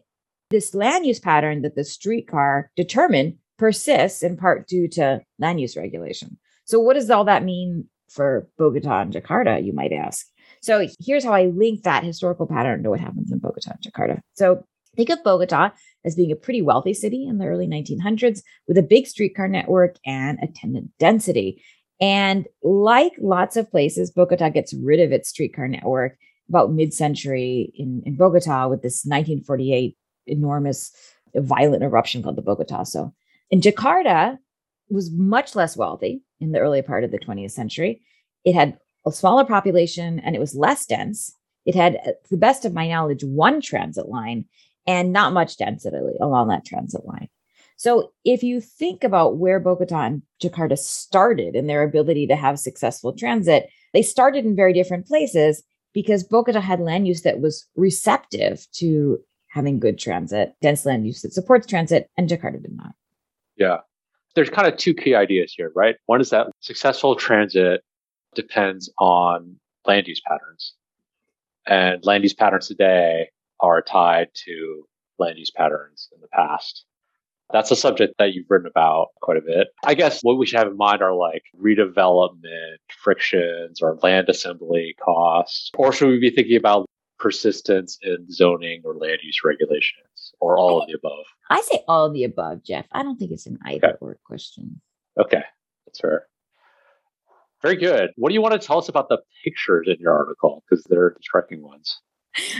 this 0.49 0.73
land 0.73 1.05
use 1.05 1.19
pattern 1.19 1.61
that 1.61 1.75
the 1.75 1.83
streetcar 1.83 2.71
determined 2.75 3.35
persists 3.61 4.23
in 4.23 4.35
part 4.35 4.67
due 4.67 4.87
to 4.87 5.21
land 5.37 5.61
use 5.61 5.77
regulation. 5.77 6.35
So, 6.65 6.79
what 6.79 6.95
does 6.95 7.11
all 7.11 7.25
that 7.25 7.43
mean 7.43 7.87
for 8.09 8.49
Bogota 8.57 9.01
and 9.01 9.13
Jakarta, 9.13 9.63
you 9.63 9.71
might 9.71 9.93
ask? 9.93 10.25
So, 10.63 10.87
here's 10.99 11.23
how 11.23 11.33
I 11.33 11.45
link 11.45 11.83
that 11.83 12.03
historical 12.03 12.47
pattern 12.47 12.81
to 12.81 12.89
what 12.89 12.99
happens 12.99 13.31
in 13.31 13.37
Bogota 13.37 13.73
and 13.73 13.93
Jakarta. 13.93 14.19
So, 14.33 14.65
think 14.95 15.11
of 15.11 15.23
Bogota 15.23 15.69
as 16.03 16.15
being 16.15 16.31
a 16.31 16.35
pretty 16.35 16.63
wealthy 16.63 16.95
city 16.95 17.27
in 17.27 17.37
the 17.37 17.45
early 17.45 17.67
1900s 17.67 18.41
with 18.67 18.79
a 18.79 18.83
big 18.83 19.05
streetcar 19.05 19.47
network 19.47 19.97
and 20.07 20.39
attendant 20.41 20.89
density. 20.97 21.63
And 21.99 22.47
like 22.63 23.13
lots 23.21 23.57
of 23.57 23.69
places, 23.69 24.09
Bogota 24.09 24.49
gets 24.49 24.73
rid 24.73 24.99
of 24.99 25.11
its 25.11 25.29
streetcar 25.29 25.67
network 25.67 26.17
about 26.49 26.73
mid-century 26.73 27.71
in, 27.75 28.01
in 28.07 28.15
Bogota 28.15 28.67
with 28.67 28.81
this 28.81 29.05
1948 29.05 29.95
enormous 30.25 30.91
violent 31.35 31.83
eruption 31.83 32.23
called 32.23 32.37
the 32.37 32.41
Bogotazo. 32.41 33.13
And 33.51 33.61
Jakarta 33.61 34.37
was 34.89 35.11
much 35.11 35.55
less 35.55 35.75
wealthy 35.75 36.23
in 36.39 36.51
the 36.51 36.59
early 36.59 36.81
part 36.81 37.03
of 37.03 37.11
the 37.11 37.19
20th 37.19 37.51
century. 37.51 38.01
It 38.45 38.53
had 38.53 38.77
a 39.05 39.11
smaller 39.11 39.45
population 39.45 40.19
and 40.19 40.35
it 40.35 40.39
was 40.39 40.55
less 40.55 40.85
dense. 40.85 41.35
It 41.65 41.75
had, 41.75 41.97
uh, 41.97 42.11
to 42.11 42.29
the 42.31 42.37
best 42.37 42.65
of 42.65 42.73
my 42.73 42.87
knowledge, 42.87 43.23
one 43.23 43.61
transit 43.61 44.07
line 44.07 44.45
and 44.87 45.13
not 45.13 45.33
much 45.33 45.57
density 45.57 45.97
along 46.19 46.47
that 46.47 46.65
transit 46.65 47.05
line. 47.05 47.29
So 47.77 48.11
if 48.25 48.43
you 48.43 48.61
think 48.61 49.03
about 49.03 49.37
where 49.37 49.59
Bogota 49.59 50.01
and 50.01 50.21
Jakarta 50.41 50.77
started 50.77 51.55
in 51.55 51.67
their 51.67 51.83
ability 51.83 52.27
to 52.27 52.35
have 52.35 52.59
successful 52.59 53.13
transit, 53.13 53.69
they 53.93 54.03
started 54.03 54.45
in 54.45 54.55
very 54.55 54.73
different 54.73 55.07
places 55.07 55.63
because 55.93 56.23
Bogota 56.23 56.61
had 56.61 56.79
land 56.79 57.07
use 57.07 57.23
that 57.23 57.41
was 57.41 57.67
receptive 57.75 58.65
to 58.73 59.19
having 59.49 59.79
good 59.79 59.99
transit, 59.99 60.53
dense 60.61 60.85
land 60.85 61.05
use 61.05 61.21
that 61.21 61.33
supports 61.33 61.67
transit, 61.67 62.07
and 62.17 62.29
Jakarta 62.29 62.61
did 62.61 62.75
not. 62.75 62.93
Yeah. 63.61 63.77
There's 64.33 64.49
kind 64.49 64.67
of 64.67 64.77
two 64.77 64.95
key 64.95 65.13
ideas 65.13 65.53
here, 65.55 65.71
right? 65.75 65.95
One 66.07 66.19
is 66.19 66.31
that 66.31 66.47
successful 66.61 67.15
transit 67.15 67.81
depends 68.33 68.91
on 68.97 69.57
land 69.85 70.07
use 70.07 70.21
patterns. 70.27 70.73
And 71.67 72.03
land 72.03 72.23
use 72.23 72.33
patterns 72.33 72.67
today 72.67 73.29
are 73.59 73.83
tied 73.83 74.29
to 74.45 74.83
land 75.19 75.37
use 75.37 75.51
patterns 75.51 76.09
in 76.15 76.21
the 76.21 76.27
past. 76.29 76.85
That's 77.53 77.69
a 77.69 77.75
subject 77.75 78.15
that 78.17 78.33
you've 78.33 78.49
written 78.49 78.65
about 78.65 79.09
quite 79.21 79.37
a 79.37 79.41
bit. 79.41 79.67
I 79.85 79.93
guess 79.93 80.21
what 80.21 80.39
we 80.39 80.47
should 80.47 80.57
have 80.57 80.69
in 80.69 80.77
mind 80.77 81.03
are 81.03 81.13
like 81.13 81.43
redevelopment 81.61 82.77
frictions 83.03 83.79
or 83.79 83.99
land 84.01 84.29
assembly 84.29 84.95
costs. 85.03 85.69
Or 85.77 85.91
should 85.91 86.07
we 86.07 86.19
be 86.19 86.31
thinking 86.31 86.57
about 86.57 86.87
persistence 87.21 87.99
in 88.01 88.29
zoning 88.31 88.81
or 88.83 88.95
land 88.97 89.19
use 89.21 89.41
regulations 89.45 90.33
or 90.39 90.57
all 90.57 90.81
of 90.81 90.87
the 90.87 90.93
above? 90.93 91.25
I 91.49 91.61
say 91.61 91.83
all 91.87 92.07
of 92.07 92.13
the 92.13 92.23
above, 92.23 92.63
Jeff. 92.63 92.85
I 92.91 93.03
don't 93.03 93.17
think 93.17 93.31
it's 93.31 93.45
an 93.45 93.59
either 93.65 93.89
okay. 93.89 93.97
or 94.01 94.17
question. 94.25 94.81
Okay, 95.19 95.43
that's 95.85 95.99
fair. 95.99 96.27
Very 97.61 97.75
good. 97.75 98.09
What 98.15 98.29
do 98.29 98.33
you 98.33 98.41
want 98.41 98.59
to 98.59 98.67
tell 98.67 98.79
us 98.79 98.89
about 98.89 99.07
the 99.07 99.19
pictures 99.43 99.87
in 99.87 99.97
your 99.99 100.13
article? 100.13 100.63
Because 100.67 100.83
they're 100.85 101.15
striking 101.21 101.61
ones. 101.61 101.99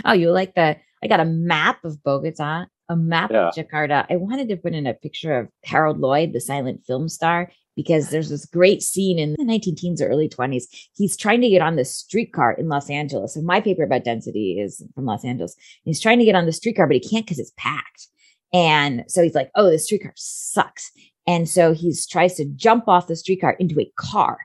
Oh, 0.05 0.13
you 0.13 0.31
like 0.31 0.53
the 0.53 0.77
I 1.03 1.07
got 1.07 1.19
a 1.19 1.25
map 1.25 1.83
of 1.83 2.03
Bogota, 2.03 2.65
a 2.89 2.95
map 2.95 3.31
yeah. 3.31 3.47
of 3.47 3.55
Jakarta. 3.55 4.05
I 4.09 4.17
wanted 4.17 4.49
to 4.49 4.57
put 4.57 4.73
in 4.73 4.85
a 4.85 4.93
picture 4.93 5.39
of 5.39 5.49
Harold 5.63 5.99
Lloyd, 5.99 6.33
the 6.33 6.41
silent 6.41 6.85
film 6.85 7.09
star, 7.09 7.51
because 7.75 8.09
there's 8.09 8.29
this 8.29 8.45
great 8.45 8.81
scene 8.81 9.17
in 9.17 9.35
the 9.37 9.43
19 9.43 9.75
teens 9.75 10.01
or 10.01 10.07
early 10.07 10.29
20s. 10.29 10.63
He's 10.93 11.15
trying 11.15 11.41
to 11.41 11.49
get 11.49 11.61
on 11.61 11.75
the 11.75 11.85
streetcar 11.85 12.53
in 12.53 12.67
Los 12.67 12.89
Angeles. 12.89 13.35
And 13.35 13.45
my 13.45 13.61
paper 13.61 13.83
about 13.83 14.03
density 14.03 14.59
is 14.59 14.83
from 14.93 15.05
Los 15.05 15.23
Angeles. 15.23 15.55
He's 15.83 16.01
trying 16.01 16.19
to 16.19 16.25
get 16.25 16.35
on 16.35 16.45
the 16.45 16.51
streetcar, 16.51 16.87
but 16.87 16.95
he 16.95 17.09
can't 17.09 17.25
because 17.25 17.39
it's 17.39 17.53
packed. 17.57 18.07
And 18.53 19.05
so 19.07 19.23
he's 19.23 19.35
like, 19.35 19.49
oh, 19.55 19.69
the 19.69 19.79
streetcar 19.79 20.13
sucks. 20.15 20.91
And 21.27 21.47
so 21.47 21.73
he 21.73 21.95
tries 22.09 22.35
to 22.35 22.45
jump 22.45 22.87
off 22.87 23.07
the 23.07 23.15
streetcar 23.15 23.53
into 23.53 23.79
a 23.79 23.91
car 23.95 24.37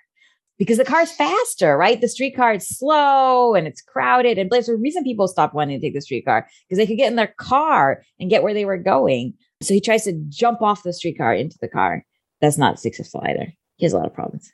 because 0.59 0.79
the 0.79 0.85
car's 0.85 1.11
faster, 1.11 1.77
right? 1.77 2.01
The 2.01 2.09
streetcar 2.09 2.55
is 2.55 2.69
slow 2.69 3.55
and 3.55 3.67
it's 3.67 3.83
crowded. 3.83 4.39
And 4.39 4.51
there's 4.51 4.69
a 4.69 4.77
reason 4.77 5.05
people 5.05 5.29
stop 5.29 5.55
wanting 5.55 5.81
to 5.81 5.87
take 5.87 5.95
the 5.95 6.01
streetcar 6.01 6.47
because 6.69 6.79
they 6.79 6.87
could 6.87 6.97
get 6.97 7.11
in 7.11 7.17
their 7.17 7.35
car 7.39 8.03
and 8.21 8.31
get 8.31 8.43
where 8.43 8.55
they 8.55 8.65
were 8.65 8.79
going. 8.79 9.35
So 9.63 9.75
he 9.75 9.81
tries 9.81 10.05
to 10.05 10.13
jump 10.29 10.63
off 10.63 10.83
the 10.83 10.93
streetcar 10.93 11.35
into 11.35 11.57
the 11.61 11.69
car. 11.69 12.05
That's 12.41 12.59
not 12.59 12.79
successful 12.79 13.23
either. 13.25 13.53
He 13.77 13.85
has 13.85 13.93
a 13.93 13.99
lot 13.99 14.07
of 14.07 14.15
problems. 14.15 14.53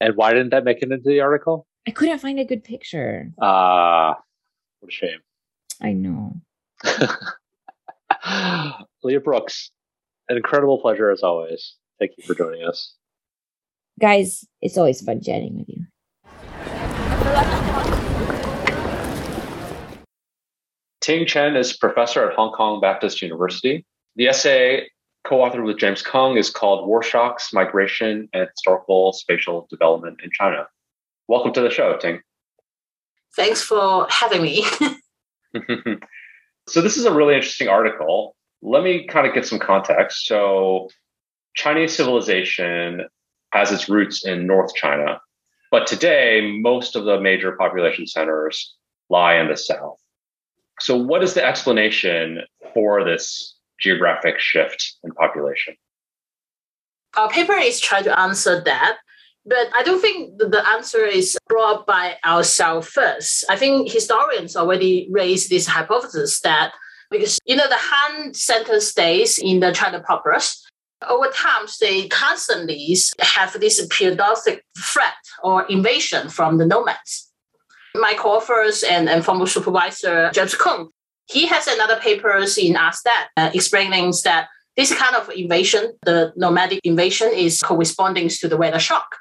And 0.00 0.16
why 0.16 0.32
didn't 0.32 0.50
that 0.50 0.64
make 0.64 0.82
it 0.82 0.90
into 0.90 1.08
the 1.08 1.20
article? 1.20 1.66
I 1.86 1.92
couldn't 1.92 2.18
find 2.18 2.38
a 2.38 2.44
good 2.44 2.64
picture. 2.64 3.30
Ah, 3.40 4.10
uh, 4.10 4.14
what 4.80 4.88
a 4.88 4.92
shame. 4.92 5.20
I 5.80 5.92
know. 5.92 6.34
Leah 9.02 9.20
Brooks, 9.20 9.70
an 10.28 10.36
incredible 10.36 10.80
pleasure 10.80 11.10
as 11.10 11.22
always. 11.22 11.74
Thank 11.98 12.12
you 12.18 12.24
for 12.24 12.34
joining 12.34 12.64
us. 12.64 12.94
Guys, 14.00 14.44
it's 14.60 14.78
always 14.78 15.00
fun 15.00 15.20
chatting 15.22 15.56
with 15.56 15.68
you. 15.68 15.86
Ting 21.00 21.26
Chen 21.26 21.56
is 21.56 21.76
professor 21.76 22.28
at 22.28 22.34
Hong 22.34 22.52
Kong 22.52 22.80
Baptist 22.80 23.22
University. 23.22 23.84
The 24.16 24.28
essay 24.28 24.88
co-authored 25.24 25.64
with 25.64 25.78
James 25.78 26.02
Kung 26.02 26.36
is 26.36 26.50
called 26.50 26.86
War 26.86 27.02
Shocks, 27.02 27.52
Migration, 27.52 28.28
and 28.32 28.48
Historical 28.48 29.12
Spatial 29.12 29.66
Development 29.70 30.20
in 30.22 30.30
China. 30.32 30.66
Welcome 31.28 31.52
to 31.54 31.60
the 31.60 31.70
show, 31.70 31.96
Ting. 31.96 32.20
Thanks 33.34 33.62
for 33.62 34.06
having 34.10 34.42
me. 34.42 34.64
so 36.68 36.80
this 36.80 36.96
is 36.96 37.04
a 37.04 37.12
really 37.12 37.34
interesting 37.34 37.68
article. 37.68 38.36
Let 38.62 38.82
me 38.82 39.06
kind 39.06 39.26
of 39.26 39.34
get 39.34 39.46
some 39.46 39.58
context. 39.58 40.26
So 40.26 40.88
Chinese 41.54 41.96
civilization 41.96 43.06
has 43.52 43.70
its 43.70 43.88
roots 43.88 44.26
in 44.26 44.46
North 44.46 44.74
China. 44.74 45.20
But 45.70 45.86
today, 45.86 46.58
most 46.60 46.96
of 46.96 47.04
the 47.04 47.20
major 47.20 47.52
population 47.52 48.06
centers 48.06 48.74
lie 49.08 49.36
in 49.36 49.48
the 49.48 49.56
south. 49.56 49.98
So, 50.80 50.96
what 50.96 51.22
is 51.22 51.34
the 51.34 51.44
explanation 51.44 52.40
for 52.74 53.04
this 53.04 53.54
geographic 53.80 54.38
shift 54.38 54.96
in 55.04 55.10
population? 55.12 55.74
Our 57.16 57.28
paper 57.28 57.54
is 57.54 57.80
trying 57.80 58.04
to 58.04 58.18
answer 58.18 58.62
that, 58.64 58.98
but 59.44 59.68
I 59.74 59.82
don't 59.82 60.00
think 60.00 60.38
the 60.38 60.64
answer 60.68 61.04
is 61.04 61.36
brought 61.48 61.86
by 61.86 62.16
ourselves 62.24 62.88
first. 62.88 63.44
I 63.50 63.56
think 63.56 63.90
historians 63.90 64.56
already 64.56 65.08
raised 65.10 65.50
this 65.50 65.66
hypothesis 65.66 66.40
that 66.40 66.72
because 67.10 67.38
you 67.44 67.56
know 67.56 67.68
the 67.68 67.76
Han 67.78 68.32
center 68.32 68.80
states 68.80 69.38
in 69.38 69.60
the 69.60 69.72
China 69.72 70.02
Papyrus 70.06 70.64
over 71.08 71.28
time, 71.28 71.66
they 71.80 72.08
constantly 72.08 72.96
have 73.20 73.58
this 73.60 73.84
periodic 73.86 74.64
threat 74.78 75.14
or 75.42 75.64
invasion 75.66 76.28
from 76.28 76.58
the 76.58 76.66
nomads. 76.66 77.30
My 77.94 78.14
co-authors 78.14 78.82
and, 78.82 79.08
and 79.08 79.24
former 79.24 79.46
supervisor 79.46 80.30
James 80.32 80.54
Kung, 80.54 80.90
he 81.26 81.46
has 81.46 81.66
another 81.66 81.96
papers 81.96 82.58
in 82.58 82.76
ASTAT 82.76 83.28
uh, 83.36 83.50
explaining 83.54 84.12
that 84.24 84.48
this 84.76 84.94
kind 84.94 85.14
of 85.14 85.28
invasion, 85.30 85.92
the 86.04 86.32
nomadic 86.36 86.80
invasion, 86.84 87.30
is 87.32 87.60
corresponding 87.60 88.28
to 88.28 88.48
the 88.48 88.56
weather 88.56 88.78
shock. 88.78 89.16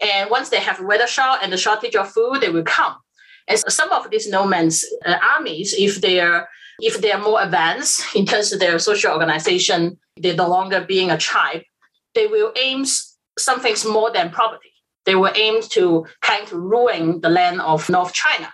And 0.00 0.30
once 0.30 0.50
they 0.50 0.60
have 0.60 0.80
weather 0.80 1.06
shock 1.06 1.40
and 1.42 1.52
the 1.52 1.56
shortage 1.56 1.96
of 1.96 2.10
food, 2.10 2.40
they 2.40 2.50
will 2.50 2.62
come. 2.62 2.96
And 3.48 3.58
some 3.68 3.90
of 3.90 4.10
these 4.10 4.28
nomads 4.28 4.84
uh, 5.04 5.16
armies, 5.36 5.74
if 5.76 6.00
they're 6.00 6.48
if 6.80 7.00
they're 7.00 7.18
more 7.18 7.42
advanced 7.42 8.14
in 8.14 8.26
terms 8.26 8.52
of 8.52 8.60
their 8.60 8.78
social 8.78 9.12
organization, 9.12 9.98
they're 10.16 10.34
no 10.34 10.48
longer 10.48 10.84
being 10.86 11.10
a 11.10 11.16
tribe, 11.16 11.62
they 12.14 12.26
will 12.26 12.52
aim 12.60 12.84
something 13.38 13.74
more 13.90 14.10
than 14.12 14.30
property. 14.30 14.72
They 15.06 15.14
will 15.14 15.32
aim 15.34 15.62
to 15.70 16.06
kind 16.20 16.42
of 16.42 16.52
ruin 16.52 17.20
the 17.20 17.28
land 17.28 17.60
of 17.60 17.88
North 17.88 18.12
China. 18.12 18.52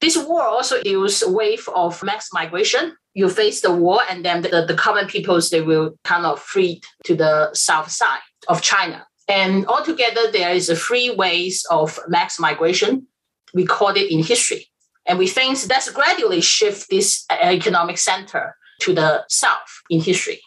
This 0.00 0.16
war 0.16 0.42
also 0.42 0.80
a 0.84 1.30
wave 1.30 1.68
of 1.74 2.02
mass 2.02 2.30
migration. 2.32 2.96
You 3.12 3.28
face 3.28 3.60
the 3.60 3.72
war, 3.72 4.00
and 4.08 4.24
then 4.24 4.42
the, 4.42 4.64
the 4.66 4.74
common 4.74 5.06
peoples 5.06 5.50
they 5.50 5.60
will 5.60 5.98
kind 6.04 6.24
of 6.24 6.40
flee 6.40 6.80
to 7.04 7.14
the 7.14 7.52
south 7.54 7.90
side 7.90 8.20
of 8.48 8.62
China. 8.62 9.06
And 9.28 9.66
altogether, 9.66 10.30
there 10.32 10.52
is 10.52 10.68
a 10.68 10.76
three 10.76 11.10
ways 11.10 11.66
of 11.70 11.98
mass 12.08 12.38
migration 12.38 13.06
recorded 13.54 14.12
in 14.12 14.22
history. 14.22 14.66
And 15.06 15.18
we 15.18 15.26
think 15.26 15.60
that's 15.62 15.90
gradually 15.90 16.40
shift 16.40 16.88
this 16.88 17.26
economic 17.30 17.98
center 17.98 18.56
to 18.80 18.94
the 18.94 19.24
south 19.28 19.82
in 19.90 20.00
history. 20.00 20.40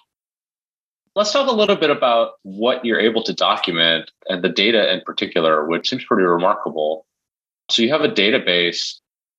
Let's 1.15 1.31
talk 1.31 1.47
a 1.47 1.53
little 1.55 1.75
bit 1.75 1.91
about 1.91 2.33
what 2.41 2.83
you're 2.83 2.99
able 2.99 3.21
to 3.23 3.33
document 3.33 4.11
and 4.27 4.43
the 4.43 4.49
data 4.49 4.91
in 4.91 5.01
particular, 5.01 5.67
which 5.67 5.89
seems 5.89 6.03
pretty 6.05 6.23
remarkable. 6.23 7.05
So 7.69 7.83
you 7.83 7.89
have 7.91 8.01
a 8.01 8.09
database 8.09 8.95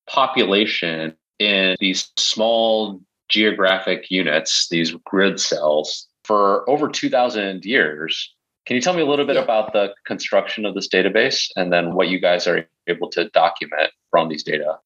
population 0.07 1.15
in 1.39 1.75
these 1.79 2.11
small 2.17 3.01
geographic 3.29 4.09
units, 4.11 4.67
these 4.69 4.91
grid 5.05 5.39
cells, 5.39 6.07
for 6.23 6.67
over 6.69 6.87
2,000 6.87 7.65
years. 7.65 8.33
Can 8.65 8.75
you 8.75 8.81
tell 8.81 8.93
me 8.93 9.01
a 9.01 9.05
little 9.05 9.25
bit 9.25 9.35
yeah. 9.35 9.43
about 9.43 9.73
the 9.73 9.93
construction 10.05 10.65
of 10.65 10.73
this 10.73 10.87
database 10.87 11.49
and 11.55 11.71
then 11.71 11.93
what 11.93 12.09
you 12.09 12.19
guys 12.19 12.47
are 12.47 12.67
able 12.87 13.09
to 13.11 13.29
document 13.29 13.91
from 14.09 14.29
these 14.29 14.43
data? 14.43 14.79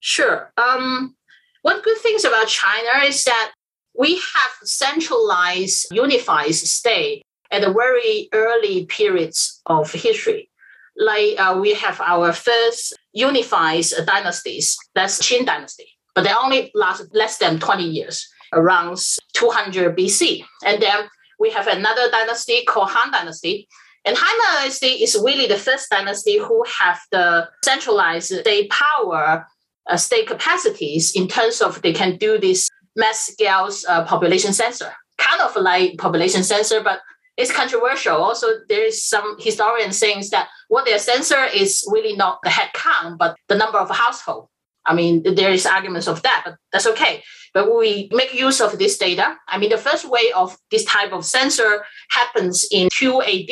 Sure. 0.00 0.52
Um, 0.56 1.14
one 1.62 1.82
good 1.82 1.98
things 1.98 2.24
about 2.24 2.48
China 2.48 3.04
is 3.04 3.24
that 3.24 3.52
we 3.98 4.14
have 4.14 4.52
centralized, 4.62 5.88
unified 5.90 6.54
state 6.54 7.22
at 7.50 7.62
the 7.62 7.72
very 7.72 8.28
early 8.32 8.86
periods 8.86 9.60
of 9.66 9.92
history. 9.92 10.50
Like 10.98 11.38
uh, 11.38 11.58
we 11.60 11.74
have 11.74 12.00
our 12.00 12.32
first 12.32 12.94
unified 13.12 13.84
dynasties, 14.06 14.76
that's 14.94 15.18
Qin 15.20 15.46
dynasty, 15.46 15.88
but 16.14 16.22
they 16.22 16.32
only 16.32 16.70
last 16.74 17.04
less 17.12 17.38
than 17.38 17.58
20 17.60 17.84
years, 17.84 18.26
around 18.52 18.98
200 19.34 19.96
BC. 19.96 20.44
And 20.64 20.82
then 20.82 21.08
we 21.38 21.50
have 21.50 21.66
another 21.66 22.10
dynasty 22.10 22.64
called 22.64 22.90
Han 22.90 23.12
dynasty. 23.12 23.68
And 24.04 24.16
Han 24.18 24.60
dynasty 24.60 25.02
is 25.02 25.20
really 25.22 25.46
the 25.46 25.58
first 25.58 25.90
dynasty 25.90 26.38
who 26.38 26.64
have 26.80 27.00
the 27.10 27.48
centralized 27.64 28.32
state 28.32 28.70
power, 28.70 29.46
uh, 29.88 29.96
state 29.96 30.26
capacities 30.26 31.14
in 31.14 31.28
terms 31.28 31.60
of 31.60 31.82
they 31.82 31.92
can 31.92 32.16
do 32.16 32.38
this 32.38 32.68
mass 32.94 33.26
scale 33.26 33.68
uh, 33.88 34.04
population 34.04 34.52
sensor, 34.52 34.92
kind 35.18 35.40
of 35.42 35.54
like 35.56 35.98
population 35.98 36.42
sensor, 36.42 36.82
but 36.82 37.00
it's 37.36 37.52
controversial. 37.52 38.16
Also, 38.16 38.46
there 38.68 38.84
is 38.84 39.04
some 39.04 39.36
historians 39.38 39.98
saying 39.98 40.24
that 40.30 40.48
what 40.68 40.86
their 40.86 40.98
sensor 40.98 41.44
is 41.44 41.86
really 41.90 42.16
not 42.16 42.38
the 42.42 42.50
head 42.50 42.70
count, 42.72 43.18
but 43.18 43.36
the 43.48 43.56
number 43.56 43.78
of 43.78 43.90
household. 43.90 44.48
I 44.86 44.94
mean, 44.94 45.22
there 45.22 45.50
is 45.50 45.66
arguments 45.66 46.06
of 46.06 46.22
that, 46.22 46.42
but 46.44 46.56
that's 46.72 46.86
okay. 46.86 47.22
But 47.52 47.74
we 47.76 48.08
make 48.12 48.32
use 48.32 48.60
of 48.60 48.78
this 48.78 48.96
data. 48.96 49.36
I 49.48 49.58
mean, 49.58 49.70
the 49.70 49.78
first 49.78 50.08
way 50.08 50.30
of 50.34 50.56
this 50.70 50.84
type 50.84 51.12
of 51.12 51.24
sensor 51.24 51.84
happens 52.10 52.66
in 52.70 52.88
2 52.92 53.22
AD, 53.22 53.50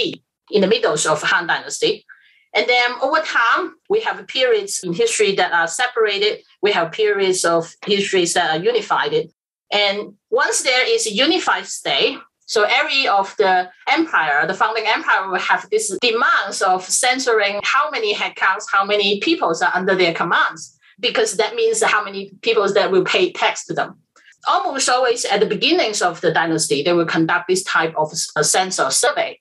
in 0.50 0.60
the 0.60 0.66
middle 0.66 0.92
of 0.92 1.22
Han 1.22 1.46
Dynasty. 1.46 2.06
And 2.54 2.68
then 2.68 2.92
over 3.02 3.18
time, 3.18 3.74
we 3.90 4.00
have 4.02 4.24
periods 4.28 4.80
in 4.84 4.92
history 4.92 5.34
that 5.34 5.52
are 5.52 5.66
separated. 5.66 6.44
We 6.62 6.70
have 6.70 6.92
periods 6.92 7.44
of 7.44 7.74
histories 7.84 8.34
that 8.34 8.56
are 8.56 8.62
unified. 8.62 9.28
And 9.72 10.14
once 10.30 10.62
there 10.62 10.86
is 10.88 11.06
a 11.06 11.12
unified 11.12 11.66
state, 11.66 12.16
so 12.46 12.66
every 12.68 13.08
of 13.08 13.34
the 13.38 13.70
empire, 13.88 14.46
the 14.46 14.54
founding 14.54 14.84
empire 14.86 15.28
will 15.30 15.38
have 15.38 15.68
this 15.70 15.96
demands 16.00 16.62
of 16.62 16.84
censoring 16.84 17.60
how 17.64 17.90
many 17.90 18.14
headcounts, 18.14 18.64
how 18.70 18.84
many 18.84 19.20
peoples 19.20 19.62
are 19.62 19.72
under 19.74 19.94
their 19.94 20.14
commands, 20.14 20.78
because 21.00 21.36
that 21.36 21.54
means 21.54 21.82
how 21.82 22.04
many 22.04 22.32
peoples 22.42 22.74
that 22.74 22.90
will 22.90 23.04
pay 23.04 23.32
tax 23.32 23.64
to 23.66 23.74
them. 23.74 23.98
Almost 24.46 24.88
always 24.90 25.24
at 25.24 25.40
the 25.40 25.46
beginnings 25.46 26.02
of 26.02 26.20
the 26.20 26.32
dynasty, 26.32 26.82
they 26.82 26.92
will 26.92 27.06
conduct 27.06 27.48
this 27.48 27.64
type 27.64 27.94
of 27.96 28.12
a 28.36 28.44
census 28.44 28.96
survey. 28.96 29.40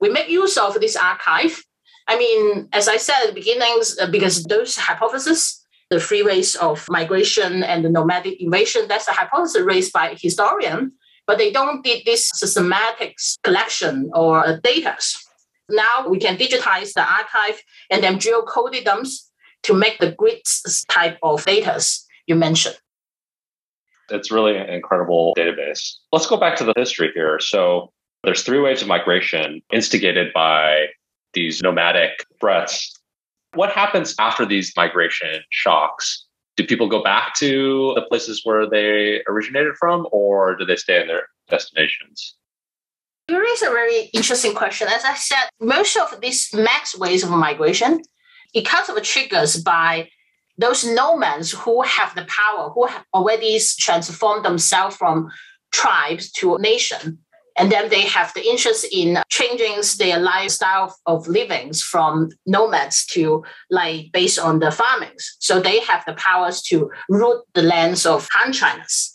We 0.00 0.08
make 0.08 0.28
use 0.28 0.56
of 0.56 0.80
this 0.80 0.96
archive 0.96 1.62
I 2.08 2.16
mean, 2.16 2.68
as 2.72 2.88
I 2.88 2.96
said 2.96 3.20
at 3.20 3.26
the 3.28 3.34
beginnings, 3.34 3.96
uh, 4.00 4.10
because 4.10 4.42
those 4.44 4.76
hypotheses, 4.76 5.62
the 5.90 6.00
free 6.00 6.22
ways 6.22 6.56
of 6.56 6.86
migration 6.88 7.62
and 7.62 7.84
the 7.84 7.90
nomadic 7.90 8.40
invasion, 8.40 8.88
that's 8.88 9.06
a 9.08 9.12
hypothesis 9.12 9.62
raised 9.62 9.92
by 9.92 10.16
historian, 10.18 10.92
but 11.28 11.36
they 11.36 11.52
don't 11.52 11.84
did 11.84 12.04
this 12.06 12.30
systematic 12.34 13.16
collection 13.44 14.10
or 14.14 14.44
uh, 14.44 14.56
data. 14.64 14.96
Now 15.68 16.08
we 16.08 16.18
can 16.18 16.38
digitize 16.38 16.94
the 16.94 17.02
archive 17.02 17.62
and 17.90 18.02
then 18.02 18.18
geocode 18.18 18.82
them 18.84 19.02
to 19.64 19.74
make 19.74 19.98
the 20.00 20.12
grids 20.12 20.84
type 20.90 21.18
of 21.22 21.44
data 21.44 21.80
you 22.26 22.34
mentioned. 22.34 22.78
It's 24.10 24.30
really 24.30 24.56
an 24.56 24.70
incredible 24.70 25.34
database. 25.36 25.96
Let's 26.12 26.26
go 26.26 26.38
back 26.38 26.56
to 26.56 26.64
the 26.64 26.72
history 26.76 27.10
here. 27.14 27.38
So 27.40 27.92
there's 28.24 28.42
three 28.42 28.60
waves 28.60 28.80
of 28.80 28.88
migration 28.88 29.60
instigated 29.70 30.32
by 30.32 30.86
these 31.34 31.60
nomadic 31.62 32.24
threats. 32.40 32.98
What 33.52 33.70
happens 33.70 34.14
after 34.18 34.46
these 34.46 34.72
migration 34.74 35.42
shocks? 35.50 36.24
Do 36.58 36.66
people 36.66 36.88
go 36.88 37.04
back 37.04 37.34
to 37.36 37.92
the 37.94 38.02
places 38.02 38.40
where 38.42 38.68
they 38.68 39.22
originated 39.28 39.76
from, 39.78 40.08
or 40.10 40.56
do 40.56 40.64
they 40.64 40.74
stay 40.74 41.00
in 41.00 41.06
their 41.06 41.28
destinations? 41.48 42.34
You 43.28 43.40
raise 43.40 43.62
a 43.62 43.66
very 43.66 44.10
interesting 44.12 44.56
question. 44.56 44.88
As 44.88 45.04
I 45.04 45.14
said, 45.14 45.48
most 45.60 45.96
of 45.96 46.20
these 46.20 46.52
max 46.52 46.98
ways 46.98 47.22
of 47.22 47.30
migration, 47.30 48.02
it 48.54 48.66
comes 48.66 48.88
of 48.88 49.00
triggers 49.04 49.62
by 49.62 50.08
those 50.56 50.84
nomads 50.84 51.52
who 51.52 51.82
have 51.82 52.16
the 52.16 52.24
power, 52.24 52.70
who 52.70 52.86
have 52.86 53.04
already 53.14 53.60
transformed 53.78 54.44
themselves 54.44 54.96
from 54.96 55.30
tribes 55.70 56.32
to 56.32 56.58
nation 56.58 57.18
and 57.58 57.72
then 57.72 57.88
they 57.88 58.02
have 58.02 58.32
the 58.34 58.46
interest 58.46 58.86
in 58.92 59.18
changing 59.28 59.82
their 59.98 60.18
lifestyle 60.18 60.94
of 61.06 61.26
livings 61.26 61.82
from 61.82 62.28
nomads 62.46 63.04
to 63.06 63.44
like 63.70 64.12
based 64.12 64.38
on 64.38 64.60
the 64.60 64.70
farmings. 64.70 65.36
So 65.40 65.60
they 65.60 65.80
have 65.80 66.04
the 66.06 66.14
powers 66.14 66.62
to 66.62 66.90
root 67.08 67.42
the 67.54 67.62
lands 67.62 68.06
of 68.06 68.28
Han 68.32 68.52
Chinas. 68.52 69.12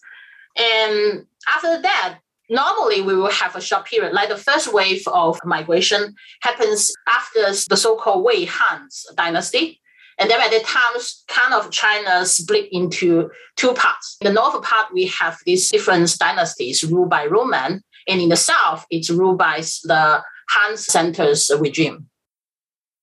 And 0.58 1.26
after 1.48 1.82
that, 1.82 2.20
normally 2.50 3.02
we 3.02 3.16
will 3.16 3.32
have 3.32 3.56
a 3.56 3.62
short 3.62 3.86
period. 3.86 4.14
Like 4.14 4.30
the 4.30 4.38
first 4.38 4.74
wave 4.74 5.08
of 5.08 5.40
migration 5.46 6.14
happens 6.42 6.92
after 7.08 7.46
the 7.70 7.78
so-called 7.78 8.24
Wei 8.24 8.46
Han 8.46 8.88
dynasty. 9.16 9.80
And 10.20 10.30
then 10.30 10.40
at 10.42 10.52
the 10.52 10.60
time, 10.60 11.02
kind 11.28 11.54
of 11.54 11.72
China 11.72 12.26
split 12.26 12.70
into 12.72 13.32
two 13.56 13.74
parts. 13.74 14.18
In 14.22 14.26
the 14.26 14.34
north 14.34 14.62
part, 14.64 14.94
we 14.94 15.08
have 15.08 15.40
these 15.46 15.72
different 15.72 16.16
dynasties 16.20 16.84
ruled 16.84 17.10
by 17.10 17.26
Roman, 17.26 17.82
and 18.08 18.22
in 18.22 18.30
the 18.30 18.36
south, 18.36 18.86
it's 18.90 19.10
ruled 19.10 19.38
by 19.38 19.62
the 19.84 20.22
Han 20.50 20.78
centers 20.78 21.52
regime. 21.60 22.08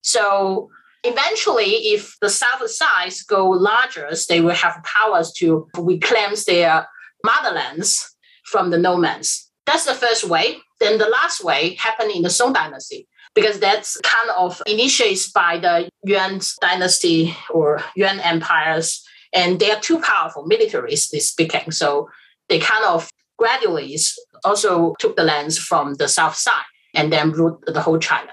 So 0.03 0.71
eventually, 1.05 1.93
if 1.95 2.17
the 2.21 2.31
south 2.31 2.69
sides 2.71 3.23
go 3.23 3.49
larger, 3.49 4.11
they 4.29 4.41
will 4.41 4.55
have 4.55 4.83
powers 4.85 5.33
to 5.39 5.69
reclaim 5.77 6.35
their 6.47 6.87
motherlands 7.27 8.03
from 8.45 8.71
the 8.71 8.79
nomads. 8.79 9.51
That's 9.67 9.85
the 9.85 9.95
first 9.95 10.25
way. 10.25 10.59
Then 10.81 10.99
the 10.99 11.09
last 11.09 11.45
way 11.45 11.75
happened 11.75 12.11
in 12.11 12.23
the 12.23 12.31
Song 12.31 12.53
dynasty 12.53 13.07
because 13.35 13.61
that's 13.61 13.97
kind 14.03 14.31
of 14.37 14.61
initiated 14.67 15.33
by 15.35 15.59
the 15.59 15.89
Yuan 16.05 16.41
dynasty 16.61 17.37
or 17.51 17.81
Yuan 17.95 18.19
empires, 18.21 19.05
and 19.33 19.61
they 19.61 19.71
are 19.71 19.81
too 19.81 20.01
powerful 20.01 20.49
militaristically 20.49 21.21
speaking. 21.21 21.71
So 21.71 22.09
they 22.49 22.59
kind 22.59 22.85
of 22.85 23.09
gradually 23.41 23.97
also 24.45 24.95
took 24.99 25.17
the 25.17 25.25
lands 25.25 25.59
from 25.59 25.95
the 25.95 26.09
south 26.09 26.37
side 26.37 26.71
and 26.95 27.13
then 27.13 27.33
ruled 27.33 27.65
the 27.67 27.81
whole 27.81 27.99
China. 27.99 28.33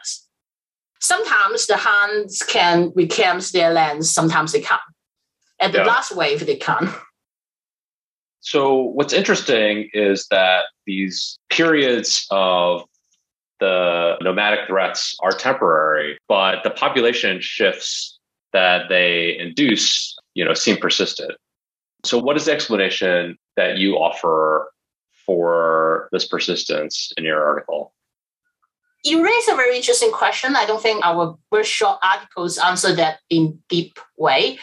Sometimes 1.00 1.68
the 1.68 1.78
Hans 1.78 2.44
can 2.44 2.92
reclaim 2.96 3.40
their 3.54 3.72
lands, 3.72 4.12
sometimes 4.12 4.52
they 4.52 4.62
can't. 4.62 4.82
At 5.60 5.72
the 5.72 5.80
yeah. 5.80 5.86
last 5.86 6.16
wave, 6.16 6.46
they 6.46 6.58
can. 6.58 6.94
So, 8.42 8.82
what's 8.82 9.12
interesting 9.12 9.90
is 9.94 10.28
that 10.30 10.66
these 10.86 11.38
periods 11.50 12.26
of 12.32 12.84
the 13.60 14.16
nomadic 14.22 14.68
threats 14.68 15.18
are 15.22 15.34
temporary, 15.34 16.18
but 16.30 16.64
the 16.64 16.70
population 16.70 17.42
shifts 17.42 18.18
that 18.54 18.88
they 18.88 19.38
induce, 19.38 20.16
you 20.34 20.46
know, 20.46 20.54
seem 20.54 20.78
persistent. 20.78 21.34
So, 22.06 22.18
what 22.20 22.38
is 22.38 22.46
the 22.46 22.54
explanation 22.54 23.38
that 23.58 23.80
you 23.80 23.96
offer 23.96 24.72
for 25.28 26.10
this 26.12 26.28
persistence 26.28 27.14
in 27.18 27.24
your 27.24 27.46
article? 27.46 27.94
You 29.04 29.24
raise 29.24 29.48
a 29.48 29.56
very 29.56 29.78
interesting 29.78 30.12
question. 30.12 30.56
I 30.56 30.66
don't 30.66 30.82
think 30.82 31.06
our 31.06 31.38
very 31.52 31.64
short 31.64 32.00
articles 32.02 32.58
answer 32.58 32.96
that 32.96 33.20
in 33.30 33.60
deep 33.70 34.00
way, 34.18 34.58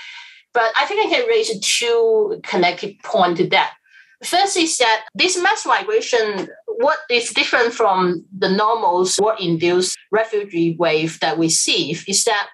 but 0.53 0.73
I 0.77 0.87
think 0.87 1.07
I 1.07 1.11
can 1.15 1.29
raise 1.29 1.57
two 1.61 2.41
connected 2.43 2.99
points 3.05 3.41
to 3.41 3.49
that. 3.51 3.75
First 4.25 4.57
is 4.57 4.79
that 4.79 5.07
this 5.15 5.41
mass 5.41 5.65
migration, 5.67 6.49
what 6.67 6.99
is 7.11 7.31
different 7.31 7.75
from 7.75 8.25
the 8.37 8.49
normal 8.49 9.07
war-induced 9.19 9.97
refugee 10.11 10.77
wave 10.79 11.21
that 11.21 11.39
we 11.39 11.49
see 11.49 11.93
is 12.09 12.25
that 12.25 12.49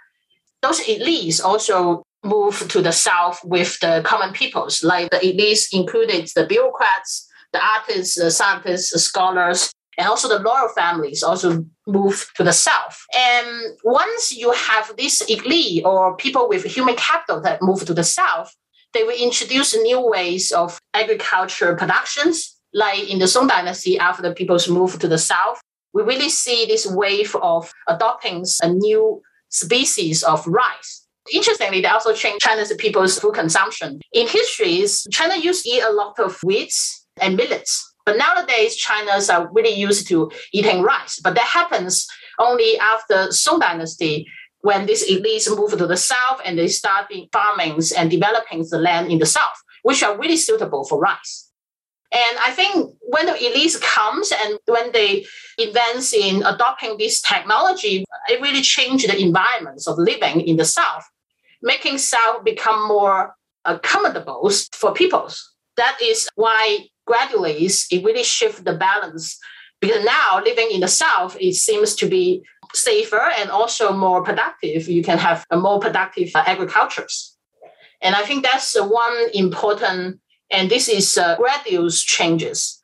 those 0.62 0.80
elites 0.80 1.42
also 1.42 2.02
move 2.22 2.68
to 2.68 2.82
the 2.82 2.92
south 2.92 3.40
with 3.44 3.78
the 3.80 4.02
common 4.04 4.32
peoples, 4.32 4.84
like 4.84 5.10
the 5.10 5.18
elites 5.18 5.68
included 5.72 6.28
the 6.34 6.44
bureaucrats, 6.44 7.29
the 7.52 7.60
artists, 7.62 8.16
the 8.16 8.30
scientists, 8.30 8.92
the 8.92 8.98
scholars, 8.98 9.72
and 9.98 10.08
also 10.08 10.28
the 10.28 10.42
royal 10.42 10.68
families 10.68 11.22
also 11.22 11.64
move 11.86 12.30
to 12.36 12.42
the 12.42 12.52
south. 12.52 13.04
And 13.14 13.76
once 13.84 14.32
you 14.32 14.50
have 14.52 14.96
this 14.96 15.20
elite 15.22 15.84
or 15.84 16.16
people 16.16 16.48
with 16.48 16.64
human 16.64 16.96
capital 16.96 17.40
that 17.42 17.62
move 17.62 17.84
to 17.84 17.94
the 17.94 18.04
south, 18.04 18.54
they 18.94 19.02
will 19.02 19.16
introduce 19.16 19.76
new 19.76 20.00
ways 20.00 20.52
of 20.52 20.78
agriculture 20.94 21.76
productions. 21.76 22.56
Like 22.72 23.10
in 23.10 23.18
the 23.18 23.28
Song 23.28 23.48
Dynasty, 23.48 23.98
after 23.98 24.22
the 24.22 24.32
peoples 24.32 24.68
move 24.68 24.98
to 25.00 25.08
the 25.08 25.18
south, 25.18 25.60
we 25.92 26.02
really 26.02 26.28
see 26.28 26.66
this 26.66 26.86
wave 26.86 27.34
of 27.42 27.70
adopting 27.88 28.44
a 28.62 28.68
new 28.68 29.20
species 29.48 30.22
of 30.22 30.46
rice. 30.46 31.06
Interestingly, 31.32 31.80
they 31.80 31.88
also 31.88 32.14
changed 32.14 32.40
China's 32.40 32.72
people's 32.78 33.18
food 33.18 33.34
consumption. 33.34 34.00
In 34.12 34.26
history, 34.26 34.84
China 35.10 35.36
used 35.36 35.64
to 35.64 35.70
eat 35.70 35.82
a 35.82 35.92
lot 35.92 36.18
of 36.18 36.38
wheats 36.42 36.99
and 37.20 37.36
millets. 37.36 37.86
But 38.06 38.16
nowadays, 38.16 38.76
China's 38.76 39.30
are 39.30 39.50
really 39.52 39.74
used 39.74 40.08
to 40.08 40.30
eating 40.52 40.82
rice. 40.82 41.20
But 41.20 41.34
that 41.34 41.46
happens 41.46 42.06
only 42.38 42.78
after 42.78 43.30
Song 43.30 43.60
Dynasty, 43.60 44.26
when 44.62 44.86
these 44.86 45.08
elites 45.08 45.54
move 45.54 45.76
to 45.78 45.86
the 45.86 45.96
south 45.96 46.40
and 46.44 46.58
they 46.58 46.68
start 46.68 47.12
farming 47.32 47.80
and 47.96 48.10
developing 48.10 48.64
the 48.70 48.78
land 48.78 49.10
in 49.10 49.18
the 49.18 49.26
south, 49.26 49.62
which 49.82 50.02
are 50.02 50.18
really 50.18 50.36
suitable 50.36 50.84
for 50.84 50.98
rice. 50.98 51.50
And 52.12 52.38
I 52.44 52.50
think 52.50 52.92
when 53.02 53.26
the 53.26 53.32
elites 53.32 53.80
comes 53.80 54.32
and 54.32 54.58
when 54.66 54.90
they 54.92 55.24
invest 55.58 56.12
in 56.12 56.42
adopting 56.42 56.98
this 56.98 57.22
technology, 57.22 58.04
it 58.28 58.40
really 58.40 58.62
changed 58.62 59.08
the 59.08 59.16
environments 59.16 59.86
of 59.86 59.96
living 59.96 60.40
in 60.40 60.56
the 60.56 60.64
South, 60.64 61.04
making 61.62 61.98
South 61.98 62.44
become 62.44 62.88
more 62.88 63.36
uh, 63.64 63.78
accommodable 63.78 64.50
for 64.74 64.92
peoples. 64.92 65.54
That 65.76 65.98
is 66.02 66.28
why 66.34 66.88
gradually 67.12 67.56
it 67.66 68.04
really 68.04 68.22
shift 68.22 68.64
the 68.64 68.76
balance 68.88 69.38
because 69.80 70.04
now 70.04 70.40
living 70.44 70.68
in 70.70 70.80
the 70.80 70.88
South, 70.88 71.36
it 71.40 71.54
seems 71.54 71.94
to 71.96 72.06
be 72.06 72.42
safer 72.74 73.24
and 73.38 73.50
also 73.50 73.92
more 73.92 74.22
productive. 74.22 74.88
You 74.88 75.02
can 75.02 75.18
have 75.18 75.44
a 75.50 75.56
more 75.56 75.80
productive 75.80 76.30
agricultures. 76.34 77.36
And 78.02 78.14
I 78.14 78.22
think 78.22 78.44
that's 78.44 78.76
one 78.80 79.18
important 79.34 80.20
and 80.50 80.70
this 80.70 80.88
is 80.88 81.16
uh, 81.16 81.36
gradual 81.36 81.88
changes. 81.90 82.80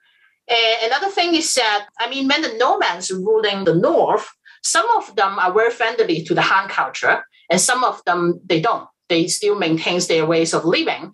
And 0.49 0.93
another 0.93 1.11
thing 1.11 1.35
is 1.35 1.53
that, 1.55 1.87
I 1.99 2.09
mean, 2.09 2.29
when 2.29 2.43
the 2.43 2.55
nomads 2.57 3.11
ruling 3.11 3.65
the 3.65 3.75
north, 3.75 4.29
some 4.63 4.87
of 4.97 5.15
them 5.17 5.39
are 5.39 5.53
very 5.53 5.71
friendly 5.71 6.23
to 6.25 6.35
the 6.35 6.43
Han 6.43 6.69
culture, 6.69 7.25
and 7.51 7.61
some 7.61 7.85
of 7.85 8.03
them 8.05 8.41
they 8.45 8.61
don't. 8.61 8.89
They 9.09 9.27
still 9.29 9.57
maintain 9.57 10.01
their 10.09 10.27
ways 10.27 10.55
of 10.55 10.65
living. 10.65 11.13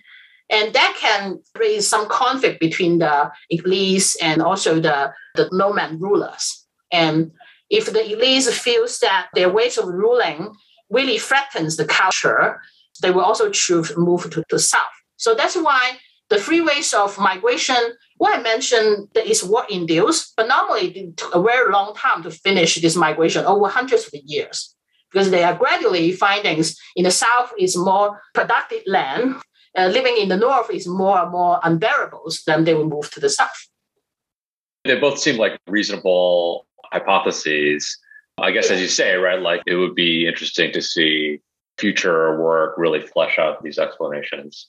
And 0.53 0.75
that 0.75 0.97
can 1.01 1.41
raise 1.59 1.89
some 1.89 2.07
conflict 2.09 2.61
between 2.61 2.99
the 2.99 3.33
elites 3.51 4.17
and 4.21 4.43
also 4.43 4.79
the, 4.79 5.13
the 5.35 5.49
nomad 5.51 6.01
rulers. 6.01 6.67
And 6.93 7.33
if 7.71 7.87
the 7.87 8.01
elites 8.01 8.51
feels 8.53 8.99
that 8.99 9.29
their 9.35 9.49
ways 9.49 9.79
of 9.79 9.87
ruling 9.87 10.55
really 10.91 11.19
threatens 11.19 11.79
the 11.79 11.87
culture, 11.87 12.61
they 13.01 13.11
will 13.11 13.23
also 13.23 13.49
choose 13.49 13.89
to 13.89 13.99
move 13.99 14.31
to 14.31 14.45
the 14.51 14.59
south. 14.59 14.83
So 15.17 15.35
that's 15.35 15.57
why 15.57 15.99
the 16.29 16.39
free 16.39 16.61
ways 16.61 16.93
of 16.93 17.19
migration, 17.19 17.77
what 18.19 18.39
I 18.39 18.43
mentioned 18.43 19.09
is 19.17 19.43
what 19.43 19.71
induced, 19.71 20.35
but 20.37 20.49
normally 20.49 20.89
it 20.89 21.17
took 21.17 21.35
a 21.35 21.43
very 21.43 21.73
long 21.73 21.95
time 21.95 22.23
to 22.25 22.31
finish 22.31 22.75
this 22.75 22.95
migration 22.95 23.47
over 23.47 23.69
hundreds 23.69 24.07
of 24.07 24.13
years 24.25 24.75
because 25.11 25.31
they 25.31 25.45
are 25.45 25.55
gradually 25.55 26.13
findings 26.13 26.79
in 26.97 27.05
the 27.05 27.11
south 27.11 27.53
is 27.59 27.77
more 27.77 28.21
productive 28.35 28.83
land, 28.87 29.37
uh, 29.77 29.87
living 29.87 30.17
in 30.19 30.29
the 30.29 30.37
north 30.37 30.71
is 30.71 30.87
more 30.87 31.19
and 31.19 31.31
more 31.31 31.61
unbearable, 31.63 32.31
then 32.47 32.65
they 32.65 32.75
will 32.75 32.89
move 32.89 33.11
to 33.13 33.21
the 33.21 33.31
south. 33.31 33.69
They 34.85 34.99
both 34.99 35.19
seem 35.19 35.39
like 35.39 35.59
reasonable 35.67 36.67
hypotheses. 36.85 37.99
I 38.39 38.51
guess, 38.51 38.71
as 38.71 38.81
you 38.81 38.89
say, 38.89 39.15
right, 39.15 39.41
like 39.41 39.63
it 39.67 39.77
would 39.77 39.95
be 39.95 40.27
interesting 40.27 40.73
to 40.73 40.83
see 40.83 41.41
future 41.79 42.41
work 42.41 42.75
really 42.77 43.01
flesh 43.01 43.39
out 43.39 43.63
these 43.63 43.79
explanations. 43.79 44.69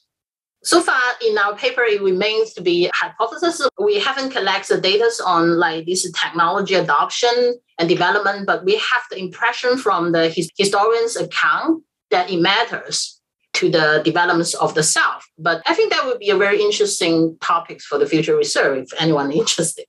So 0.64 0.82
far 0.82 1.02
in 1.26 1.38
our 1.38 1.56
paper, 1.58 1.82
it 1.82 2.02
remains 2.02 2.54
to 2.54 2.62
be 2.62 2.90
hypothesis. 2.94 3.68
We 3.82 4.00
haven't 4.00 4.30
collected 4.30 4.78
the 4.78 4.82
data 4.82 5.12
on 5.26 5.60
like 5.60 5.86
this 5.86 6.10
technology 6.12 6.76
adoption 6.76 7.56
and 7.78 7.90
development, 7.90 8.48
but 8.48 8.64
we 8.64 8.76
have 8.76 9.02
the 9.12 9.18
impression 9.18 9.78
from 9.78 10.14
the 10.14 10.30
his- 10.30 10.52
historian's 10.58 11.18
account 11.18 11.84
that 12.12 12.32
it 12.32 12.40
matters 12.40 13.20
to 13.54 13.70
the 13.70 14.02
developments 14.04 14.54
of 14.56 14.74
the 14.74 14.84
South. 14.84 15.24
But 15.38 15.62
I 15.66 15.74
think 15.74 15.92
that 15.92 16.06
would 16.06 16.20
be 16.20 16.30
a 16.30 16.38
very 16.38 16.62
interesting 16.62 17.38
topic 17.42 17.82
for 17.82 17.98
the 17.98 18.06
future 18.06 18.36
research 18.36 18.88
if 18.92 19.02
anyone 19.02 19.32
interested. 19.44 19.86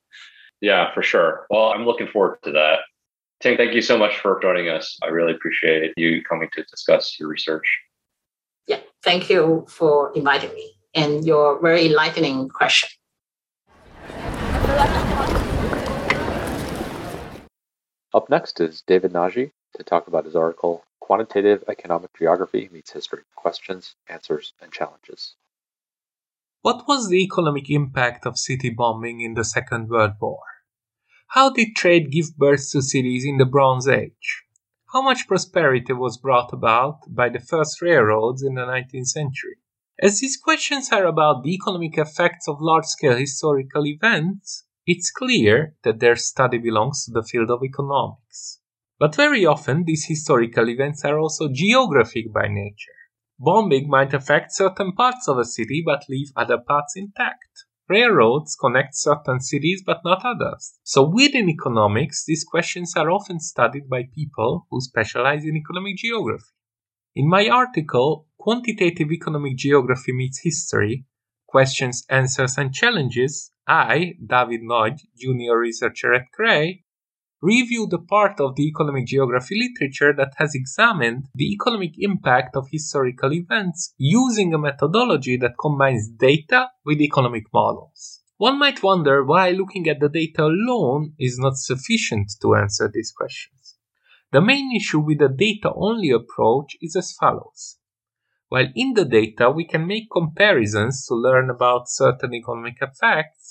Yeah, 0.61 0.93
for 0.95 1.03
sure. 1.03 1.47
Well, 1.51 1.73
I'm 1.73 1.85
looking 1.85 2.09
forward 2.09 2.39
to 2.45 2.53
that. 2.53 2.81
Ting, 3.41 3.57
thank 3.57 3.75
you 3.75 3.83
so 3.83 3.99
much 3.99 4.17
for 4.19 4.39
joining 4.41 4.69
us. 4.69 4.97
I 5.03 5.09
really 5.09 5.33
appreciate 5.33 5.93
you 5.97 6.23
coming 6.23 6.49
to 6.55 6.62
discuss 6.65 7.19
your 7.19 7.29
research. 7.29 7.67
Yeah, 8.67 8.81
thank 9.03 9.29
you 9.29 9.67
for 9.69 10.12
inviting 10.15 10.55
me 10.55 10.73
and 10.95 11.25
your 11.27 11.61
very 11.61 11.87
enlightening 11.87 12.49
question. 12.49 12.89
Up 18.15 18.31
next 18.31 18.61
is 18.61 18.83
David 18.87 19.12
Nagy 19.12 19.51
to 19.77 19.83
talk 19.83 20.07
about 20.07 20.25
his 20.25 20.37
article, 20.37 20.85
Quantitative 21.05 21.63
Economic 21.69 22.17
Geography 22.19 22.71
Meets 22.73 22.93
History 22.93 23.25
Questions, 23.37 23.95
Answers, 24.09 24.55
and 24.63 24.73
Challenges. 24.73 25.35
What 26.63 26.89
was 26.89 27.11
the 27.11 27.23
economic 27.23 27.69
impact 27.69 28.25
of 28.25 28.39
city 28.39 28.71
bombing 28.71 29.21
in 29.21 29.35
the 29.35 29.45
Second 29.45 29.91
World 29.91 30.13
War? 30.19 30.41
How 31.27 31.51
did 31.51 31.77
trade 31.77 32.11
give 32.11 32.39
birth 32.39 32.71
to 32.71 32.81
cities 32.81 33.27
in 33.27 33.37
the 33.37 33.45
Bronze 33.45 33.87
Age? 33.87 34.45
How 34.95 35.03
much 35.03 35.29
prosperity 35.29 35.93
was 35.93 36.17
brought 36.17 36.55
about 36.55 37.01
by 37.07 37.29
the 37.29 37.39
first 37.39 37.83
railroads 37.83 38.43
in 38.43 38.55
the 38.55 38.63
19th 38.63 39.09
century? 39.09 39.57
As 40.01 40.21
these 40.21 40.39
questions 40.39 40.91
are 40.91 41.05
about 41.05 41.43
the 41.45 41.53
economic 41.53 41.99
effects 41.99 42.49
of 42.49 42.63
large 42.63 42.87
scale 42.87 43.19
historical 43.19 43.87
events, 43.87 44.65
it's 44.87 45.11
clear 45.11 45.75
that 45.83 46.01
their 46.01 46.17
study 46.17 46.57
belongs 46.57 47.05
to 47.05 47.11
the 47.11 47.23
field 47.23 47.51
of 47.51 47.63
economics. 47.63 48.61
But 48.99 49.16
very 49.16 49.45
often, 49.45 49.84
these 49.84 50.07
historical 50.07 50.68
events 50.68 51.05
are 51.05 51.18
also 51.18 51.49
geographic 51.53 52.32
by 52.32 52.47
nature. 52.49 52.92
Bombing 53.38 53.88
might 53.88 54.14
affect 54.14 54.55
certain 54.55 54.92
parts 54.92 55.26
of 55.28 55.38
a 55.38 55.45
city 55.45 55.82
but 55.84 56.05
leave 56.09 56.28
other 56.36 56.59
parts 56.59 56.95
intact. 56.97 57.64
Railroads 57.88 58.57
connect 58.57 58.95
certain 58.95 59.40
cities 59.40 59.82
but 59.84 60.01
not 60.05 60.24
others. 60.24 60.78
So 60.84 61.03
within 61.03 61.51
economics, 61.51 62.24
these 62.24 62.45
questions 62.45 62.95
are 62.97 63.11
often 63.11 63.40
studied 63.40 63.90
by 63.90 64.05
people 64.14 64.66
who 64.70 64.80
specialize 64.80 65.45
in 65.45 65.57
economic 65.57 65.97
geography. 65.97 66.55
In 67.16 67.28
my 67.28 67.49
article, 67.49 68.28
Quantitative 68.38 69.11
Economic 69.11 69.57
Geography 69.57 70.12
Meets 70.12 70.40
History 70.42 71.07
Questions, 71.47 72.05
Answers, 72.09 72.57
and 72.59 72.72
Challenges, 72.72 73.53
I, 73.66 74.14
David 74.24 74.61
Nagy, 74.62 75.09
junior 75.16 75.59
researcher 75.59 76.12
at 76.12 76.32
CREI, 76.32 76.84
review 77.45 77.86
the 77.86 77.99
part 77.99 78.40
of 78.40 78.57
the 78.57 78.66
economic 78.66 79.07
geography 79.07 79.55
literature 79.55 80.14
that 80.16 80.32
has 80.38 80.55
examined 80.55 81.26
the 81.34 81.53
economic 81.53 81.92
impact 81.99 82.57
of 82.57 82.66
historical 82.72 83.34
events 83.34 83.92
using 83.99 84.55
a 84.55 84.59
methodology 84.59 85.36
that 85.36 85.59
combines 85.61 86.09
data 86.09 86.70
with 86.86 87.03
economic 87.03 87.45
models. 87.53 88.22
One 88.38 88.59
might 88.59 88.82
wonder 88.82 89.22
why 89.22 89.51
looking 89.51 89.86
at 89.88 90.01
the 90.01 90.09
data 90.09 90.45
alone 90.45 91.12
is 91.18 91.38
not 91.38 91.59
sufficient 91.59 92.32
to 92.40 92.55
answer 92.55 92.90
these 92.92 93.12
questions. 93.12 93.76
The 94.32 94.40
main 94.40 94.74
issue 94.74 95.01
with 95.01 95.18
the 95.18 95.28
data 95.28 95.70
only 95.76 96.11
approach 96.11 96.76
is 96.80 96.97
as 96.97 97.12
follows. 97.12 97.76
While 98.49 98.68
in 98.74 98.95
the 98.95 99.05
data 99.05 99.51
we 99.51 99.66
can 99.66 99.86
make 99.86 100.11
comparisons 100.11 101.05
to 101.07 101.14
learn 101.14 101.51
about 101.51 101.90
certain 101.90 102.32
economic 102.32 102.76
effects, 102.80 103.43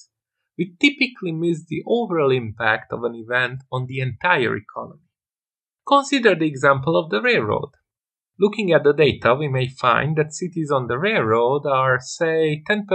we 0.58 0.76
typically 0.80 1.32
miss 1.32 1.66
the 1.66 1.84
overall 1.88 2.32
impact 2.32 2.91
of 2.93 3.04
an 3.04 3.16
event 3.16 3.64
on 3.72 3.86
the 3.88 3.99
entire 3.99 4.56
economy. 4.56 5.01
Consider 5.88 6.36
the 6.36 6.47
example 6.47 6.95
of 6.95 7.10
the 7.10 7.22
railroad. 7.22 7.72
Looking 8.39 8.72
at 8.72 8.84
the 8.84 8.93
data, 8.93 9.36
we 9.36 9.47
may 9.47 9.68
find 9.68 10.16
that 10.18 10.34
cities 10.34 10.72
on 10.72 10.88
the 10.88 10.97
railroad 10.97 11.66
are, 11.66 11.99
say, 11.99 12.64
10% 12.68 12.86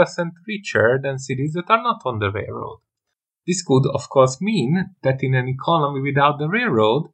richer 0.46 0.98
than 1.02 1.18
cities 1.18 1.52
that 1.54 1.70
are 1.70 1.82
not 1.82 2.02
on 2.04 2.18
the 2.18 2.30
railroad. 2.30 2.80
This 3.46 3.62
could, 3.62 3.86
of 3.94 4.08
course, 4.08 4.40
mean 4.40 4.94
that 5.02 5.22
in 5.22 5.34
an 5.34 5.48
economy 5.48 6.00
without 6.00 6.38
the 6.38 6.48
railroad, 6.48 7.10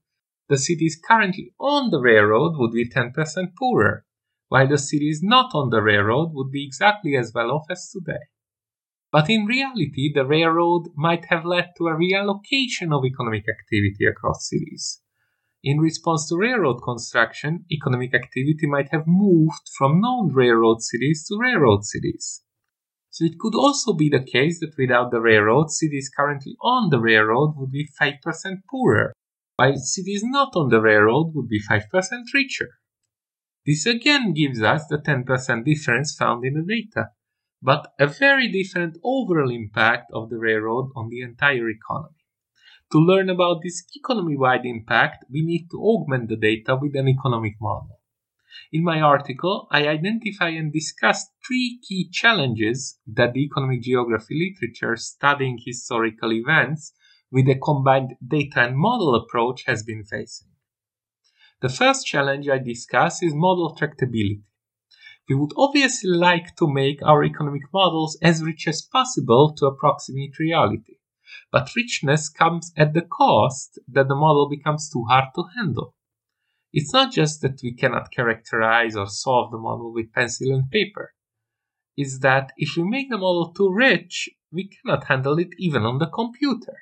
the 0.49 0.59
cities 0.59 1.01
currently 1.07 1.53
on 1.59 1.91
the 1.91 2.01
railroad 2.01 2.57
would 2.57 2.73
be 2.73 2.89
10% 2.89 3.13
poorer, 3.59 4.05
while 4.49 4.69
the 4.69 4.79
cities 4.79 5.21
not 5.23 5.51
on 5.55 5.71
the 5.71 5.83
railroad 5.83 6.31
would 6.33 6.51
be 6.51 6.65
exactly 6.65 7.17
as 7.17 7.33
well 7.35 7.51
off 7.51 7.67
as 7.71 7.91
today. 7.91 8.25
But 9.15 9.31
in 9.31 9.47
reality, 9.47 10.11
the 10.13 10.27
railroad 10.27 10.89
might 10.97 11.27
have 11.27 11.45
led 11.45 11.71
to 11.79 11.87
a 11.87 11.95
reallocation 11.95 12.93
of 12.93 13.05
economic 13.05 13.45
activity 13.49 14.07
across 14.11 14.49
cities. 14.49 15.03
In 15.63 15.79
response 15.79 16.29
to 16.29 16.37
railroad 16.37 16.81
construction, 16.83 17.65
economic 17.71 18.13
activity 18.13 18.67
might 18.67 18.89
have 18.91 19.07
moved 19.07 19.71
from 19.79 20.01
non 20.01 20.33
railroad 20.35 20.83
cities 20.83 21.25
to 21.29 21.39
railroad 21.41 21.85
cities. 21.85 22.43
So 23.11 23.25
it 23.25 23.39
could 23.39 23.55
also 23.55 23.93
be 23.93 24.09
the 24.09 24.25
case 24.25 24.59
that 24.59 24.75
without 24.77 25.13
the 25.13 25.21
railroad, 25.21 25.71
cities 25.71 26.11
currently 26.11 26.57
on 26.61 26.91
the 26.91 26.99
railroad 26.99 27.55
would 27.57 27.71
be 27.71 27.87
5% 28.03 28.19
poorer, 28.69 29.13
while 29.55 29.77
cities 29.77 30.25
not 30.25 30.57
on 30.57 30.71
the 30.71 30.81
railroad 30.81 31.37
would 31.37 31.47
be 31.47 31.63
5% 31.63 31.83
richer. 32.35 32.71
This 33.65 33.87
again 33.87 34.35
gives 34.35 34.61
us 34.61 34.89
the 34.89 34.99
10% 34.99 35.65
difference 35.65 36.17
found 36.19 36.45
in 36.45 36.55
the 36.55 36.67
data, 36.67 37.11
but 37.65 37.95
a 37.99 38.07
very 38.07 38.53
different 38.53 38.99
overall 39.03 39.51
impact 39.51 40.11
of 40.13 40.29
the 40.29 40.37
railroad 40.37 40.91
on 40.95 41.09
the 41.09 41.23
entire 41.23 41.71
economy. 41.71 42.23
To 42.93 42.99
learn 42.99 43.31
about 43.31 43.61
this 43.63 43.83
economy 43.97 44.37
wide 44.37 44.67
impact, 44.67 45.25
we 45.33 45.43
need 45.43 45.69
to 45.71 45.79
augment 45.79 46.29
the 46.29 46.37
data 46.37 46.77
with 46.77 46.95
an 46.95 47.09
economic 47.09 47.55
model. 47.59 47.99
In 48.71 48.85
my 48.85 49.01
article, 49.01 49.67
I 49.73 49.89
identify 49.89 50.51
and 50.51 50.71
discuss 50.71 51.27
three 51.45 51.81
key 51.83 52.11
challenges 52.13 52.99
that 53.07 53.33
the 53.33 53.41
economic 53.41 53.81
geography 53.83 54.35
literature 54.39 54.97
studying 54.97 55.59
historical 55.65 56.35
events 56.35 56.93
with 57.33 57.49
a 57.49 57.59
combined 57.59 58.13
data 58.25 58.61
and 58.61 58.77
model 58.77 59.15
approach 59.15 59.65
has 59.67 59.83
been 59.83 60.05
facing. 60.05 60.49
The 61.63 61.71
first 61.71 62.07
challenge 62.07 62.47
I 62.47 62.59
discuss 62.59 63.23
is 63.23 63.33
model 63.35 63.75
tractability. 63.75 64.43
We 65.29 65.35
would 65.35 65.53
obviously 65.57 66.11
like 66.11 66.55
to 66.57 66.71
make 66.71 67.03
our 67.03 67.25
economic 67.25 67.63
models 67.73 68.19
as 68.21 68.43
rich 68.43 68.69
as 68.69 68.83
possible 68.83 69.55
to 69.55 69.67
approximate 69.67 70.39
reality. 70.39 70.97
But 71.51 71.75
richness 71.75 72.29
comes 72.29 72.73
at 72.77 72.93
the 72.93 73.03
cost 73.03 73.79
that 73.89 74.09
the 74.09 74.15
model 74.15 74.49
becomes 74.49 74.91
too 74.91 75.05
hard 75.09 75.29
to 75.35 75.45
handle. 75.57 75.95
It's 76.73 76.93
not 76.93 77.13
just 77.13 77.41
that 77.43 77.61
we 77.63 77.73
cannot 77.73 78.11
characterize 78.11 78.97
or 78.97 79.07
solve 79.07 79.51
the 79.51 79.59
model 79.59 79.93
with 79.93 80.13
pencil 80.13 80.53
and 80.53 80.71
paper. 80.71 81.15
It's 81.97 82.19
that 82.19 82.53
if 82.57 82.77
we 82.77 82.83
make 82.83 83.09
the 83.09 83.19
model 83.19 83.53
too 83.53 83.73
rich, 83.73 84.29
we 84.53 84.69
cannot 84.69 85.05
handle 85.05 85.39
it 85.39 85.55
even 85.59 85.85
on 85.85 85.99
the 85.99 86.09
computer. 86.09 86.77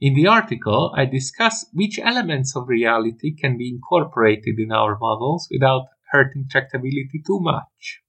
In 0.00 0.14
the 0.14 0.26
article, 0.26 0.92
I 0.96 1.04
discuss 1.04 1.66
which 1.72 1.98
elements 1.98 2.56
of 2.56 2.68
reality 2.68 3.34
can 3.34 3.58
be 3.58 3.68
incorporated 3.68 4.58
in 4.58 4.72
our 4.72 4.98
models 4.98 5.48
without 5.50 5.86
hurting 6.12 6.46
tractability 6.48 7.24
too 7.26 7.40
much. 7.40 8.00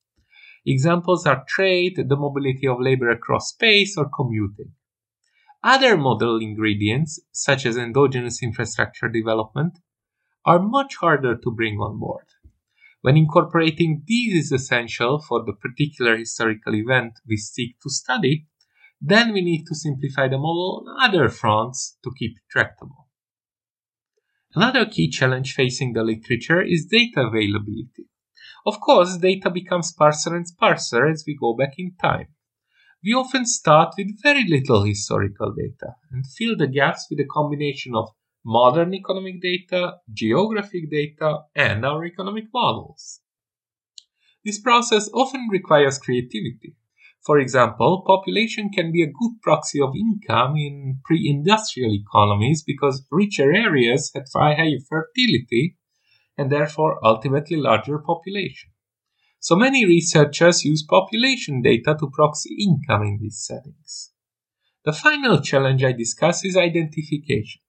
Examples 0.66 1.26
are 1.26 1.44
trade, 1.48 1.96
the 2.08 2.16
mobility 2.16 2.68
of 2.68 2.80
labor 2.80 3.10
across 3.10 3.50
space, 3.50 3.98
or 3.98 4.10
commuting. 4.16 4.74
Other 5.64 5.98
model 5.98 6.38
ingredients, 6.38 7.20
such 7.32 7.66
as 7.66 7.78
endogenous 7.78 8.44
infrastructure 8.44 9.10
development, 9.10 9.80
are 10.46 10.60
much 10.60 10.98
harder 10.98 11.36
to 11.36 11.52
bring 11.52 11.78
on 11.78 12.00
board. 12.00 12.26
When 13.02 13.18
incorporating 13.18 14.04
these 14.06 14.46
is 14.46 14.52
essential 14.52 15.20
for 15.20 15.44
the 15.44 15.54
particular 15.54 16.18
historical 16.18 16.76
event 16.76 17.14
we 17.28 17.38
seek 17.38 17.80
to 17.82 17.90
study, 17.90 18.48
then 19.02 19.34
we 19.34 19.42
need 19.42 19.66
to 19.66 19.76
simplify 19.76 20.30
the 20.30 20.38
model 20.38 20.86
on 20.88 21.10
other 21.10 21.28
fronts 21.28 21.98
to 22.04 22.12
keep 22.18 22.32
it 22.32 22.50
tractable. 22.50 23.03
Another 24.56 24.86
key 24.86 25.10
challenge 25.10 25.54
facing 25.56 25.94
the 25.94 26.04
literature 26.04 26.62
is 26.62 26.86
data 26.86 27.22
availability. 27.22 28.08
Of 28.66 28.80
course, 28.80 29.18
data 29.18 29.50
becomes 29.50 29.88
sparser 29.88 30.36
and 30.36 30.48
sparser 30.48 31.08
as 31.08 31.24
we 31.26 31.36
go 31.36 31.56
back 31.56 31.74
in 31.78 31.96
time. 32.02 32.28
We 33.04 33.14
often 33.14 33.46
start 33.46 33.96
with 33.98 34.22
very 34.22 34.48
little 34.48 34.84
historical 34.84 35.54
data 35.54 35.96
and 36.12 36.26
fill 36.26 36.56
the 36.56 36.68
gaps 36.68 37.08
with 37.10 37.20
a 37.20 37.26
combination 37.30 37.96
of 37.96 38.10
modern 38.46 38.94
economic 38.94 39.42
data, 39.42 39.96
geographic 40.14 40.90
data, 40.90 41.40
and 41.56 41.86
our 41.86 42.06
economic 42.06 42.46
models. 42.54 43.22
This 44.46 44.60
process 44.60 45.10
often 45.14 45.48
requires 45.52 45.98
creativity. 45.98 46.76
For 47.26 47.40
example, 47.40 48.04
population 48.06 48.70
can 48.70 48.92
be 48.92 49.02
a 49.02 49.08
good 49.08 49.42
proxy 49.42 49.80
of 49.82 49.96
income 49.96 50.58
in 50.58 51.00
pre 51.06 51.30
industrial 51.30 51.94
economies 51.94 52.64
because 52.64 53.08
richer 53.12 53.54
areas 53.54 54.12
had 54.14 54.26
higher 54.34 54.80
fertility 54.90 55.78
and 56.38 56.52
therefore 56.52 57.00
ultimately 57.06 57.56
larger 57.56 57.98
population. 58.00 58.72
So 59.40 59.56
many 59.56 59.86
researchers 59.86 60.66
use 60.66 60.84
population 60.84 61.62
data 61.62 61.96
to 62.00 62.10
proxy 62.12 62.56
income 62.60 63.04
in 63.04 63.20
these 63.22 63.46
settings. 63.46 64.12
The 64.84 64.94
final 64.94 65.40
challenge 65.40 65.84
I 65.84 65.94
discuss 65.94 66.44
is 66.44 66.58
identification. 66.58 67.62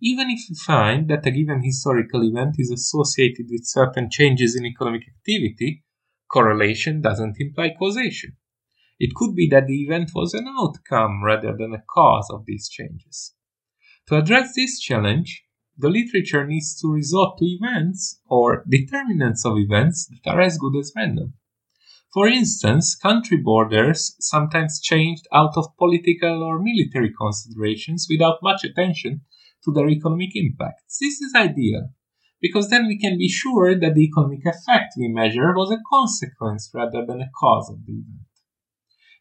Even 0.00 0.30
if 0.30 0.40
we 0.48 0.54
find 0.54 1.08
that 1.08 1.26
a 1.26 1.32
given 1.32 1.64
historical 1.64 2.22
event 2.22 2.54
is 2.58 2.70
associated 2.70 3.46
with 3.50 3.66
certain 3.66 4.08
changes 4.08 4.54
in 4.54 4.64
economic 4.64 5.02
activity, 5.08 5.84
correlation 6.30 7.00
doesn't 7.00 7.36
imply 7.40 7.70
causation. 7.76 8.36
It 8.98 9.14
could 9.14 9.34
be 9.34 9.48
that 9.50 9.66
the 9.66 9.82
event 9.82 10.10
was 10.14 10.34
an 10.34 10.48
outcome 10.48 11.22
rather 11.22 11.54
than 11.56 11.72
a 11.72 11.84
cause 11.94 12.28
of 12.30 12.46
these 12.46 12.68
changes. 12.68 13.34
To 14.08 14.16
address 14.16 14.54
this 14.56 14.80
challenge, 14.80 15.44
the 15.76 15.88
literature 15.88 16.44
needs 16.46 16.80
to 16.80 16.92
resort 16.92 17.38
to 17.38 17.44
events 17.44 18.20
or 18.26 18.64
determinants 18.68 19.44
of 19.46 19.58
events 19.58 20.08
that 20.08 20.30
are 20.30 20.40
as 20.40 20.58
good 20.58 20.76
as 20.76 20.92
random. 20.96 21.34
For 22.12 22.26
instance, 22.26 22.96
country 22.96 23.36
borders 23.36 24.16
sometimes 24.18 24.80
changed 24.80 25.26
out 25.32 25.56
of 25.56 25.76
political 25.76 26.42
or 26.42 26.58
military 26.58 27.12
considerations 27.12 28.08
without 28.10 28.42
much 28.42 28.64
attention 28.64 29.20
to 29.64 29.72
their 29.72 29.88
economic 29.88 30.30
impacts. 30.34 30.98
This 30.98 31.20
is 31.20 31.34
ideal 31.36 31.90
because 32.40 32.70
then 32.70 32.86
we 32.86 32.98
can 32.98 33.18
be 33.18 33.28
sure 33.28 33.78
that 33.78 33.94
the 33.94 34.04
economic 34.04 34.46
effect 34.46 34.94
we 34.96 35.08
measure 35.08 35.52
was 35.54 35.70
a 35.70 35.82
consequence 35.88 36.70
rather 36.72 37.04
than 37.06 37.20
a 37.20 37.30
cause 37.38 37.70
of 37.70 37.84
the 37.84 37.92
event. 37.92 38.27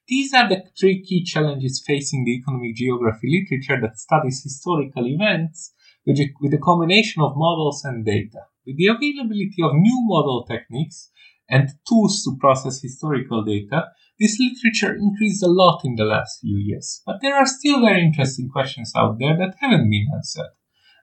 These 0.08 0.34
are 0.34 0.48
the 0.48 0.64
three 0.80 1.04
key 1.04 1.26
challenges 1.26 1.84
facing 1.86 2.24
the 2.24 2.32
economic 2.32 2.76
geography 2.76 3.28
literature 3.28 3.82
that 3.82 4.00
studies 4.00 4.42
historical 4.42 5.06
events 5.06 5.74
with 6.06 6.18
a, 6.54 6.58
combination 6.58 7.22
of 7.22 7.36
models 7.36 7.84
and 7.84 8.06
data. 8.06 8.48
With 8.66 8.78
the 8.78 8.88
availability 8.88 9.62
of 9.62 9.74
new 9.74 10.06
model 10.08 10.46
techniques 10.50 11.12
and 11.50 11.72
tools 11.86 12.24
to 12.24 12.38
process 12.40 12.82
historical 12.82 13.44
data, 13.44 13.88
this 14.18 14.40
literature 14.40 14.96
increased 14.96 15.44
a 15.44 15.48
lot 15.48 15.82
in 15.84 15.96
the 15.96 16.06
last 16.06 16.40
few 16.40 16.58
years. 16.58 17.02
But 17.06 17.18
there 17.22 17.36
are 17.36 17.46
still 17.46 17.82
very 17.82 18.02
interesting 18.02 18.48
questions 18.50 18.94
out 18.96 19.18
there 19.20 19.36
that 19.36 19.56
haven't 19.60 19.90
been 19.90 20.08
answered. 20.16 20.52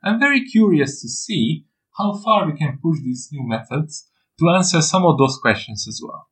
I'm 0.02 0.18
very 0.18 0.46
curious 0.46 1.02
to 1.02 1.08
see 1.10 1.66
how 1.98 2.14
far 2.24 2.46
we 2.46 2.56
can 2.56 2.78
push 2.82 3.00
these 3.00 3.28
new 3.30 3.46
methods 3.46 4.08
to 4.38 4.48
answer 4.48 4.80
some 4.80 5.04
of 5.04 5.18
those 5.18 5.36
questions 5.36 5.86
as 5.86 6.00
well. 6.02 6.28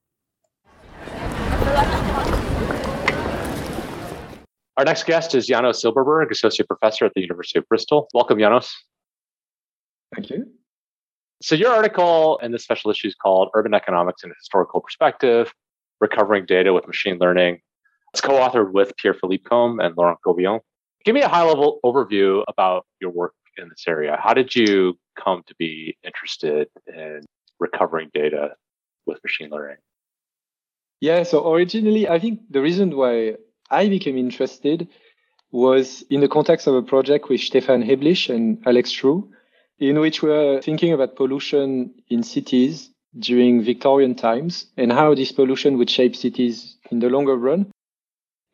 Our 4.76 4.84
next 4.84 5.04
guest 5.04 5.34
is 5.34 5.48
Yanos 5.48 5.84
Zylberberg, 5.84 6.30
Associate 6.30 6.66
Professor 6.66 7.04
at 7.04 7.12
the 7.14 7.20
University 7.20 7.58
of 7.58 7.68
Bristol. 7.68 8.08
Welcome, 8.14 8.38
Yanos. 8.38 8.70
Thank 10.14 10.30
you. 10.30 10.46
So, 11.42 11.54
your 11.54 11.72
article 11.72 12.38
in 12.42 12.52
this 12.52 12.62
special 12.62 12.90
issue 12.90 13.08
is 13.08 13.14
called 13.14 13.50
Urban 13.54 13.74
Economics 13.74 14.24
in 14.24 14.30
a 14.30 14.34
Historical 14.34 14.80
Perspective 14.80 15.52
Recovering 16.00 16.46
Data 16.46 16.72
with 16.72 16.86
Machine 16.86 17.18
Learning. 17.18 17.58
It's 18.14 18.22
co 18.22 18.32
authored 18.32 18.72
with 18.72 18.96
Pierre 18.96 19.14
Philippe 19.14 19.44
Combes 19.44 19.80
and 19.82 19.94
Laurent 19.96 20.18
Gobillon. 20.24 20.60
Give 21.04 21.14
me 21.14 21.22
a 21.22 21.28
high 21.28 21.42
level 21.42 21.80
overview 21.84 22.42
about 22.48 22.86
your 23.00 23.10
work 23.10 23.34
in 23.58 23.68
this 23.68 23.84
area. 23.86 24.16
How 24.22 24.32
did 24.32 24.54
you 24.54 24.98
come 25.22 25.42
to 25.48 25.54
be 25.58 25.98
interested 26.02 26.68
in 26.86 27.20
recovering 27.60 28.10
data 28.14 28.54
with 29.06 29.18
machine 29.22 29.50
learning? 29.50 29.78
Yeah, 31.00 31.24
so 31.24 31.52
originally, 31.52 32.08
I 32.08 32.18
think 32.18 32.40
the 32.50 32.62
reason 32.62 32.96
why 32.96 33.34
I 33.72 33.88
became 33.88 34.18
interested 34.18 34.88
was 35.50 36.02
in 36.08 36.20
the 36.20 36.28
context 36.28 36.66
of 36.66 36.74
a 36.74 36.82
project 36.82 37.28
with 37.28 37.40
Stefan 37.40 37.82
Heblich 37.82 38.34
and 38.34 38.62
Alex 38.66 38.92
Trew, 38.92 39.30
in 39.78 39.98
which 40.00 40.22
we 40.22 40.28
were 40.30 40.60
thinking 40.62 40.92
about 40.92 41.16
pollution 41.16 41.94
in 42.08 42.22
cities 42.22 42.90
during 43.18 43.62
Victorian 43.62 44.14
times 44.14 44.66
and 44.76 44.92
how 44.92 45.14
this 45.14 45.32
pollution 45.32 45.76
would 45.78 45.90
shape 45.90 46.16
cities 46.16 46.76
in 46.90 47.00
the 47.00 47.08
longer 47.08 47.36
run. 47.36 47.70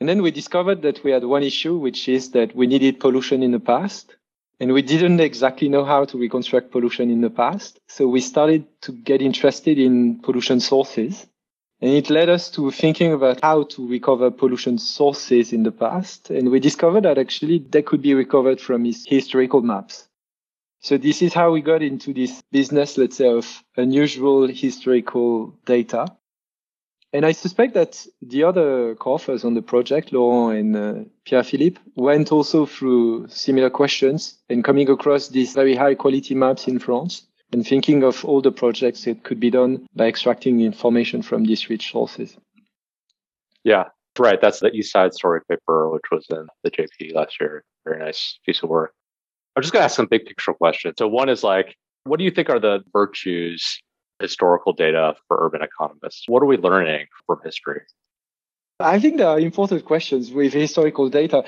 And 0.01 0.09
then 0.09 0.23
we 0.23 0.31
discovered 0.31 0.83
that 0.83 1.03
we 1.05 1.11
had 1.11 1.25
one 1.25 1.43
issue, 1.43 1.77
which 1.77 2.09
is 2.09 2.31
that 2.33 2.55
we 2.55 2.67
needed 2.67 3.01
pollution 3.01 3.43
in 3.43 3.53
the 3.53 3.61
past. 3.61 4.17
And 4.61 4.73
we 4.73 4.83
didn't 4.83 5.21
exactly 5.21 5.69
know 5.69 5.85
how 5.85 6.05
to 6.07 6.19
reconstruct 6.19 6.73
pollution 6.73 7.11
in 7.11 7.21
the 7.21 7.31
past. 7.31 7.79
So 7.89 8.09
we 8.09 8.21
started 8.21 8.67
to 8.83 8.93
get 8.93 9.23
interested 9.23 9.79
in 9.79 10.21
pollution 10.21 10.59
sources. 10.59 11.27
And 11.81 11.93
it 11.93 12.11
led 12.11 12.29
us 12.29 12.51
to 12.53 12.73
thinking 12.73 13.13
about 13.13 13.41
how 13.43 13.63
to 13.63 13.89
recover 13.89 14.31
pollution 14.33 14.79
sources 14.79 15.53
in 15.53 15.63
the 15.63 15.71
past. 15.71 16.29
And 16.31 16.51
we 16.51 16.59
discovered 16.59 17.05
that 17.05 17.19
actually 17.19 17.61
they 17.61 17.83
could 17.83 18.03
be 18.03 18.15
recovered 18.15 18.61
from 18.61 18.85
historical 18.85 19.63
maps. 19.63 20.09
So 20.81 20.97
this 20.97 21.23
is 21.23 21.35
how 21.35 21.53
we 21.53 21.61
got 21.61 21.83
into 21.83 22.13
this 22.13 22.43
business, 22.51 22.99
let's 22.99 23.17
say, 23.17 23.29
of 23.29 23.63
unusual 23.77 24.49
historical 24.49 25.55
data. 25.67 26.07
And 27.13 27.25
I 27.25 27.33
suspect 27.33 27.75
that 27.75 28.07
the 28.21 28.45
other 28.45 28.95
co-authors 28.97 29.45
on 29.45 29.55
the 29.55 29.63
project, 29.63 30.13
Laurent 30.13 30.59
and 30.59 30.77
uh, 30.77 31.05
Pierre-Philippe, 31.25 31.81
went 31.95 32.33
also 32.33 32.67
through 32.67 33.29
similar 33.29 33.71
questions 33.71 34.39
and 34.51 34.63
coming 34.63 34.91
across 34.91 35.29
these 35.29 35.55
very 35.55 35.75
high 35.75 35.95
quality 35.95 36.35
maps 36.35 36.69
in 36.69 36.79
France 36.79 37.28
and 37.53 37.67
thinking 37.67 38.03
of 38.03 38.25
all 38.25 38.41
the 38.41 38.53
projects 38.53 39.05
that 39.05 39.25
could 39.25 39.41
be 39.41 39.51
done 39.51 39.87
by 39.95 40.07
extracting 40.07 40.61
information 40.61 41.23
from 41.23 41.45
these 41.45 41.69
rich 41.71 41.91
sources. 41.91 42.37
Yeah, 43.65 43.85
right. 44.19 44.41
That's 44.41 44.61
the 44.61 44.71
East 44.71 44.93
Side 44.93 45.15
Story 45.15 45.41
paper, 45.49 45.91
which 45.91 46.05
was 46.11 46.27
in 46.31 46.47
the 46.63 46.71
JP 46.71 47.15
last 47.15 47.41
year. 47.41 47.65
Very 47.85 47.99
nice 47.99 48.39
piece 48.45 48.63
of 48.63 48.69
work. 48.69 48.93
I'm 49.57 49.63
just 49.63 49.73
going 49.73 49.81
to 49.81 49.85
ask 49.85 49.97
some 49.97 50.07
big 50.07 50.25
picture 50.27 50.53
questions. 50.53 50.95
So, 50.99 51.09
one 51.09 51.29
is 51.29 51.43
like, 51.43 51.75
what 52.05 52.19
do 52.19 52.25
you 52.25 52.31
think 52.31 52.49
are 52.49 52.61
the 52.61 52.81
virtues 52.93 53.81
historical 54.21 54.73
data 54.73 55.15
for 55.27 55.45
urban 55.45 55.63
economists? 55.63 56.25
What 56.29 56.43
are 56.43 56.47
we 56.47 56.57
learning 56.57 57.07
from 57.27 57.39
history? 57.45 57.81
I 58.81 59.01
think 59.01 59.17
there 59.17 59.29
are 59.29 59.41
important 59.41 59.85
questions 59.85 60.31
with 60.31 60.53
historical 60.53 61.09
data. 61.09 61.45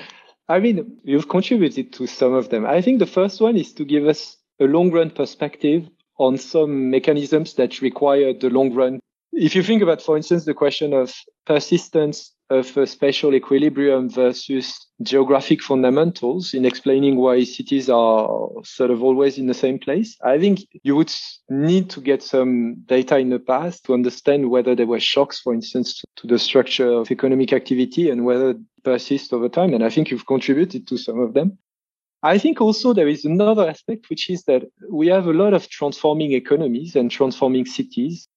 I 0.49 0.59
mean, 0.59 0.99
you've 1.03 1.29
contributed 1.29 1.93
to 1.93 2.07
some 2.07 2.33
of 2.33 2.49
them. 2.49 2.65
I 2.65 2.81
think 2.81 2.99
the 2.99 3.05
first 3.05 3.39
one 3.39 3.55
is 3.55 3.71
to 3.73 3.85
give 3.85 4.05
us 4.05 4.35
a 4.61 4.65
long 4.65 4.91
run 4.91 5.09
perspective 5.09 5.89
on 6.17 6.37
some 6.37 6.89
mechanisms 6.89 7.55
that 7.55 7.81
require 7.81 8.33
the 8.33 8.49
long 8.49 8.73
run. 8.73 8.99
If 9.33 9.55
you 9.55 9.63
think 9.63 9.81
about, 9.81 10.01
for 10.01 10.17
instance, 10.17 10.45
the 10.45 10.53
question 10.53 10.93
of 10.93 11.13
persistence 11.45 12.33
of 12.51 12.67
spatial 12.87 13.33
equilibrium 13.33 14.09
versus 14.09 14.77
geographic 15.01 15.63
fundamentals 15.63 16.53
in 16.53 16.65
explaining 16.65 17.15
why 17.15 17.45
cities 17.45 17.89
are 17.89 18.49
sort 18.63 18.91
of 18.91 19.01
always 19.01 19.37
in 19.37 19.47
the 19.47 19.53
same 19.53 19.79
place. 19.79 20.17
I 20.21 20.37
think 20.37 20.59
you 20.83 20.97
would 20.97 21.13
need 21.49 21.89
to 21.91 22.01
get 22.01 22.21
some 22.21 22.83
data 22.85 23.17
in 23.17 23.29
the 23.29 23.39
past 23.39 23.85
to 23.85 23.93
understand 23.93 24.49
whether 24.49 24.75
there 24.75 24.85
were 24.85 24.99
shocks, 24.99 25.39
for 25.39 25.53
instance, 25.53 26.03
to 26.17 26.27
the 26.27 26.37
structure 26.37 26.91
of 26.91 27.09
economic 27.09 27.53
activity 27.53 28.09
and 28.09 28.25
whether 28.25 28.49
it 28.49 28.57
persists 28.83 29.31
over 29.31 29.47
time. 29.47 29.73
And 29.73 29.83
I 29.83 29.89
think 29.89 30.11
you've 30.11 30.27
contributed 30.27 30.87
to 30.89 30.97
some 30.97 31.19
of 31.19 31.33
them. 31.33 31.57
I 32.23 32.37
think 32.37 32.61
also 32.61 32.93
there 32.93 33.07
is 33.07 33.25
another 33.25 33.67
aspect, 33.67 34.09
which 34.09 34.29
is 34.29 34.43
that 34.43 34.63
we 34.89 35.07
have 35.07 35.25
a 35.25 35.33
lot 35.33 35.53
of 35.53 35.69
transforming 35.69 36.33
economies 36.33 36.95
and 36.95 37.09
transforming 37.09 37.65
cities 37.65 38.27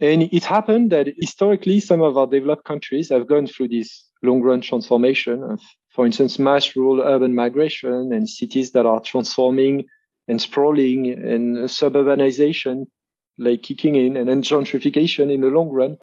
and 0.00 0.22
it 0.32 0.44
happened 0.44 0.90
that 0.92 1.08
historically, 1.18 1.78
some 1.78 2.00
of 2.00 2.16
our 2.16 2.26
developed 2.26 2.64
countries 2.64 3.10
have 3.10 3.26
gone 3.26 3.46
through 3.46 3.68
this 3.68 4.06
long 4.22 4.40
run 4.40 4.62
transformation 4.62 5.42
of, 5.42 5.60
for 5.90 6.06
instance, 6.06 6.38
mass 6.38 6.74
rural 6.74 7.02
urban 7.02 7.34
migration 7.34 8.10
and 8.12 8.28
cities 8.28 8.72
that 8.72 8.86
are 8.86 9.00
transforming 9.00 9.84
and 10.26 10.40
sprawling 10.40 11.10
and 11.10 11.56
suburbanization, 11.68 12.86
like 13.36 13.62
kicking 13.62 13.94
in 13.94 14.16
and 14.16 14.28
then 14.28 14.42
gentrification 14.42 15.30
in 15.30 15.42
the 15.42 15.48
long 15.48 15.68
run. 15.68 15.98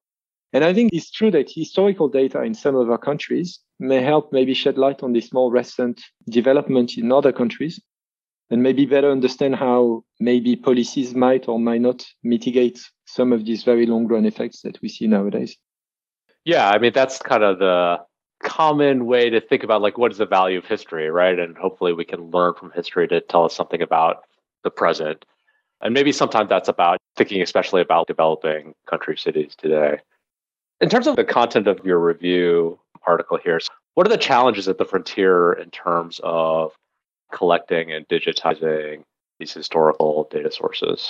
And 0.54 0.64
I 0.64 0.74
think 0.74 0.92
it's 0.94 1.12
true 1.12 1.32
that 1.32 1.52
historical 1.54 2.08
data 2.08 2.42
in 2.42 2.54
some 2.54 2.76
of 2.76 2.90
our 2.90 2.98
countries 2.98 3.60
may 3.80 4.02
help 4.02 4.32
maybe 4.32 4.54
shed 4.54 4.78
light 4.78 5.04
on 5.04 5.14
this 5.14 5.34
more 5.34 5.52
recent 5.52 6.02
development 6.30 6.98
in 6.98 7.12
other 7.12 7.32
countries 7.32 7.80
and 8.50 8.64
maybe 8.64 8.86
better 8.86 9.12
understand 9.12 9.56
how 9.56 10.04
maybe 10.20 10.56
policies 10.56 11.14
might 11.14 11.48
or 11.48 11.60
might 11.60 11.82
not 11.82 12.06
mitigate 12.24 12.80
some 13.06 13.34
of 13.34 13.46
these 13.46 13.64
very 13.64 13.86
long 13.86 14.08
run 14.08 14.26
effects 14.26 14.62
that 14.62 14.82
we 14.82 14.88
see 14.88 15.06
nowadays. 15.06 15.58
Yeah, 16.46 16.70
I 16.70 16.78
mean 16.78 16.94
that's 16.94 17.22
kind 17.22 17.44
of 17.44 17.60
the 17.60 17.98
common 18.42 19.06
way 19.06 19.30
to 19.30 19.42
think 19.42 19.64
about 19.64 19.82
like 19.82 19.98
what 19.98 20.12
is 20.12 20.18
the 20.18 20.26
value 20.26 20.60
of 20.60 20.66
history, 20.66 21.10
right? 21.10 21.38
And 21.38 21.58
hopefully 21.58 21.92
we 21.92 22.06
can 22.06 22.32
learn 22.32 22.54
from 22.54 22.72
history 22.72 23.08
to 23.10 23.20
tell 23.20 23.44
us 23.46 23.56
something 23.56 23.82
about 23.82 24.24
the 24.64 24.70
present. 24.70 25.26
And 25.82 25.94
maybe 25.94 26.12
sometimes 26.12 26.50
that's 26.50 26.70
about 26.70 27.00
thinking 27.18 27.42
especially 27.42 27.82
about 27.82 28.08
developing 28.08 28.74
country 28.90 29.18
cities 29.18 29.56
today. 29.58 30.00
In 30.80 30.90
terms 30.90 31.08
of 31.08 31.16
the 31.16 31.24
content 31.24 31.68
of 31.68 31.84
your 31.84 32.00
review 32.00 32.80
article 33.06 33.38
here, 33.44 33.60
what 33.96 34.06
are 34.06 34.12
the 34.12 34.18
challenges 34.18 34.68
at 34.68 34.78
the 34.78 34.86
frontier 34.86 35.54
in 35.54 35.72
terms 35.72 36.20
of 36.24 36.74
collecting 37.32 37.92
and 37.92 38.08
digitizing 38.08 39.04
these 39.40 39.54
historical 39.54 40.28
data 40.30 40.52
sources? 40.52 41.10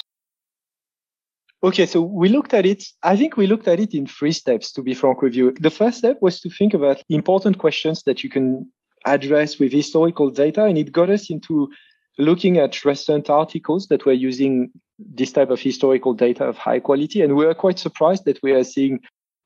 Okay, 1.64 1.86
so 1.86 2.02
we 2.02 2.30
looked 2.30 2.54
at 2.54 2.66
it. 2.66 2.84
I 3.04 3.18
think 3.18 3.36
we 3.36 3.48
looked 3.48 3.68
at 3.68 3.80
it 3.80 3.94
in 3.94 4.06
three 4.06 4.32
steps, 4.32 4.72
to 4.74 4.82
be 4.82 4.94
frank 4.94 5.22
with 5.22 5.34
you. 5.34 5.52
The 5.60 5.72
first 5.72 5.98
step 5.98 6.18
was 6.22 6.40
to 6.42 6.50
think 6.50 6.74
about 6.74 7.04
important 7.10 7.58
questions 7.58 8.04
that 8.04 8.24
you 8.24 8.30
can 8.30 8.72
address 9.06 9.60
with 9.60 9.74
historical 9.74 10.30
data, 10.30 10.64
and 10.66 10.78
it 10.78 10.92
got 10.92 11.10
us 11.10 11.30
into 11.30 11.70
looking 12.18 12.58
at 12.58 12.86
recent 12.86 13.30
articles 13.30 13.88
that 13.88 14.06
were 14.06 14.14
using 14.14 14.72
this 15.00 15.32
type 15.32 15.50
of 15.50 15.60
historical 15.60 16.14
data 16.14 16.46
of 16.46 16.58
high 16.58 16.80
quality. 16.80 17.22
And 17.22 17.36
we 17.36 17.46
were 17.46 17.54
quite 17.54 17.80
surprised 17.80 18.26
that 18.26 18.42
we 18.42 18.52
are 18.52 18.64
seeing 18.64 19.00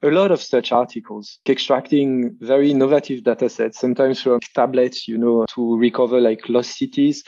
a 0.04 0.10
lot 0.10 0.32
of 0.32 0.42
such 0.42 0.72
articles, 0.72 1.40
extracting 1.48 2.36
very 2.40 2.72
innovative 2.72 3.24
data 3.24 3.50
sets, 3.50 3.80
sometimes 3.80 4.22
from 4.22 4.40
tablets, 4.56 5.08
you 5.08 5.18
know, 5.18 5.46
to 5.54 5.78
recover 5.78 6.20
like 6.20 6.50
lost 6.50 6.78
cities. 6.78 7.24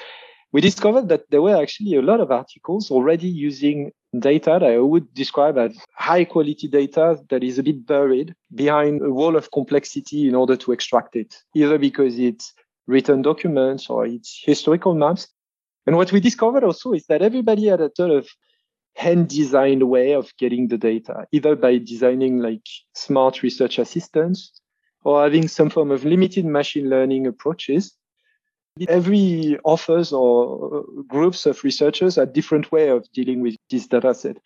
We 0.51 0.61
discovered 0.61 1.09
that 1.09 1.29
there 1.29 1.41
were 1.41 1.59
actually 1.59 1.95
a 1.95 2.01
lot 2.01 2.19
of 2.19 2.31
articles 2.31 2.91
already 2.91 3.27
using 3.27 3.91
data 4.19 4.57
that 4.59 4.63
I 4.63 4.77
would 4.77 5.11
describe 5.13 5.57
as 5.57 5.75
high 5.95 6.25
quality 6.25 6.67
data 6.67 7.19
that 7.29 7.43
is 7.43 7.57
a 7.57 7.63
bit 7.63 7.85
buried 7.85 8.35
behind 8.53 9.01
a 9.01 9.09
wall 9.09 9.35
of 9.35 9.51
complexity 9.51 10.27
in 10.27 10.35
order 10.35 10.55
to 10.57 10.71
extract 10.71 11.15
it, 11.15 11.35
either 11.55 11.77
because 11.77 12.19
it's 12.19 12.53
written 12.85 13.21
documents 13.21 13.89
or 13.89 14.05
it's 14.05 14.41
historical 14.43 14.93
maps. 14.93 15.27
And 15.85 15.95
what 15.95 16.11
we 16.11 16.19
discovered 16.19 16.63
also 16.63 16.93
is 16.93 17.05
that 17.07 17.21
everybody 17.21 17.67
had 17.67 17.81
a 17.81 17.91
sort 17.95 18.11
of 18.11 18.27
hand 18.95 19.27
designed 19.27 19.83
way 19.89 20.13
of 20.13 20.31
getting 20.37 20.67
the 20.67 20.77
data, 20.77 21.25
either 21.31 21.55
by 21.55 21.77
designing 21.77 22.39
like 22.39 22.65
smart 22.93 23.41
research 23.41 23.79
assistants 23.79 24.51
or 25.03 25.23
having 25.23 25.47
some 25.47 25.69
form 25.69 25.91
of 25.91 26.05
limited 26.05 26.45
machine 26.45 26.89
learning 26.89 27.27
approaches. 27.27 27.95
Every 28.87 29.59
authors 29.63 30.11
or 30.11 30.77
uh, 30.77 31.01
groups 31.07 31.45
of 31.45 31.63
researchers 31.63 32.17
a 32.17 32.25
different 32.25 32.71
way 32.71 32.89
of 32.89 33.07
dealing 33.11 33.41
with 33.41 33.55
this 33.69 33.87
data 33.87 34.13
set. 34.13 34.37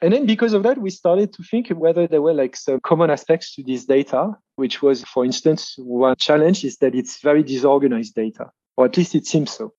And 0.00 0.12
then 0.12 0.26
because 0.26 0.54
of 0.54 0.64
that, 0.64 0.78
we 0.78 0.90
started 0.90 1.32
to 1.34 1.42
think 1.44 1.68
whether 1.68 2.08
there 2.08 2.20
were 2.20 2.34
like 2.34 2.56
some 2.56 2.80
common 2.80 3.10
aspects 3.10 3.54
to 3.54 3.62
this 3.62 3.84
data, 3.84 4.32
which 4.56 4.82
was, 4.82 5.04
for 5.04 5.24
instance, 5.24 5.76
one 5.78 6.16
challenge 6.18 6.64
is 6.64 6.78
that 6.78 6.96
it's 6.96 7.22
very 7.22 7.44
disorganized 7.44 8.14
data, 8.14 8.50
or 8.76 8.86
at 8.86 8.96
least 8.96 9.14
it 9.14 9.26
seems 9.26 9.52
so. 9.52 9.72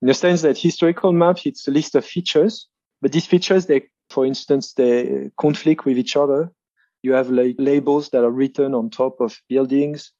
In 0.00 0.08
the 0.08 0.14
sense 0.14 0.42
that 0.42 0.56
historical 0.56 1.12
maps, 1.12 1.44
it's 1.44 1.68
a 1.68 1.70
list 1.70 1.94
of 1.94 2.04
features 2.04 2.66
but 3.02 3.12
these 3.12 3.26
features, 3.26 3.66
they, 3.66 3.82
for 4.10 4.24
instance, 4.24 4.72
they 4.72 5.30
conflict 5.38 5.84
with 5.84 5.98
each 5.98 6.16
other. 6.16 6.50
You 7.02 7.12
have 7.12 7.30
like 7.30 7.56
labels 7.58 8.10
that 8.10 8.24
are 8.24 8.30
written 8.30 8.74
on 8.74 8.90
top 8.90 9.20
of 9.20 9.38
buildings. 9.48 10.12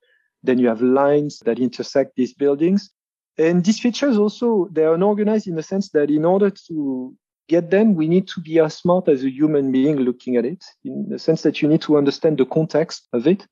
Then 0.43 0.59
you 0.59 0.69
have 0.69 0.83
lines 0.83 1.41
that 1.41 1.59
intersect 1.59 2.17
these 2.17 2.35
buildings. 2.35 2.91
And 3.39 3.65
these 3.65 3.81
features 3.81 4.17
also, 4.17 4.69
they 4.71 4.85
are 4.85 4.95
unorganized 4.95 5.47
in 5.47 5.57
the 5.57 5.63
sense 5.63 5.91
that 5.91 6.11
in 6.11 6.25
order 6.25 6.51
to 6.69 7.15
get 7.49 7.71
them, 7.71 7.95
we 7.95 8.09
need 8.09 8.29
to 8.29 8.41
be 8.41 8.59
as 8.59 8.77
smart 8.77 9.09
as 9.09 9.25
a 9.25 9.31
human 9.31 9.73
being 9.73 9.97
looking 9.97 10.37
at 10.37 10.45
it, 10.45 10.65
in 10.85 11.09
the 11.09 11.19
sense 11.19 11.43
that 11.43 11.61
you 11.61 11.69
need 11.69 11.83
to 11.83 11.97
understand 11.97 12.39
the 12.39 12.47
context 12.47 13.09
of 13.13 13.27
it. 13.27 13.47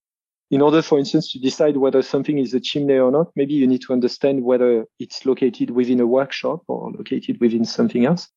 In 0.50 0.60
order, 0.60 0.82
for 0.82 0.98
instance, 0.98 1.32
to 1.32 1.38
decide 1.38 1.76
whether 1.76 2.02
something 2.02 2.38
is 2.38 2.54
a 2.54 2.60
chimney 2.60 2.98
or 2.98 3.10
not, 3.10 3.28
maybe 3.34 3.54
you 3.54 3.66
need 3.66 3.82
to 3.82 3.92
understand 3.92 4.44
whether 4.44 4.86
it's 4.98 5.26
located 5.26 5.70
within 5.70 6.00
a 6.00 6.06
workshop 6.06 6.62
or 6.68 6.92
located 6.92 7.40
within 7.40 7.64
something 7.64 8.04
else. 8.04 8.28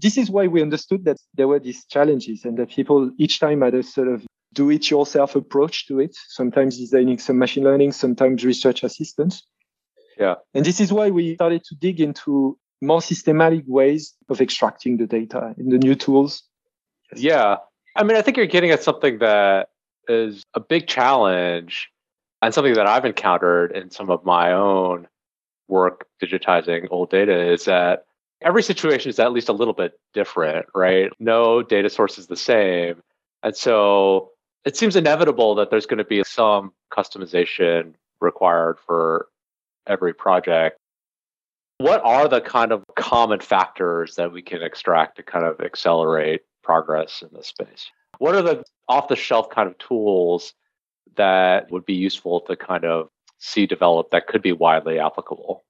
This 0.00 0.18
is 0.18 0.30
why 0.30 0.46
we 0.46 0.62
understood 0.62 1.04
that 1.04 1.18
there 1.34 1.48
were 1.48 1.60
these 1.60 1.84
challenges 1.86 2.44
and 2.44 2.58
that 2.58 2.70
people 2.70 3.10
each 3.18 3.40
time 3.40 3.62
had 3.62 3.74
a 3.74 3.82
sort 3.82 4.08
of 4.08 4.26
do 4.52 4.70
it 4.70 4.90
yourself 4.90 5.34
approach 5.34 5.86
to 5.88 6.00
it, 6.00 6.16
sometimes 6.28 6.78
designing 6.78 7.18
some 7.18 7.38
machine 7.38 7.64
learning, 7.64 7.92
sometimes 7.92 8.44
research 8.44 8.82
assistance. 8.82 9.42
Yeah. 10.18 10.36
And 10.54 10.64
this 10.64 10.80
is 10.80 10.92
why 10.92 11.10
we 11.10 11.34
started 11.34 11.64
to 11.64 11.74
dig 11.74 12.00
into 12.00 12.58
more 12.80 13.02
systematic 13.02 13.64
ways 13.66 14.14
of 14.28 14.40
extracting 14.40 14.96
the 14.96 15.06
data 15.06 15.54
in 15.58 15.70
the 15.70 15.78
new 15.78 15.94
tools. 15.94 16.44
Yeah. 17.16 17.56
I 17.96 18.04
mean, 18.04 18.16
I 18.16 18.22
think 18.22 18.36
you're 18.36 18.46
getting 18.46 18.70
at 18.70 18.82
something 18.82 19.18
that 19.18 19.68
is 20.08 20.42
a 20.54 20.60
big 20.60 20.86
challenge 20.86 21.88
and 22.42 22.52
something 22.52 22.74
that 22.74 22.86
I've 22.86 23.04
encountered 23.04 23.72
in 23.72 23.90
some 23.90 24.10
of 24.10 24.24
my 24.24 24.52
own 24.52 25.08
work 25.68 26.06
digitizing 26.22 26.88
old 26.90 27.10
data 27.10 27.52
is 27.52 27.64
that 27.64 28.04
every 28.44 28.62
situation 28.62 29.08
is 29.08 29.18
at 29.18 29.32
least 29.32 29.48
a 29.48 29.52
little 29.52 29.74
bit 29.74 29.98
different, 30.12 30.66
right? 30.74 31.10
No 31.18 31.62
data 31.62 31.88
source 31.88 32.18
is 32.18 32.26
the 32.26 32.36
same. 32.36 33.02
And 33.42 33.56
so 33.56 34.30
it 34.64 34.76
seems 34.76 34.94
inevitable 34.94 35.54
that 35.56 35.70
there's 35.70 35.86
going 35.86 35.98
to 35.98 36.04
be 36.04 36.22
some 36.24 36.72
customization 36.92 37.94
required 38.20 38.78
for 38.86 39.28
every 39.86 40.14
project. 40.14 40.78
What 41.78 42.02
are 42.04 42.28
the 42.28 42.40
kind 42.40 42.70
of 42.70 42.84
common 42.96 43.40
factors 43.40 44.14
that 44.14 44.30
we 44.30 44.42
can 44.42 44.62
extract 44.62 45.16
to 45.16 45.22
kind 45.22 45.44
of 45.44 45.60
accelerate 45.60 46.42
progress 46.62 47.22
in 47.22 47.30
this 47.32 47.48
space? 47.48 47.90
What 48.18 48.34
are 48.34 48.42
the 48.42 48.64
off 48.88 49.08
the 49.08 49.16
shelf 49.16 49.50
kind 49.50 49.68
of 49.68 49.76
tools 49.78 50.54
that 51.16 51.70
would 51.70 51.84
be 51.84 51.94
useful 51.94 52.40
to 52.42 52.56
kind 52.56 52.84
of 52.84 53.08
see 53.38 53.66
develop 53.66 54.10
that 54.10 54.28
could 54.28 54.42
be 54.42 54.52
widely 54.52 54.98
applicable? 54.98 55.64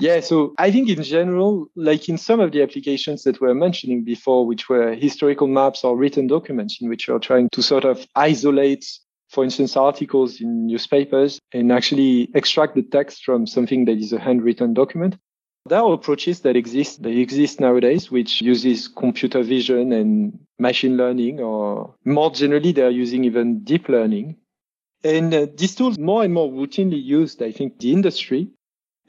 Yeah, 0.00 0.20
so 0.20 0.54
I 0.58 0.70
think 0.70 0.88
in 0.88 1.02
general, 1.02 1.66
like 1.74 2.08
in 2.08 2.18
some 2.18 2.38
of 2.38 2.52
the 2.52 2.62
applications 2.62 3.24
that 3.24 3.40
we 3.40 3.48
were 3.48 3.54
mentioning 3.54 4.04
before, 4.04 4.46
which 4.46 4.68
were 4.68 4.94
historical 4.94 5.48
maps 5.48 5.82
or 5.82 5.96
written 5.96 6.28
documents 6.28 6.78
in 6.80 6.88
which 6.88 7.08
you're 7.08 7.18
trying 7.18 7.48
to 7.50 7.62
sort 7.62 7.84
of 7.84 8.06
isolate, 8.14 8.86
for 9.28 9.42
instance, 9.42 9.76
articles 9.76 10.40
in 10.40 10.66
newspapers 10.66 11.40
and 11.52 11.72
actually 11.72 12.30
extract 12.34 12.76
the 12.76 12.82
text 12.82 13.24
from 13.24 13.44
something 13.44 13.86
that 13.86 13.98
is 13.98 14.12
a 14.12 14.20
handwritten 14.20 14.72
document. 14.72 15.16
There 15.66 15.80
are 15.80 15.92
approaches 15.92 16.40
that 16.40 16.56
exist, 16.56 17.02
they 17.02 17.16
exist 17.16 17.58
nowadays, 17.58 18.08
which 18.08 18.40
uses 18.40 18.86
computer 18.86 19.42
vision 19.42 19.92
and 19.92 20.38
machine 20.60 20.96
learning, 20.96 21.40
or 21.40 21.94
more 22.04 22.30
generally, 22.30 22.70
they're 22.70 22.88
using 22.88 23.24
even 23.24 23.64
deep 23.64 23.88
learning. 23.88 24.36
And 25.02 25.34
uh, 25.34 25.46
these 25.56 25.74
tools 25.74 25.98
more 25.98 26.22
and 26.22 26.32
more 26.32 26.50
routinely 26.50 27.02
used, 27.02 27.42
I 27.42 27.52
think, 27.52 27.80
the 27.80 27.92
industry 27.92 28.50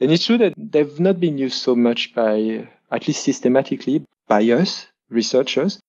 and 0.00 0.10
it's 0.10 0.24
true 0.24 0.38
that 0.38 0.54
they've 0.56 0.98
not 0.98 1.20
been 1.20 1.38
used 1.38 1.60
so 1.60 1.76
much 1.76 2.14
by, 2.14 2.66
at 2.90 3.06
least 3.06 3.22
systematically, 3.22 4.04
by 4.26 4.42
us, 4.44 4.86
researchers. 5.10 5.80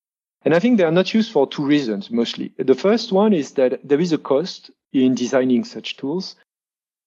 And 0.44 0.54
I 0.54 0.60
think 0.60 0.78
they 0.78 0.84
are 0.84 0.92
not 0.92 1.14
used 1.14 1.32
for 1.32 1.48
two 1.48 1.64
reasons 1.64 2.12
mostly. 2.12 2.52
The 2.58 2.76
first 2.76 3.12
one 3.12 3.34
is 3.34 3.52
that 3.52 3.80
there 3.88 4.00
is 4.00 4.12
a 4.12 4.18
cost 4.18 4.72
in 4.92 5.16
designing 5.16 5.64
such 5.64 5.98
tools. 5.98 6.36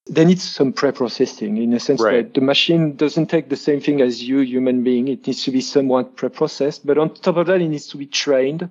There 0.06 0.24
needs 0.24 0.42
some 0.42 0.72
pre-processing 0.72 1.56
in 1.56 1.72
a 1.72 1.80
sense 1.80 2.00
right. 2.00 2.24
that 2.24 2.34
the 2.34 2.44
machine 2.44 2.94
doesn't 2.96 3.26
take 3.26 3.48
the 3.48 3.56
same 3.56 3.80
thing 3.80 4.00
as 4.00 4.22
you, 4.22 4.40
human 4.40 4.84
being. 4.84 5.08
It 5.08 5.26
needs 5.26 5.42
to 5.44 5.50
be 5.50 5.60
somewhat 5.60 6.16
pre-processed, 6.16 6.86
but 6.86 6.98
on 6.98 7.14
top 7.14 7.36
of 7.36 7.46
that, 7.46 7.60
it 7.60 7.68
needs 7.68 7.88
to 7.88 7.96
be 7.96 8.06
trained. 8.06 8.70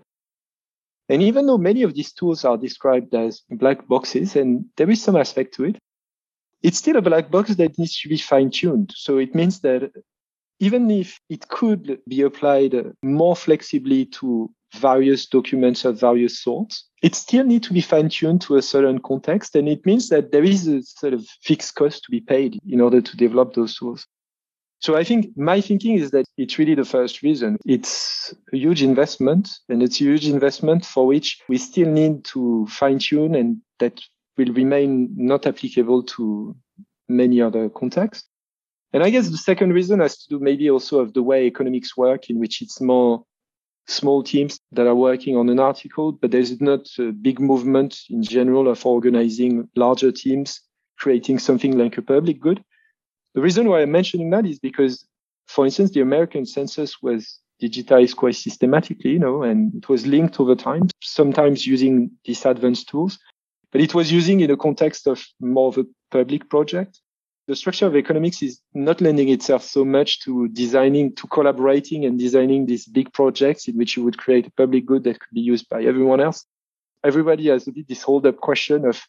And 1.10 1.22
even 1.22 1.48
though 1.48 1.58
many 1.58 1.84
of 1.84 1.94
these 1.94 2.14
tools 2.14 2.46
are 2.46 2.58
described 2.58 3.14
as 3.14 3.42
black 3.50 3.88
boxes, 3.88 4.36
and 4.36 4.66
there 4.78 4.90
is 4.90 5.02
some 5.02 5.16
aspect 5.16 5.56
to 5.56 5.66
it, 5.66 5.78
it's 6.64 6.78
still 6.78 6.96
a 6.96 7.02
black 7.02 7.30
box 7.30 7.56
that 7.56 7.78
needs 7.78 8.00
to 8.02 8.10
be 8.10 8.18
fine 8.18 8.50
tuned. 8.50 8.94
So 8.96 9.18
it 9.18 9.36
means 9.36 9.60
that 9.60 9.92
even 10.60 10.90
if 10.90 11.20
it 11.30 11.48
could 11.50 12.00
be 12.08 12.22
applied 12.22 12.74
more 13.04 13.36
flexibly 13.36 14.06
to 14.06 14.50
various 14.76 15.26
documents 15.26 15.86
of 15.86 16.00
various 16.00 16.42
sorts, 16.42 16.86
it 17.04 17.16
still 17.16 17.44
needs 17.44 17.68
to 17.68 17.74
be 17.74 17.82
fine 17.82 18.10
tuned 18.10 18.42
to 18.42 18.56
a 18.56 18.62
certain 18.62 19.00
context. 19.00 19.56
And 19.56 19.68
it 19.68 19.86
means 19.86 20.08
that 20.10 20.32
there 20.32 20.44
is 20.44 20.68
a 20.68 20.82
sort 20.82 21.14
of 21.14 21.28
fixed 21.44 21.76
cost 21.76 22.04
to 22.06 22.12
be 22.12 22.22
paid 22.22 22.60
in 22.68 22.80
order 22.80 23.02
to 23.02 23.18
develop 23.18 23.54
those 23.54 23.76
tools. 23.76 24.08
So 24.80 24.98
I 24.98 25.04
think 25.04 25.28
my 25.38 25.62
thinking 25.62 25.98
is 25.98 26.12
that 26.12 26.26
it's 26.38 26.58
really 26.58 26.76
the 26.76 26.84
first 26.84 27.22
reason. 27.22 27.58
It's 27.66 28.34
a 28.52 28.58
huge 28.58 28.84
investment 28.84 29.50
and 29.70 29.82
it's 29.82 30.02
a 30.02 30.04
huge 30.04 30.28
investment 30.28 30.86
for 30.86 31.08
which 31.08 31.42
we 31.48 31.58
still 31.58 31.88
need 31.88 32.26
to 32.26 32.68
fine 32.68 33.00
tune 33.00 33.36
and 33.36 33.62
that 33.80 34.02
will 34.38 34.54
remain 34.54 35.10
not 35.16 35.46
applicable 35.46 36.04
to 36.04 36.56
many 37.08 37.42
other 37.42 37.70
contexts. 37.70 38.28
And 38.94 39.04
I 39.04 39.10
guess 39.10 39.30
the 39.30 39.38
second 39.38 39.74
reason 39.74 40.00
has 40.00 40.18
to 40.18 40.30
do 40.30 40.40
maybe 40.40 40.70
also 40.70 41.00
of 41.00 41.14
the 41.14 41.24
way 41.24 41.46
economics 41.46 41.98
work, 41.98 42.30
in 42.30 42.40
which 42.40 42.62
it's 42.62 42.80
more 42.80 43.24
small 43.88 44.24
teams 44.24 44.60
that 44.72 44.88
are 44.88 44.96
working 44.96 45.36
on 45.36 45.50
an 45.50 45.60
article, 45.60 46.12
but 46.12 46.32
there's 46.32 46.62
not 46.62 46.88
a 47.00 47.12
big 47.12 47.40
movement 47.40 48.00
in 48.10 48.24
general 48.24 48.70
of 48.70 48.86
organizing 48.86 49.68
larger 49.76 50.12
teams, 50.12 50.62
creating 50.98 51.40
something 51.40 51.78
like 51.78 51.98
a 51.98 52.02
public 52.02 52.40
good. 52.40 52.64
The 53.34 53.42
reason 53.42 53.68
why 53.68 53.82
I'm 53.82 53.92
mentioning 53.92 54.30
that 54.30 54.46
is 54.46 54.60
because, 54.60 55.06
for 55.48 55.66
instance, 55.66 55.92
the 55.92 56.02
American 56.02 56.46
census 56.46 57.02
was 57.02 57.40
digitized 57.62 58.16
quite 58.16 58.36
systematically, 58.36 59.12
you 59.12 59.20
know, 59.20 59.44
and 59.44 59.74
it 59.76 59.90
was 59.90 60.06
linked 60.06 60.40
over 60.40 60.56
time, 60.56 60.88
sometimes 61.02 61.66
using 61.66 62.12
these 62.26 62.46
advanced 62.46 62.90
tools 62.90 63.18
but 63.74 63.82
it 63.82 63.94
was 63.96 64.12
using 64.12 64.40
in 64.40 64.52
a 64.52 64.56
context 64.56 65.08
of 65.08 65.26
more 65.42 65.68
of 65.68 65.80
a 65.80 65.86
public 66.12 66.48
project. 66.48 67.02
The 67.48 67.56
structure 67.56 67.88
of 67.88 67.96
economics 67.96 68.42
is 68.42 68.62
not 68.74 69.02
lending 69.02 69.30
itself 69.30 69.64
so 69.64 69.84
much 69.84 70.22
to 70.22 70.48
designing, 70.50 71.14
to 71.16 71.28
collaborating 71.28 72.06
and 72.06 72.18
designing 72.18 72.68
these 72.68 72.86
big 72.86 73.12
projects 73.12 73.68
in 73.68 73.76
which 73.76 73.98
you 73.98 74.04
would 74.04 74.18
create 74.18 74.48
a 74.48 74.52
public 74.52 74.86
good 74.86 75.04
that 75.04 75.20
could 75.20 75.34
be 75.34 75.42
used 75.42 75.68
by 75.70 75.84
everyone 75.84 76.22
else. 76.22 76.46
Everybody 77.04 77.50
has 77.50 77.68
a 77.68 77.72
bit 77.72 77.88
this 77.90 78.04
hold 78.04 78.28
up 78.28 78.38
question 78.38 78.86
of 78.86 79.02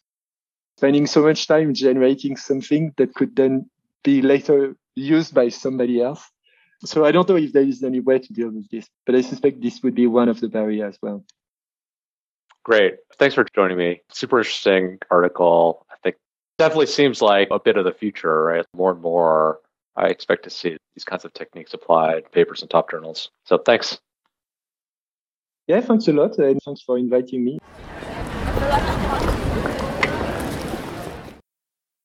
spending 0.77 1.05
so 1.07 1.21
much 1.21 1.47
time 1.47 1.73
generating 1.73 2.35
something 2.35 2.91
that 2.97 3.13
could 3.13 3.35
then 3.35 3.69
be 4.03 4.21
later 4.21 4.75
used 4.95 5.33
by 5.33 5.49
somebody 5.49 6.01
else. 6.01 6.27
So 6.83 7.05
I 7.05 7.11
don't 7.11 7.29
know 7.29 7.37
if 7.37 7.53
there 7.53 7.63
is 7.63 7.83
any 7.83 7.99
way 7.99 8.19
to 8.19 8.33
deal 8.33 8.49
with 8.49 8.67
this, 8.69 8.89
but 9.05 9.15
I 9.15 9.21
suspect 9.21 9.61
this 9.61 9.81
would 9.83 9.95
be 9.95 10.07
one 10.07 10.27
of 10.27 10.41
the 10.41 10.49
barriers 10.49 10.95
as 10.95 10.99
well. 11.01 11.23
Great. 12.65 12.95
Thanks 13.19 13.35
for 13.35 13.45
joining 13.53 13.77
me. 13.77 14.01
Super 14.09 14.39
interesting 14.39 14.97
article. 15.11 15.85
I 15.91 15.95
think 16.01 16.15
definitely 16.57 16.87
seems 16.87 17.21
like 17.21 17.47
a 17.51 17.59
bit 17.59 17.77
of 17.77 17.85
the 17.85 17.91
future, 17.91 18.43
right? 18.43 18.65
More 18.73 18.91
and 18.91 19.01
more, 19.01 19.59
I 19.95 20.07
expect 20.07 20.45
to 20.45 20.49
see 20.49 20.75
these 20.95 21.03
kinds 21.03 21.25
of 21.25 21.33
techniques 21.33 21.75
applied, 21.75 22.31
papers 22.31 22.63
in 22.63 22.67
top 22.67 22.89
journals. 22.89 23.29
So 23.43 23.59
thanks. 23.59 23.99
Yeah, 25.67 25.81
thanks 25.81 26.07
a 26.07 26.13
lot. 26.13 26.39
And 26.39 26.59
thanks 26.65 26.81
for 26.81 26.97
inviting 26.97 27.45
me. 27.45 27.59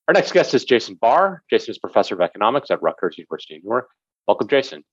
Our 0.08 0.12
next 0.12 0.32
guest 0.32 0.52
is 0.52 0.66
Jason 0.66 0.96
Barr. 1.00 1.42
Jason 1.48 1.70
is 1.70 1.78
professor 1.78 2.14
of 2.14 2.20
economics 2.20 2.70
at 2.70 2.82
Rutgers 2.82 3.16
University 3.16 3.54
in 3.54 3.62
Newark. 3.64 3.88
Welcome, 4.28 4.48
Jason. 4.48 4.84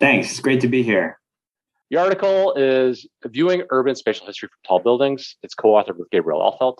Thanks. 0.00 0.32
It's 0.32 0.40
great 0.40 0.60
to 0.62 0.68
be 0.68 0.82
here. 0.82 1.20
The 1.90 1.96
article 1.96 2.54
is 2.54 3.04
Viewing 3.26 3.64
Urban 3.70 3.96
Spatial 3.96 4.24
History 4.24 4.48
from 4.48 4.58
Tall 4.64 4.78
Buildings. 4.78 5.34
It's 5.42 5.54
co 5.54 5.70
authored 5.70 5.96
with 5.96 6.08
Gabriel 6.10 6.40
Ahlfeldt. 6.40 6.78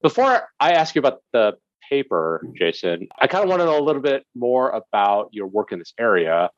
Before 0.00 0.48
I 0.58 0.72
ask 0.72 0.94
you 0.94 1.00
about 1.00 1.18
the 1.34 1.52
paper, 1.90 2.42
Jason, 2.58 3.08
I 3.20 3.26
kind 3.26 3.44
of 3.44 3.50
want 3.50 3.60
to 3.60 3.66
know 3.66 3.78
a 3.78 3.84
little 3.84 4.00
bit 4.00 4.24
more 4.34 4.70
about 4.70 5.28
your 5.32 5.48
work 5.48 5.70
in 5.70 5.78
this 5.78 5.92
area. 6.00 6.48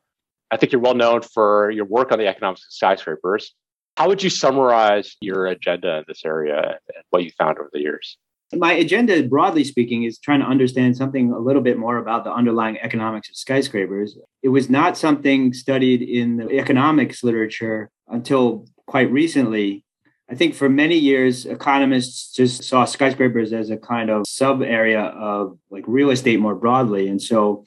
I 0.52 0.56
think 0.56 0.70
you're 0.70 0.80
well 0.80 0.94
known 0.94 1.22
for 1.22 1.68
your 1.72 1.84
work 1.84 2.12
on 2.12 2.20
the 2.20 2.28
economics 2.28 2.60
of 2.60 2.72
skyscrapers. 2.72 3.52
How 3.96 4.06
would 4.06 4.22
you 4.22 4.30
summarize 4.30 5.16
your 5.20 5.46
agenda 5.46 5.98
in 5.98 6.04
this 6.06 6.24
area 6.24 6.78
and 6.94 7.04
what 7.10 7.24
you 7.24 7.30
found 7.36 7.58
over 7.58 7.70
the 7.72 7.80
years? 7.80 8.18
My 8.56 8.72
agenda, 8.72 9.22
broadly 9.22 9.64
speaking, 9.64 10.04
is 10.04 10.18
trying 10.18 10.40
to 10.40 10.46
understand 10.46 10.96
something 10.96 11.32
a 11.32 11.38
little 11.38 11.62
bit 11.62 11.78
more 11.78 11.98
about 11.98 12.24
the 12.24 12.32
underlying 12.32 12.78
economics 12.78 13.28
of 13.28 13.36
skyscrapers. 13.36 14.16
It 14.42 14.48
was 14.48 14.68
not 14.68 14.96
something 14.96 15.52
studied 15.52 16.02
in 16.02 16.36
the 16.36 16.58
economics 16.58 17.24
literature 17.24 17.90
until 18.08 18.66
quite 18.86 19.10
recently. 19.10 19.84
I 20.30 20.34
think 20.34 20.54
for 20.54 20.68
many 20.68 20.96
years, 20.96 21.46
economists 21.46 22.32
just 22.32 22.64
saw 22.64 22.84
skyscrapers 22.84 23.52
as 23.52 23.70
a 23.70 23.76
kind 23.76 24.10
of 24.10 24.24
sub 24.26 24.62
area 24.62 25.02
of 25.02 25.58
like 25.70 25.84
real 25.86 26.10
estate 26.10 26.40
more 26.40 26.54
broadly. 26.54 27.08
And 27.08 27.20
so 27.20 27.64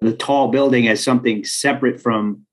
the 0.00 0.12
tall 0.12 0.48
building 0.48 0.88
as 0.88 1.02
something 1.02 1.44
separate 1.44 2.00
from 2.00 2.45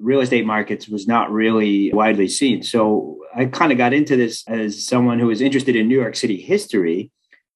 real 0.00 0.20
estate 0.20 0.46
markets 0.46 0.88
was 0.88 1.06
not 1.06 1.30
really 1.30 1.92
widely 1.92 2.28
seen. 2.28 2.62
So 2.62 3.18
I 3.34 3.44
kind 3.46 3.70
of 3.70 3.78
got 3.78 3.92
into 3.92 4.16
this 4.16 4.44
as 4.48 4.86
someone 4.86 5.18
who 5.18 5.26
was 5.26 5.40
interested 5.40 5.76
in 5.76 5.88
New 5.88 6.00
York 6.00 6.16
City 6.16 6.40
history. 6.40 7.10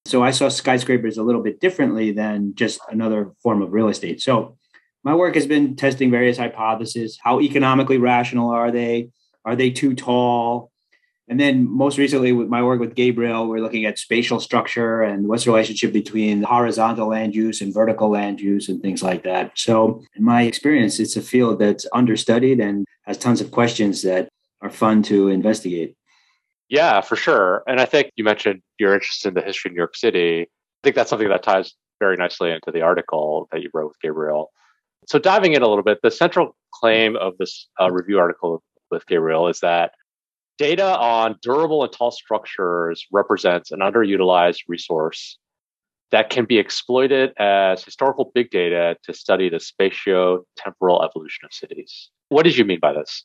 So 0.07 0.23
I 0.23 0.31
saw 0.31 0.49
skyscrapers 0.49 1.17
a 1.17 1.23
little 1.23 1.43
bit 1.43 1.61
differently 1.61 2.13
than 2.13 2.55
just 2.55 2.81
another 2.91 3.33
form 3.43 3.63
of 3.63 3.73
real 3.73 3.89
estate. 3.89 4.21
So 4.21 4.57
my 5.03 5.15
work 5.15 5.35
has 5.35 5.47
been 5.47 5.77
testing 5.77 6.11
various 6.11 6.39
hypotheses. 6.39 7.19
How 7.23 7.41
economically 7.41 7.99
rational 7.99 8.51
are 8.51 8.71
they? 8.71 9.11
Are 9.45 9.57
they 9.57 9.71
too 9.71 9.95
tall? 9.95 10.71
And 11.27 11.41
then 11.41 11.71
most 11.71 11.97
recently 11.97 12.33
with 12.33 12.49
my 12.49 12.63
work 12.63 12.81
with 12.81 12.95
Gabriel, 12.95 13.49
we're 13.49 13.61
looking 13.61 13.87
at 13.87 13.99
spatial 13.99 14.41
structure 14.41 15.03
and 15.03 15.27
what's 15.27 15.45
the 15.45 15.51
relationship 15.51 15.93
between 15.93 16.43
horizontal 16.43 17.09
land 17.09 17.35
use 17.35 17.63
and 17.63 17.73
vertical 17.73 18.11
land 18.11 18.41
use 18.41 18.69
and 18.69 18.83
things 18.83 19.03
like 19.03 19.23
that. 19.23 19.53
So 19.55 20.03
in 20.17 20.23
my 20.23 20.43
experience, 20.43 21.01
it's 21.01 21.17
a 21.17 21.23
field 21.23 21.61
that's 21.61 21.87
understudied 21.95 22.61
and 22.61 22.87
has 23.03 23.17
tons 23.17 23.41
of 23.41 23.51
questions 23.53 24.03
that 24.03 24.29
are 24.61 24.71
fun 24.71 25.03
to 25.05 25.29
investigate. 25.29 25.97
Yeah, 26.69 27.01
for 27.01 27.17
sure. 27.17 27.63
And 27.67 27.81
I 27.81 27.87
think 27.87 28.11
you 28.17 28.25
mentioned 28.25 28.61
your 28.79 28.95
interest 28.95 29.25
in 29.25 29.35
the 29.35 29.43
history 29.43 29.71
of 29.71 29.75
New 29.75 29.81
York 29.81 29.97
City. 29.97 30.43
I 30.43 30.47
think 30.83 30.97
that's 30.97 31.09
something 31.09 31.29
that 31.29 31.43
ties 31.43 31.75
very 32.01 32.17
nicely 32.17 32.51
into 32.51 32.71
the 32.71 32.83
article 32.83 33.49
that 33.51 33.63
you 33.63 33.71
wrote 33.73 33.89
with 33.89 34.01
Gabriel. 34.01 34.51
So 35.07 35.19
diving 35.19 35.53
in 35.53 35.63
a 35.63 35.69
little 35.69 35.85
bit, 35.85 36.01
the 36.03 36.11
central 36.11 36.55
claim 36.73 37.17
of 37.17 37.37
this 37.39 37.69
uh, 37.81 37.91
review 37.91 38.19
article 38.19 38.63
with 38.91 39.07
Gabriel 39.07 39.49
is 39.49 39.61
that 39.61 39.93
Data 40.57 40.97
on 40.99 41.37
durable 41.43 41.83
and 41.83 41.93
tall 41.93 42.11
structures 42.13 43.07
represents 43.11 43.73
an 43.73 43.81
underutilized 43.81 44.61
resource 44.69 45.39
that 46.13 46.31
can 46.31 46.45
be 46.45 46.59
exploited 46.59 47.33
as 47.39 47.83
historical 47.83 48.31
big 48.35 48.51
data 48.51 48.97
to 49.03 49.13
study 49.13 49.49
the 49.49 49.57
spatio-temporal 49.57 51.03
evolution 51.03 51.45
of 51.45 51.53
cities. 51.53 52.11
What 52.29 52.45
did 52.45 52.57
you 52.57 52.65
mean 52.65 52.79
by 52.79 52.93
this? 52.93 53.25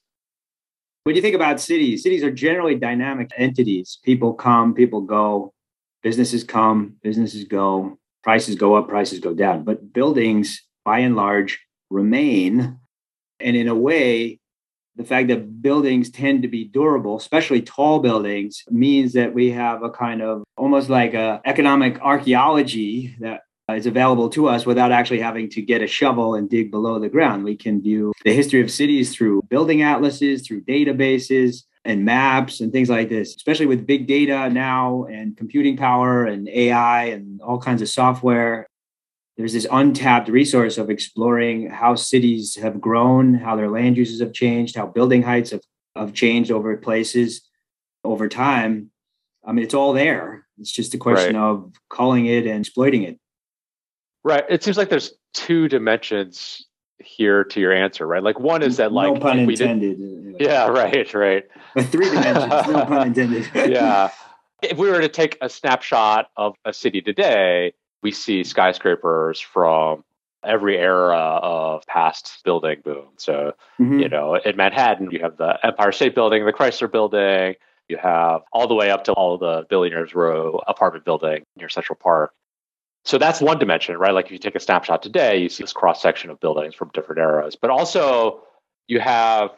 When 1.04 1.16
you 1.16 1.22
think 1.22 1.36
about 1.36 1.60
cities, 1.60 2.02
cities 2.02 2.24
are 2.24 2.32
generally 2.32 2.76
dynamic 2.76 3.30
entities. 3.38 4.00
People 4.04 4.34
come, 4.34 4.74
people 4.74 5.02
go, 5.02 5.54
businesses 6.02 6.44
come, 6.44 6.96
businesses 7.04 7.44
go, 7.44 7.98
prices 8.24 8.56
go 8.56 8.76
up, 8.76 8.88
prices 8.88 9.20
go 9.20 9.36
down. 9.36 9.64
But 9.64 9.94
buildings, 9.94 10.62
by 10.84 11.00
and 11.00 11.16
large, 11.16 11.60
remain. 11.92 12.80
And 13.40 13.56
in 13.56 13.68
a 13.68 13.76
way, 13.76 14.39
the 15.00 15.06
fact 15.06 15.30
that 15.30 15.62
buildings 15.62 16.10
tend 16.10 16.42
to 16.42 16.50
be 16.50 16.66
durable, 16.66 17.16
especially 17.16 17.62
tall 17.62 18.00
buildings, 18.00 18.66
means 18.70 19.14
that 19.14 19.34
we 19.34 19.50
have 19.50 19.82
a 19.82 19.90
kind 19.90 20.22
of 20.22 20.44
almost 20.58 20.90
like 20.90 21.14
a 21.14 21.42
economic 21.46 21.98
archaeology 22.02 23.16
that 23.22 23.44
is 23.70 23.86
available 23.86 24.28
to 24.28 24.50
us 24.50 24.66
without 24.66 24.92
actually 24.92 25.22
having 25.22 25.50
to 25.52 25.62
get 25.62 25.82
a 25.82 25.88
shovel 25.88 26.36
and 26.36 26.50
dig 26.50 26.70
below 26.70 27.00
the 27.00 27.08
ground. 27.08 27.46
We 27.46 27.56
can 27.56 27.82
view 27.82 28.12
the 28.26 28.34
history 28.34 28.62
of 28.62 28.70
cities 28.70 29.16
through 29.16 29.44
building 29.44 29.84
atlases, 29.84 30.46
through 30.46 30.66
databases, 30.66 31.64
and 31.86 32.04
maps 32.04 32.60
and 32.60 32.72
things 32.72 32.90
like 32.90 33.08
this, 33.08 33.36
especially 33.36 33.66
with 33.66 33.88
big 33.88 34.06
data 34.06 34.50
now 34.50 35.06
and 35.06 35.38
computing 35.38 35.78
power 35.78 36.26
and 36.26 36.50
AI 36.50 37.06
and 37.06 37.42
all 37.42 37.58
kinds 37.58 37.82
of 37.82 37.88
software. 37.90 38.68
There's 39.40 39.54
this 39.54 39.68
untapped 39.72 40.28
resource 40.28 40.78
of 40.78 40.90
exploring 40.90 41.70
how 41.70 41.96
cities 41.96 42.58
have 42.58 42.82
grown, 42.82 43.36
how 43.36 43.56
their 43.56 43.70
land 43.70 43.96
uses 43.96 44.20
have 44.20 44.34
changed, 44.34 44.76
how 44.76 44.86
building 44.86 45.24
heights 45.24 45.52
have, 45.52 45.62
have 45.96 46.14
changed 46.14 46.52
over 46.52 46.76
places 46.76 47.48
over 48.04 48.28
time. 48.28 48.92
I 49.46 49.54
mean, 49.54 49.64
it's 49.64 49.74
all 49.74 49.94
there. 49.94 50.46
It's 50.58 50.74
just 50.74 50.94
a 50.94 50.98
question 50.98 51.38
right. 51.38 51.42
of 51.42 51.72
calling 51.88 52.26
it 52.26 52.46
and 52.48 52.60
exploiting 52.60 53.04
it. 53.04 53.18
Right. 54.26 54.44
It 54.50 54.62
seems 54.62 54.76
like 54.76 54.90
there's 54.90 55.14
two 55.34 55.70
dimensions 55.70 56.68
here 56.98 57.46
to 57.46 57.62
your 57.62 57.72
answer, 57.72 58.06
right? 58.06 58.22
Like 58.22 58.42
one 58.42 58.62
is 58.62 58.76
that 58.76 58.92
like 58.92 59.14
no 59.14 59.20
pun 59.22 59.40
intended. 59.40 60.36
Yeah, 60.38 60.68
right, 60.68 61.14
right. 61.14 61.46
But 61.76 61.86
three 61.86 62.10
dimensions, 62.10 62.68
no 62.68 62.86
pun 62.86 63.08
intended. 63.16 63.50
yeah. 63.56 64.10
If 64.62 64.78
we 64.78 64.90
were 64.90 65.00
to 65.00 65.08
take 65.08 65.38
a 65.40 65.48
snapshot 65.48 66.28
of 66.36 66.56
a 66.66 66.74
city 66.74 67.02
today, 67.02 67.72
we 68.02 68.12
see 68.12 68.44
skyscrapers 68.44 69.40
from 69.40 70.04
every 70.44 70.78
era 70.78 71.18
of 71.18 71.86
past 71.88 72.40
building 72.46 72.82
boom. 72.84 73.08
So, 73.18 73.54
mm-hmm. 73.80 74.00
you 74.00 74.10
know, 74.10 74.36
in 74.36 74.56
Manhattan, 74.56 75.12
you 75.12 75.20
have 75.20 75.38
the 75.38 75.58
Empire 75.66 75.92
State 75.92 76.16
Building, 76.16 76.46
the 76.46 76.54
Chrysler 76.54 76.90
Building, 76.90 77.56
you 77.90 77.98
have 77.98 78.44
all 78.54 78.68
the 78.68 78.76
way 78.76 78.92
up 78.92 79.04
to 79.06 79.14
all 79.14 79.38
the 79.38 79.66
Billionaires 79.68 80.14
Row 80.14 80.62
apartment 80.68 81.04
building 81.04 81.44
near 81.58 81.68
Central 81.68 81.98
Park. 81.98 82.34
So 83.04 83.18
that's 83.18 83.42
one 83.42 83.58
dimension, 83.58 83.98
right? 83.98 84.14
Like 84.14 84.28
if 84.28 84.32
you 84.32 84.38
take 84.38 84.56
a 84.56 84.60
snapshot 84.60 85.02
today, 85.02 85.40
you 85.40 85.50
see 85.50 85.64
this 85.64 85.74
cross 85.74 86.02
section 86.02 86.30
of 86.30 86.40
buildings 86.40 86.76
from 86.76 86.92
different 86.94 87.20
eras. 87.20 87.56
But 87.56 87.72
also, 87.72 88.42
you 88.88 89.00
have 89.00 89.52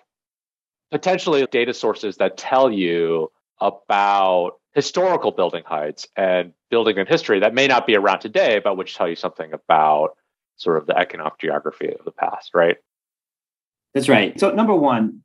potentially 0.91 1.45
data 1.51 1.73
sources 1.73 2.17
that 2.17 2.37
tell 2.37 2.71
you 2.71 3.31
about 3.59 4.53
historical 4.74 5.32
building 5.32 5.63
heights 5.65 6.07
and 6.15 6.53
building 6.69 6.97
in 6.97 7.05
history 7.05 7.39
that 7.39 7.53
may 7.53 7.67
not 7.67 7.86
be 7.86 7.95
around 7.95 8.19
today, 8.19 8.59
but 8.63 8.78
which 8.78 8.95
tell 8.95 9.07
you 9.07 9.15
something 9.15 9.51
about 9.53 10.15
sort 10.55 10.78
of 10.78 10.88
the 10.88 10.97
economic 10.97 11.38
geography 11.39 11.93
of 11.93 12.05
the 12.05 12.11
past, 12.11 12.51
right? 12.53 12.78
That's 13.93 14.07
right. 14.07 14.39
So, 14.39 14.51
number 14.51 14.76
one, 14.76 15.24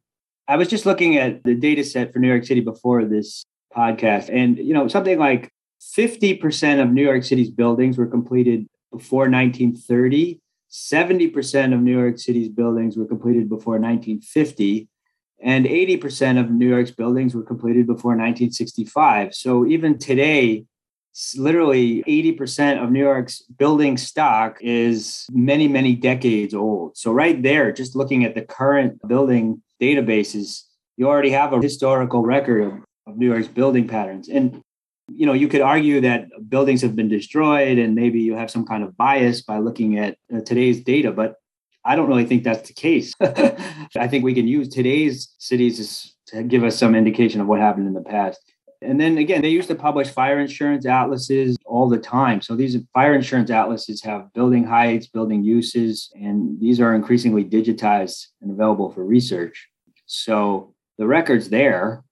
I 0.49 0.57
was 0.57 0.68
just 0.68 0.86
looking 0.86 1.16
at 1.16 1.44
the 1.44 1.55
data 1.55 1.84
set 1.84 2.12
for 2.12 2.18
New 2.18 2.28
York 2.28 2.44
City 2.44 2.61
before 2.61 3.05
this 3.05 3.44
podcast, 3.74 4.28
and 4.32 4.59
you 4.59 4.74
know, 4.74 4.88
something 4.88 5.18
like 5.18 5.53
50% 5.97 6.82
of 6.82 6.90
New 6.90 7.05
York 7.05 7.22
City's 7.22 7.51
buildings 7.51 7.97
were 7.97 8.07
completed 8.07 8.66
before 8.90 9.28
1930. 9.28 10.40
70% 10.68 11.72
of 11.72 11.80
New 11.80 11.97
York 11.97 12.18
City's 12.18 12.49
buildings 12.49 12.97
were 12.97 13.07
completed 13.07 13.49
before 13.49 13.74
1950 13.74 14.88
and 15.43 15.66
80% 15.66 16.41
of 16.41 16.51
New 16.51 16.68
York's 16.68 16.91
buildings 16.91 17.34
were 17.34 17.43
completed 17.43 17.87
before 17.87 18.12
1965. 18.12 19.34
So 19.34 19.66
even 19.66 19.99
today, 19.99 20.64
literally 21.37 22.03
80% 22.05 22.82
of 22.82 22.91
New 22.91 23.01
York's 23.01 23.43
building 23.43 23.97
stock 23.97 24.59
is 24.61 25.26
many, 25.30 25.68
many 25.68 25.95
decades 25.95 26.55
old. 26.55 26.97
So, 26.97 27.12
right 27.12 27.43
there, 27.43 27.72
just 27.72 27.97
looking 27.97 28.24
at 28.24 28.34
the 28.34 28.43
current 28.43 29.01
building 29.09 29.62
databases, 29.80 30.62
you 30.97 31.09
already 31.09 31.30
have 31.30 31.53
a 31.53 31.61
historical 31.61 32.22
record 32.22 32.62
of, 32.62 32.72
of 33.07 33.16
New 33.16 33.26
York's 33.32 33.49
building 33.49 33.89
patterns. 33.89 34.28
And 34.28 34.61
you 35.09 35.24
know, 35.24 35.32
you 35.32 35.49
could 35.49 35.61
argue 35.61 36.01
that 36.01 36.26
buildings 36.49 36.82
have 36.82 36.97
been 36.97 37.09
destroyed 37.09 37.78
and 37.78 37.95
maybe 37.95 38.20
you 38.20 38.34
have 38.34 38.51
some 38.51 38.66
kind 38.66 38.82
of 38.82 38.97
bias 38.97 39.43
by 39.43 39.59
looking 39.59 39.99
at 39.99 40.16
uh, 40.34 40.41
today's 40.41 40.82
data, 40.82 41.12
but 41.12 41.37
I 41.87 41.95
don't 41.95 42.09
really 42.09 42.26
think 42.26 42.43
that's 42.43 42.68
the 42.68 42.74
case. 42.74 43.14
I 43.20 44.09
think 44.09 44.24
we 44.24 44.34
can 44.34 44.49
use 44.49 44.68
today's 44.68 45.34
cities 45.39 46.14
to 46.26 46.43
give 46.43 46.64
us 46.64 46.76
some 46.76 46.95
indication 46.95 47.41
of 47.41 47.47
what 47.47 47.61
happened 47.61 47.87
in 47.87 47.95
the 47.95 48.03
past. 48.03 48.41
And 48.82 49.01
then 49.01 49.16
again, 49.18 49.41
they 49.41 49.49
used 49.49 49.68
to 49.68 49.74
publish 49.74 50.09
fire 50.09 50.39
insurance 50.39 50.84
atlases 50.84 51.57
all 51.64 51.89
the 51.89 51.99
time. 51.99 52.43
So 52.43 52.57
these 52.57 52.76
fire 52.93 53.14
insurance 53.14 53.51
atlases 53.51 54.03
have 54.03 54.32
building 54.34 54.64
heights, 54.64 55.07
building 55.07 55.45
uses, 55.45 56.11
and 56.14 56.61
these 56.61 56.80
are 56.80 56.95
increasingly 56.95 57.45
digitized 57.45 58.26
and 58.43 58.51
available 58.51 58.91
for 58.91 59.05
research. 59.05 59.68
So 60.07 60.74
the 60.99 61.07
record's 61.07 61.49
there. 61.49 62.03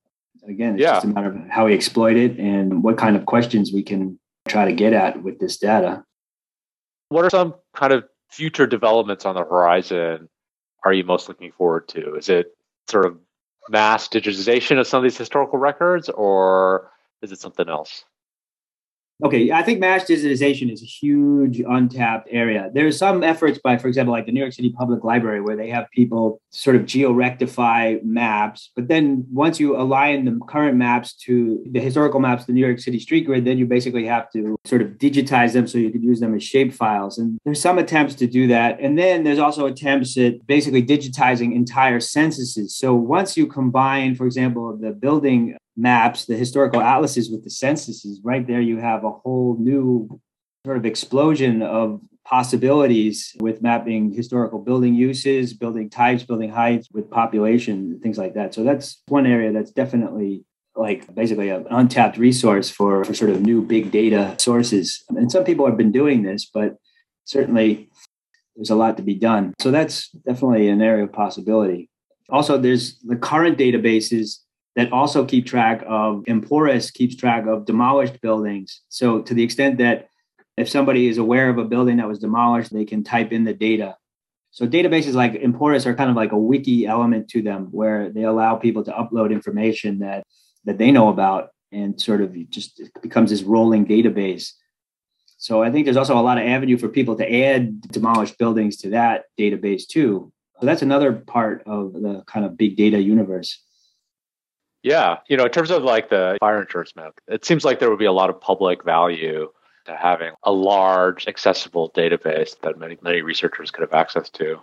Again, 0.48 0.74
it's 0.74 0.82
yeah. 0.82 0.94
just 0.94 1.04
a 1.04 1.08
matter 1.08 1.28
of 1.28 1.48
how 1.48 1.66
we 1.66 1.74
exploit 1.74 2.16
it 2.16 2.38
and 2.38 2.82
what 2.82 2.96
kind 2.96 3.16
of 3.16 3.26
questions 3.26 3.72
we 3.72 3.82
can 3.82 4.18
try 4.46 4.64
to 4.64 4.72
get 4.72 4.92
at 4.92 5.22
with 5.22 5.38
this 5.40 5.58
data. 5.58 6.04
What 7.08 7.24
are 7.24 7.30
some 7.30 7.54
kind 7.74 7.92
of 7.92 8.04
future 8.30 8.66
developments 8.66 9.24
on 9.24 9.34
the 9.34 9.44
horizon 9.44 10.28
are 10.84 10.92
you 10.92 11.04
most 11.04 11.28
looking 11.28 11.50
forward 11.52 11.88
to? 11.88 12.14
Is 12.16 12.28
it 12.28 12.54
sort 12.88 13.06
of 13.06 13.18
mass 13.70 14.08
digitization 14.08 14.78
of 14.78 14.86
some 14.86 14.98
of 14.98 15.02
these 15.02 15.16
historical 15.16 15.58
records, 15.58 16.08
or 16.10 16.90
is 17.22 17.32
it 17.32 17.40
something 17.40 17.68
else? 17.68 18.04
Okay, 19.22 19.52
I 19.52 19.62
think 19.62 19.78
mass 19.78 20.04
digitization 20.04 20.72
is 20.72 20.82
a 20.82 20.86
huge 20.86 21.60
untapped 21.60 22.26
area. 22.32 22.70
There's 22.74 22.98
some 22.98 23.22
efforts 23.22 23.60
by, 23.62 23.78
for 23.78 23.86
example, 23.86 24.12
like 24.12 24.26
the 24.26 24.32
New 24.32 24.40
York 24.40 24.52
City 24.52 24.72
Public 24.76 25.04
Library, 25.04 25.40
where 25.40 25.54
they 25.54 25.70
have 25.70 25.88
people 25.92 26.40
sort 26.50 26.74
of 26.74 26.84
geo-rectify 26.84 27.98
maps. 28.02 28.72
But 28.74 28.88
then 28.88 29.24
once 29.32 29.60
you 29.60 29.80
align 29.80 30.24
the 30.24 30.40
current 30.48 30.76
maps 30.76 31.14
to 31.26 31.64
the 31.70 31.78
historical 31.78 32.18
maps, 32.18 32.46
the 32.46 32.52
New 32.52 32.66
York 32.66 32.80
City 32.80 32.98
street 32.98 33.24
grid, 33.24 33.44
then 33.44 33.56
you 33.56 33.66
basically 33.66 34.04
have 34.06 34.30
to 34.32 34.56
sort 34.64 34.82
of 34.82 34.88
digitize 34.98 35.52
them 35.52 35.68
so 35.68 35.78
you 35.78 35.90
could 35.90 36.02
use 36.02 36.18
them 36.18 36.34
as 36.34 36.42
shape 36.42 36.74
files. 36.74 37.16
And 37.16 37.38
there's 37.44 37.60
some 37.60 37.78
attempts 37.78 38.16
to 38.16 38.26
do 38.26 38.48
that. 38.48 38.80
And 38.80 38.98
then 38.98 39.22
there's 39.22 39.38
also 39.38 39.66
attempts 39.66 40.18
at 40.18 40.44
basically 40.48 40.82
digitizing 40.82 41.54
entire 41.54 42.00
censuses. 42.00 42.76
So 42.76 42.96
once 42.96 43.36
you 43.36 43.46
combine, 43.46 44.16
for 44.16 44.26
example, 44.26 44.76
the 44.76 44.90
building 44.90 45.56
maps, 45.76 46.26
the 46.26 46.36
historical 46.36 46.80
atlases 46.80 47.30
with 47.30 47.44
the 47.44 47.50
censuses, 47.50 48.20
right 48.22 48.46
there 48.46 48.60
you 48.60 48.78
have 48.78 49.04
a 49.04 49.10
whole 49.10 49.56
new 49.58 50.20
sort 50.64 50.76
of 50.76 50.86
explosion 50.86 51.62
of 51.62 52.00
possibilities 52.24 53.36
with 53.40 53.60
mapping 53.60 54.12
historical 54.12 54.58
building 54.58 54.94
uses, 54.94 55.52
building 55.52 55.90
types, 55.90 56.22
building 56.22 56.50
heights 56.50 56.88
with 56.92 57.10
population, 57.10 58.00
things 58.02 58.16
like 58.16 58.34
that. 58.34 58.54
So 58.54 58.64
that's 58.64 59.02
one 59.08 59.26
area 59.26 59.52
that's 59.52 59.72
definitely 59.72 60.44
like 60.76 61.12
basically 61.14 61.50
an 61.50 61.66
untapped 61.70 62.16
resource 62.16 62.70
for, 62.70 63.04
for 63.04 63.14
sort 63.14 63.30
of 63.30 63.42
new 63.42 63.62
big 63.62 63.90
data 63.90 64.34
sources. 64.38 65.04
And 65.10 65.30
some 65.30 65.44
people 65.44 65.66
have 65.66 65.76
been 65.76 65.92
doing 65.92 66.22
this, 66.22 66.50
but 66.52 66.76
certainly 67.24 67.90
there's 68.56 68.70
a 68.70 68.74
lot 68.74 68.96
to 68.96 69.02
be 69.02 69.14
done. 69.14 69.54
So 69.60 69.70
that's 69.70 70.08
definitely 70.10 70.68
an 70.68 70.82
area 70.82 71.04
of 71.04 71.12
possibility. 71.12 71.90
Also, 72.30 72.56
there's 72.56 72.98
the 73.00 73.16
current 73.16 73.58
databases 73.58 74.38
that 74.76 74.92
also 74.92 75.24
keep 75.24 75.46
track 75.46 75.82
of 75.86 76.24
Emporis 76.24 76.92
keeps 76.92 77.14
track 77.16 77.46
of 77.46 77.64
demolished 77.64 78.20
buildings. 78.20 78.82
So 78.88 79.22
to 79.22 79.34
the 79.34 79.42
extent 79.42 79.78
that 79.78 80.08
if 80.56 80.68
somebody 80.68 81.08
is 81.08 81.18
aware 81.18 81.48
of 81.48 81.58
a 81.58 81.64
building 81.64 81.96
that 81.98 82.08
was 82.08 82.18
demolished, 82.18 82.72
they 82.72 82.84
can 82.84 83.04
type 83.04 83.32
in 83.32 83.44
the 83.44 83.54
data. 83.54 83.96
So 84.50 84.66
databases 84.66 85.14
like 85.14 85.32
Emporis 85.34 85.86
are 85.86 85.94
kind 85.94 86.10
of 86.10 86.16
like 86.16 86.32
a 86.32 86.38
wiki 86.38 86.86
element 86.86 87.28
to 87.30 87.42
them 87.42 87.66
where 87.72 88.10
they 88.10 88.22
allow 88.22 88.54
people 88.54 88.84
to 88.84 88.92
upload 88.92 89.32
information 89.32 89.98
that 89.98 90.24
that 90.64 90.78
they 90.78 90.90
know 90.90 91.08
about 91.08 91.50
and 91.72 92.00
sort 92.00 92.20
of 92.20 92.34
just 92.50 92.80
becomes 93.02 93.30
this 93.30 93.42
rolling 93.42 93.84
database. 93.84 94.52
So 95.38 95.62
I 95.62 95.70
think 95.70 95.84
there's 95.84 95.96
also 95.96 96.18
a 96.18 96.22
lot 96.22 96.38
of 96.38 96.44
avenue 96.44 96.78
for 96.78 96.88
people 96.88 97.16
to 97.16 97.34
add 97.34 97.80
demolished 97.82 98.38
buildings 98.38 98.76
to 98.78 98.90
that 98.90 99.24
database 99.38 99.86
too. 99.86 100.32
So 100.60 100.66
that's 100.66 100.82
another 100.82 101.12
part 101.12 101.64
of 101.66 101.92
the 101.92 102.22
kind 102.26 102.46
of 102.46 102.56
big 102.56 102.76
data 102.76 103.00
universe. 103.00 103.60
Yeah, 104.84 105.20
you 105.28 105.38
know, 105.38 105.46
in 105.46 105.50
terms 105.50 105.70
of 105.70 105.82
like 105.82 106.10
the 106.10 106.36
fire 106.40 106.60
insurance 106.60 106.94
map, 106.94 107.14
it 107.26 107.46
seems 107.46 107.64
like 107.64 107.80
there 107.80 107.88
would 107.88 107.98
be 107.98 108.04
a 108.04 108.12
lot 108.12 108.28
of 108.28 108.38
public 108.38 108.84
value 108.84 109.48
to 109.86 109.96
having 109.96 110.34
a 110.42 110.52
large, 110.52 111.26
accessible 111.26 111.90
database 111.96 112.60
that 112.60 112.78
many 112.78 112.98
many 113.00 113.22
researchers 113.22 113.70
could 113.70 113.80
have 113.80 113.94
access 113.94 114.28
to. 114.30 114.60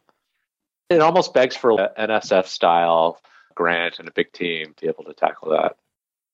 It 0.91 1.01
almost 1.01 1.33
begs 1.33 1.55
for 1.55 1.71
an 1.71 1.89
NSF 1.97 2.45
style 2.45 3.19
grant 3.55 3.97
and 3.97 4.07
a 4.07 4.11
big 4.11 4.31
team 4.31 4.73
to 4.77 4.81
be 4.81 4.87
able 4.87 5.05
to 5.05 5.13
tackle 5.13 5.49
that. 5.51 5.75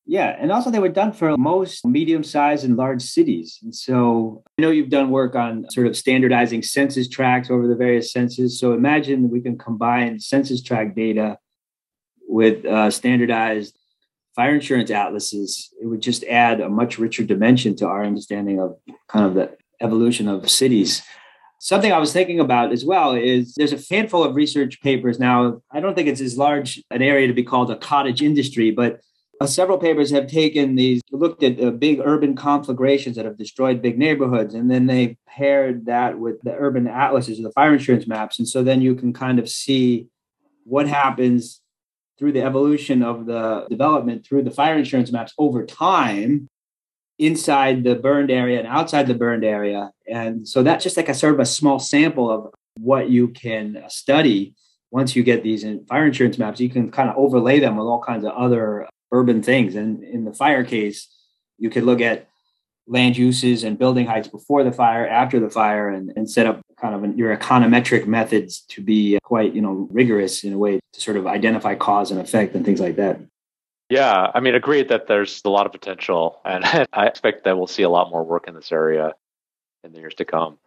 Yeah, 0.06 0.36
and 0.38 0.52
also 0.52 0.70
they 0.70 0.80
were 0.80 0.90
done 0.90 1.14
for 1.14 1.38
most 1.38 1.86
medium-sized 1.86 2.66
and 2.66 2.76
large 2.76 3.02
cities. 3.02 3.60
And 3.62 3.74
so 3.74 4.44
I 4.58 4.64
know 4.64 4.70
you've 4.70 4.90
done 4.90 5.12
work 5.12 5.36
on 5.36 5.70
sort 5.70 5.88
of 5.88 5.96
standardizing 5.96 6.62
census 6.62 7.08
tracts 7.08 7.50
over 7.50 7.68
the 7.68 7.76
various 7.76 8.12
census. 8.12 8.60
So 8.60 8.74
imagine 8.74 9.30
we 9.30 9.42
can 9.42 9.58
combine 9.58 10.20
census 10.20 10.62
tract 10.62 10.96
data 10.96 11.38
with 12.28 12.66
uh, 12.66 12.92
standardized 12.92 13.77
fire 14.38 14.54
insurance 14.54 14.92
atlases, 14.92 15.74
it 15.82 15.88
would 15.88 16.00
just 16.00 16.24
add 16.26 16.62
a 16.62 16.70
much 16.70 17.00
richer 17.00 17.24
dimension 17.24 17.76
to 17.76 17.88
our 17.88 18.06
understanding 18.06 18.62
of 18.62 18.78
kind 19.10 19.26
of 19.26 19.34
the 19.34 19.58
evolution 19.82 20.28
of 20.28 20.50
cities. 20.50 21.02
Something 21.60 21.92
I 21.92 21.98
was 21.98 22.14
thinking 22.14 22.40
about 22.40 22.72
as 22.72 22.86
well 22.86 23.16
is 23.16 23.56
there's 23.56 23.74
a 23.74 23.94
handful 23.94 24.24
of 24.24 24.36
research 24.36 24.80
papers 24.82 25.18
now. 25.18 25.64
I 25.72 25.80
don't 25.80 25.96
think 25.96 26.08
it's 26.08 26.22
as 26.22 26.38
large 26.38 26.82
an 26.92 27.02
area 27.02 27.26
to 27.26 27.34
be 27.34 27.44
called 27.44 27.72
a 27.72 27.76
cottage 27.76 28.22
industry, 28.22 28.70
but 28.70 29.02
uh, 29.42 29.48
several 29.48 29.80
papers 29.80 30.12
have 30.12 30.28
taken 30.28 30.76
these, 30.76 31.02
looked 31.12 31.42
at 31.42 31.60
uh, 31.60 31.72
big 31.72 32.00
urban 32.04 32.36
conflagrations 32.36 33.16
that 33.16 33.26
have 33.26 33.38
destroyed 33.38 33.82
big 33.82 33.98
neighborhoods, 33.98 34.54
and 34.54 34.70
then 34.70 34.86
they 34.86 35.18
paired 35.28 35.88
that 35.88 36.20
with 36.20 36.40
the 36.44 36.54
urban 36.54 36.88
atlases 36.88 37.40
or 37.40 37.44
the 37.44 37.52
fire 37.52 37.74
insurance 37.74 38.06
maps. 38.06 38.38
And 38.38 38.48
so 38.48 38.62
then 38.62 38.82
you 38.82 38.94
can 38.94 39.14
kind 39.14 39.40
of 39.40 39.50
see 39.50 40.08
what 40.64 40.88
happens 40.88 41.62
through 42.18 42.32
the 42.32 42.42
evolution 42.42 43.04
of 43.04 43.26
the 43.26 43.66
development 43.70 44.26
through 44.26 44.44
the 44.44 44.52
fire 44.52 44.78
insurance 44.78 45.12
maps 45.12 45.34
over 45.38 45.66
time 45.66 46.50
inside 47.20 47.84
the 47.84 47.96
burned 47.96 48.32
area 48.32 48.60
and 48.60 48.68
outside 48.68 49.08
the 49.08 49.14
burned 49.14 49.44
area. 49.44 49.92
And 50.08 50.48
so 50.48 50.64
that's 50.64 50.84
just 50.84 50.98
like 50.98 51.10
a 51.10 51.14
sort 51.14 51.34
of 51.34 51.40
a 51.40 51.46
small 51.46 51.80
sample 51.80 52.30
of 52.30 52.54
what 52.80 53.10
you 53.10 53.30
can 53.30 53.84
study 53.88 54.54
once 54.92 55.16
you 55.16 55.24
get 55.24 55.44
these 55.44 55.66
fire 55.88 56.06
insurance 56.06 56.38
maps. 56.38 56.60
You 56.60 56.70
can 56.70 56.92
kind 56.92 57.10
of 57.10 57.18
overlay 57.18 57.60
them 57.60 57.78
with 57.78 57.88
all 57.88 58.02
kinds 58.02 58.24
of 58.24 58.34
other 58.34 58.88
urban 59.12 59.42
things. 59.42 59.76
And 59.76 60.04
in 60.04 60.26
the 60.26 60.34
fire 60.34 60.64
case, 60.64 61.08
you 61.58 61.70
could 61.70 61.84
look 61.84 62.02
at 62.02 62.28
land 62.88 63.18
uses 63.18 63.64
and 63.64 63.78
building 63.78 64.08
heights 64.08 64.28
before 64.28 64.64
the 64.64 64.72
fire, 64.72 65.08
after 65.08 65.40
the 65.40 65.50
fire, 65.50 65.90
and, 65.90 66.12
and 66.16 66.30
set 66.30 66.46
up 66.46 66.62
kind 66.80 66.96
of 66.96 67.04
an, 67.04 67.18
your 67.18 67.36
econometric 67.36 68.08
methods 68.08 68.62
to 68.70 68.82
be 68.82 69.20
quite, 69.24 69.54
you 69.54 69.62
know, 69.62 69.88
rigorous 69.92 70.44
in 70.44 70.54
a 70.54 70.58
way 70.58 70.80
to 70.94 71.02
sort 71.02 71.18
of 71.18 71.28
identify 71.28 71.76
cause 71.76 72.12
and 72.12 72.20
effect 72.20 72.56
and 72.56 72.66
things 72.66 72.80
like 72.80 72.96
that. 72.96 73.20
Yeah, 73.90 74.32
I 74.34 74.40
mean, 74.40 74.56
agreed 74.56 74.90
that 74.90 75.08
there's 75.08 75.42
a 75.46 75.50
lot 75.50 75.66
of 75.66 75.72
potential, 75.72 76.42
and 76.44 76.64
I 76.94 77.08
expect 77.08 77.44
that 77.44 77.58
we'll 77.58 77.68
see 77.68 77.84
a 77.84 77.90
lot 77.90 78.10
more 78.10 78.24
work 78.24 78.48
in 78.48 78.56
this 78.56 78.72
area 78.72 79.14
in 79.84 79.92
the 79.94 80.00
years 80.00 80.16
to 80.16 80.26
come. 80.26 80.58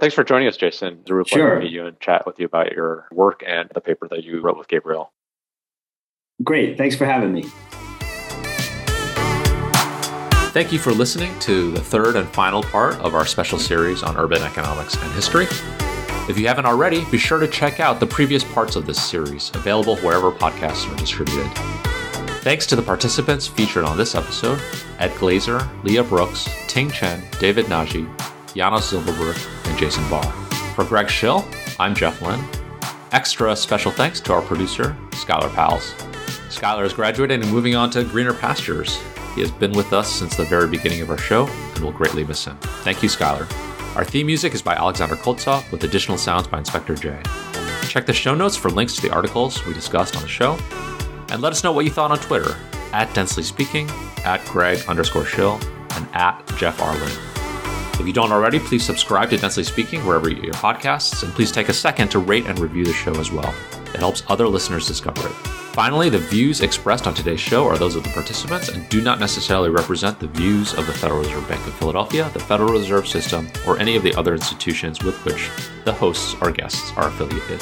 Thanks 0.00 0.14
for 0.14 0.24
joining 0.24 0.48
us, 0.48 0.56
Jason. 0.56 0.98
It's 1.00 1.10
a 1.10 1.14
real 1.14 1.24
pleasure 1.24 1.46
sure. 1.46 1.54
to 1.56 1.64
meet 1.64 1.72
you 1.72 1.86
and 1.86 2.00
chat 2.00 2.26
with 2.26 2.40
you 2.40 2.46
about 2.46 2.72
your 2.72 3.06
work 3.12 3.44
and 3.46 3.70
the 3.74 3.80
paper 3.80 4.08
that 4.08 4.24
you 4.24 4.40
wrote 4.40 4.58
with 4.58 4.66
Gabriel. 4.66 5.12
Great. 6.42 6.76
Thanks 6.76 6.96
for 6.96 7.06
having 7.06 7.32
me. 7.32 7.44
Thank 10.54 10.70
you 10.70 10.78
for 10.78 10.92
listening 10.92 11.36
to 11.40 11.72
the 11.72 11.80
third 11.80 12.14
and 12.14 12.28
final 12.28 12.62
part 12.62 12.94
of 13.00 13.16
our 13.16 13.26
special 13.26 13.58
series 13.58 14.04
on 14.04 14.16
urban 14.16 14.40
economics 14.40 14.94
and 14.94 15.12
history. 15.14 15.48
If 16.28 16.38
you 16.38 16.46
haven't 16.46 16.64
already, 16.64 17.04
be 17.06 17.18
sure 17.18 17.40
to 17.40 17.48
check 17.48 17.80
out 17.80 17.98
the 17.98 18.06
previous 18.06 18.44
parts 18.44 18.76
of 18.76 18.86
this 18.86 19.02
series, 19.02 19.50
available 19.54 19.96
wherever 19.96 20.30
podcasts 20.30 20.88
are 20.88 20.94
distributed. 20.94 21.50
Thanks 22.44 22.66
to 22.66 22.76
the 22.76 22.82
participants 22.82 23.48
featured 23.48 23.82
on 23.82 23.96
this 23.96 24.14
episode 24.14 24.62
Ed 25.00 25.10
Glaeser, 25.18 25.68
Leah 25.82 26.04
Brooks, 26.04 26.48
Ting 26.68 26.88
Chen, 26.88 27.24
David 27.40 27.68
Nagy, 27.68 28.04
Yanos 28.54 28.92
Zylberberg, 28.92 29.68
and 29.68 29.76
Jason 29.76 30.08
Barr. 30.08 30.30
For 30.76 30.84
Greg 30.84 31.10
Shill, 31.10 31.44
I'm 31.80 31.96
Jeff 31.96 32.22
Lin. 32.22 32.40
Extra 33.10 33.56
special 33.56 33.90
thanks 33.90 34.20
to 34.20 34.32
our 34.32 34.42
producer, 34.42 34.96
Skylar 35.10 35.52
Pals. 35.52 35.94
Skylar 36.48 36.84
is 36.84 36.92
graduating 36.92 37.42
and 37.42 37.50
moving 37.50 37.74
on 37.74 37.90
to 37.90 38.04
greener 38.04 38.34
pastures. 38.34 39.00
He 39.34 39.40
has 39.40 39.50
been 39.50 39.72
with 39.72 39.92
us 39.92 40.10
since 40.10 40.36
the 40.36 40.44
very 40.44 40.68
beginning 40.68 41.00
of 41.00 41.10
our 41.10 41.18
show 41.18 41.46
and 41.46 41.78
we'll 41.82 41.92
greatly 41.92 42.24
miss 42.24 42.44
him. 42.44 42.56
Thank 42.82 43.02
you, 43.02 43.08
Skylar. 43.08 43.46
Our 43.96 44.04
theme 44.04 44.26
music 44.26 44.54
is 44.54 44.62
by 44.62 44.74
Alexander 44.74 45.16
Koltsov 45.16 45.70
with 45.70 45.84
additional 45.84 46.18
sounds 46.18 46.46
by 46.46 46.58
Inspector 46.58 46.94
J. 46.96 47.20
Check 47.88 48.06
the 48.06 48.12
show 48.12 48.34
notes 48.34 48.56
for 48.56 48.70
links 48.70 48.96
to 48.96 49.02
the 49.02 49.12
articles 49.12 49.64
we 49.66 49.74
discussed 49.74 50.16
on 50.16 50.22
the 50.22 50.28
show. 50.28 50.58
And 51.30 51.40
let 51.40 51.52
us 51.52 51.62
know 51.62 51.72
what 51.72 51.84
you 51.84 51.90
thought 51.90 52.10
on 52.10 52.18
Twitter 52.18 52.56
at 52.92 53.12
Densely 53.14 53.42
Speaking, 53.42 53.88
at 54.24 54.44
Greg 54.46 54.80
underscore 54.88 55.24
Shill, 55.24 55.60
and 55.92 56.08
at 56.12 56.44
Jeff 56.56 56.80
Arlen. 56.80 57.10
If 58.00 58.06
you 58.06 58.12
don't 58.12 58.32
already, 58.32 58.58
please 58.58 58.84
subscribe 58.84 59.30
to 59.30 59.36
Densely 59.36 59.64
Speaking 59.64 60.04
wherever 60.04 60.28
you 60.28 60.36
get 60.36 60.44
your 60.44 60.54
podcasts, 60.54 61.22
and 61.22 61.32
please 61.32 61.52
take 61.52 61.68
a 61.68 61.72
second 61.72 62.08
to 62.10 62.18
rate 62.18 62.46
and 62.46 62.58
review 62.58 62.84
the 62.84 62.92
show 62.92 63.14
as 63.20 63.30
well. 63.30 63.54
It 63.94 64.00
helps 64.00 64.24
other 64.28 64.48
listeners 64.48 64.86
discover 64.88 65.28
it. 65.28 65.63
Finally, 65.74 66.08
the 66.08 66.18
views 66.18 66.60
expressed 66.60 67.08
on 67.08 67.14
today's 67.14 67.40
show 67.40 67.66
are 67.66 67.76
those 67.76 67.96
of 67.96 68.04
the 68.04 68.10
participants 68.10 68.68
and 68.68 68.88
do 68.88 69.02
not 69.02 69.18
necessarily 69.18 69.70
represent 69.70 70.20
the 70.20 70.28
views 70.28 70.72
of 70.74 70.86
the 70.86 70.92
Federal 70.92 71.18
Reserve 71.18 71.48
Bank 71.48 71.66
of 71.66 71.74
Philadelphia, 71.74 72.30
the 72.32 72.38
Federal 72.38 72.72
Reserve 72.72 73.08
System, 73.08 73.48
or 73.66 73.76
any 73.80 73.96
of 73.96 74.04
the 74.04 74.14
other 74.14 74.34
institutions 74.34 75.02
with 75.02 75.16
which 75.24 75.50
the 75.84 75.92
hosts 75.92 76.36
or 76.40 76.52
guests 76.52 76.92
are 76.96 77.08
affiliated. 77.08 77.60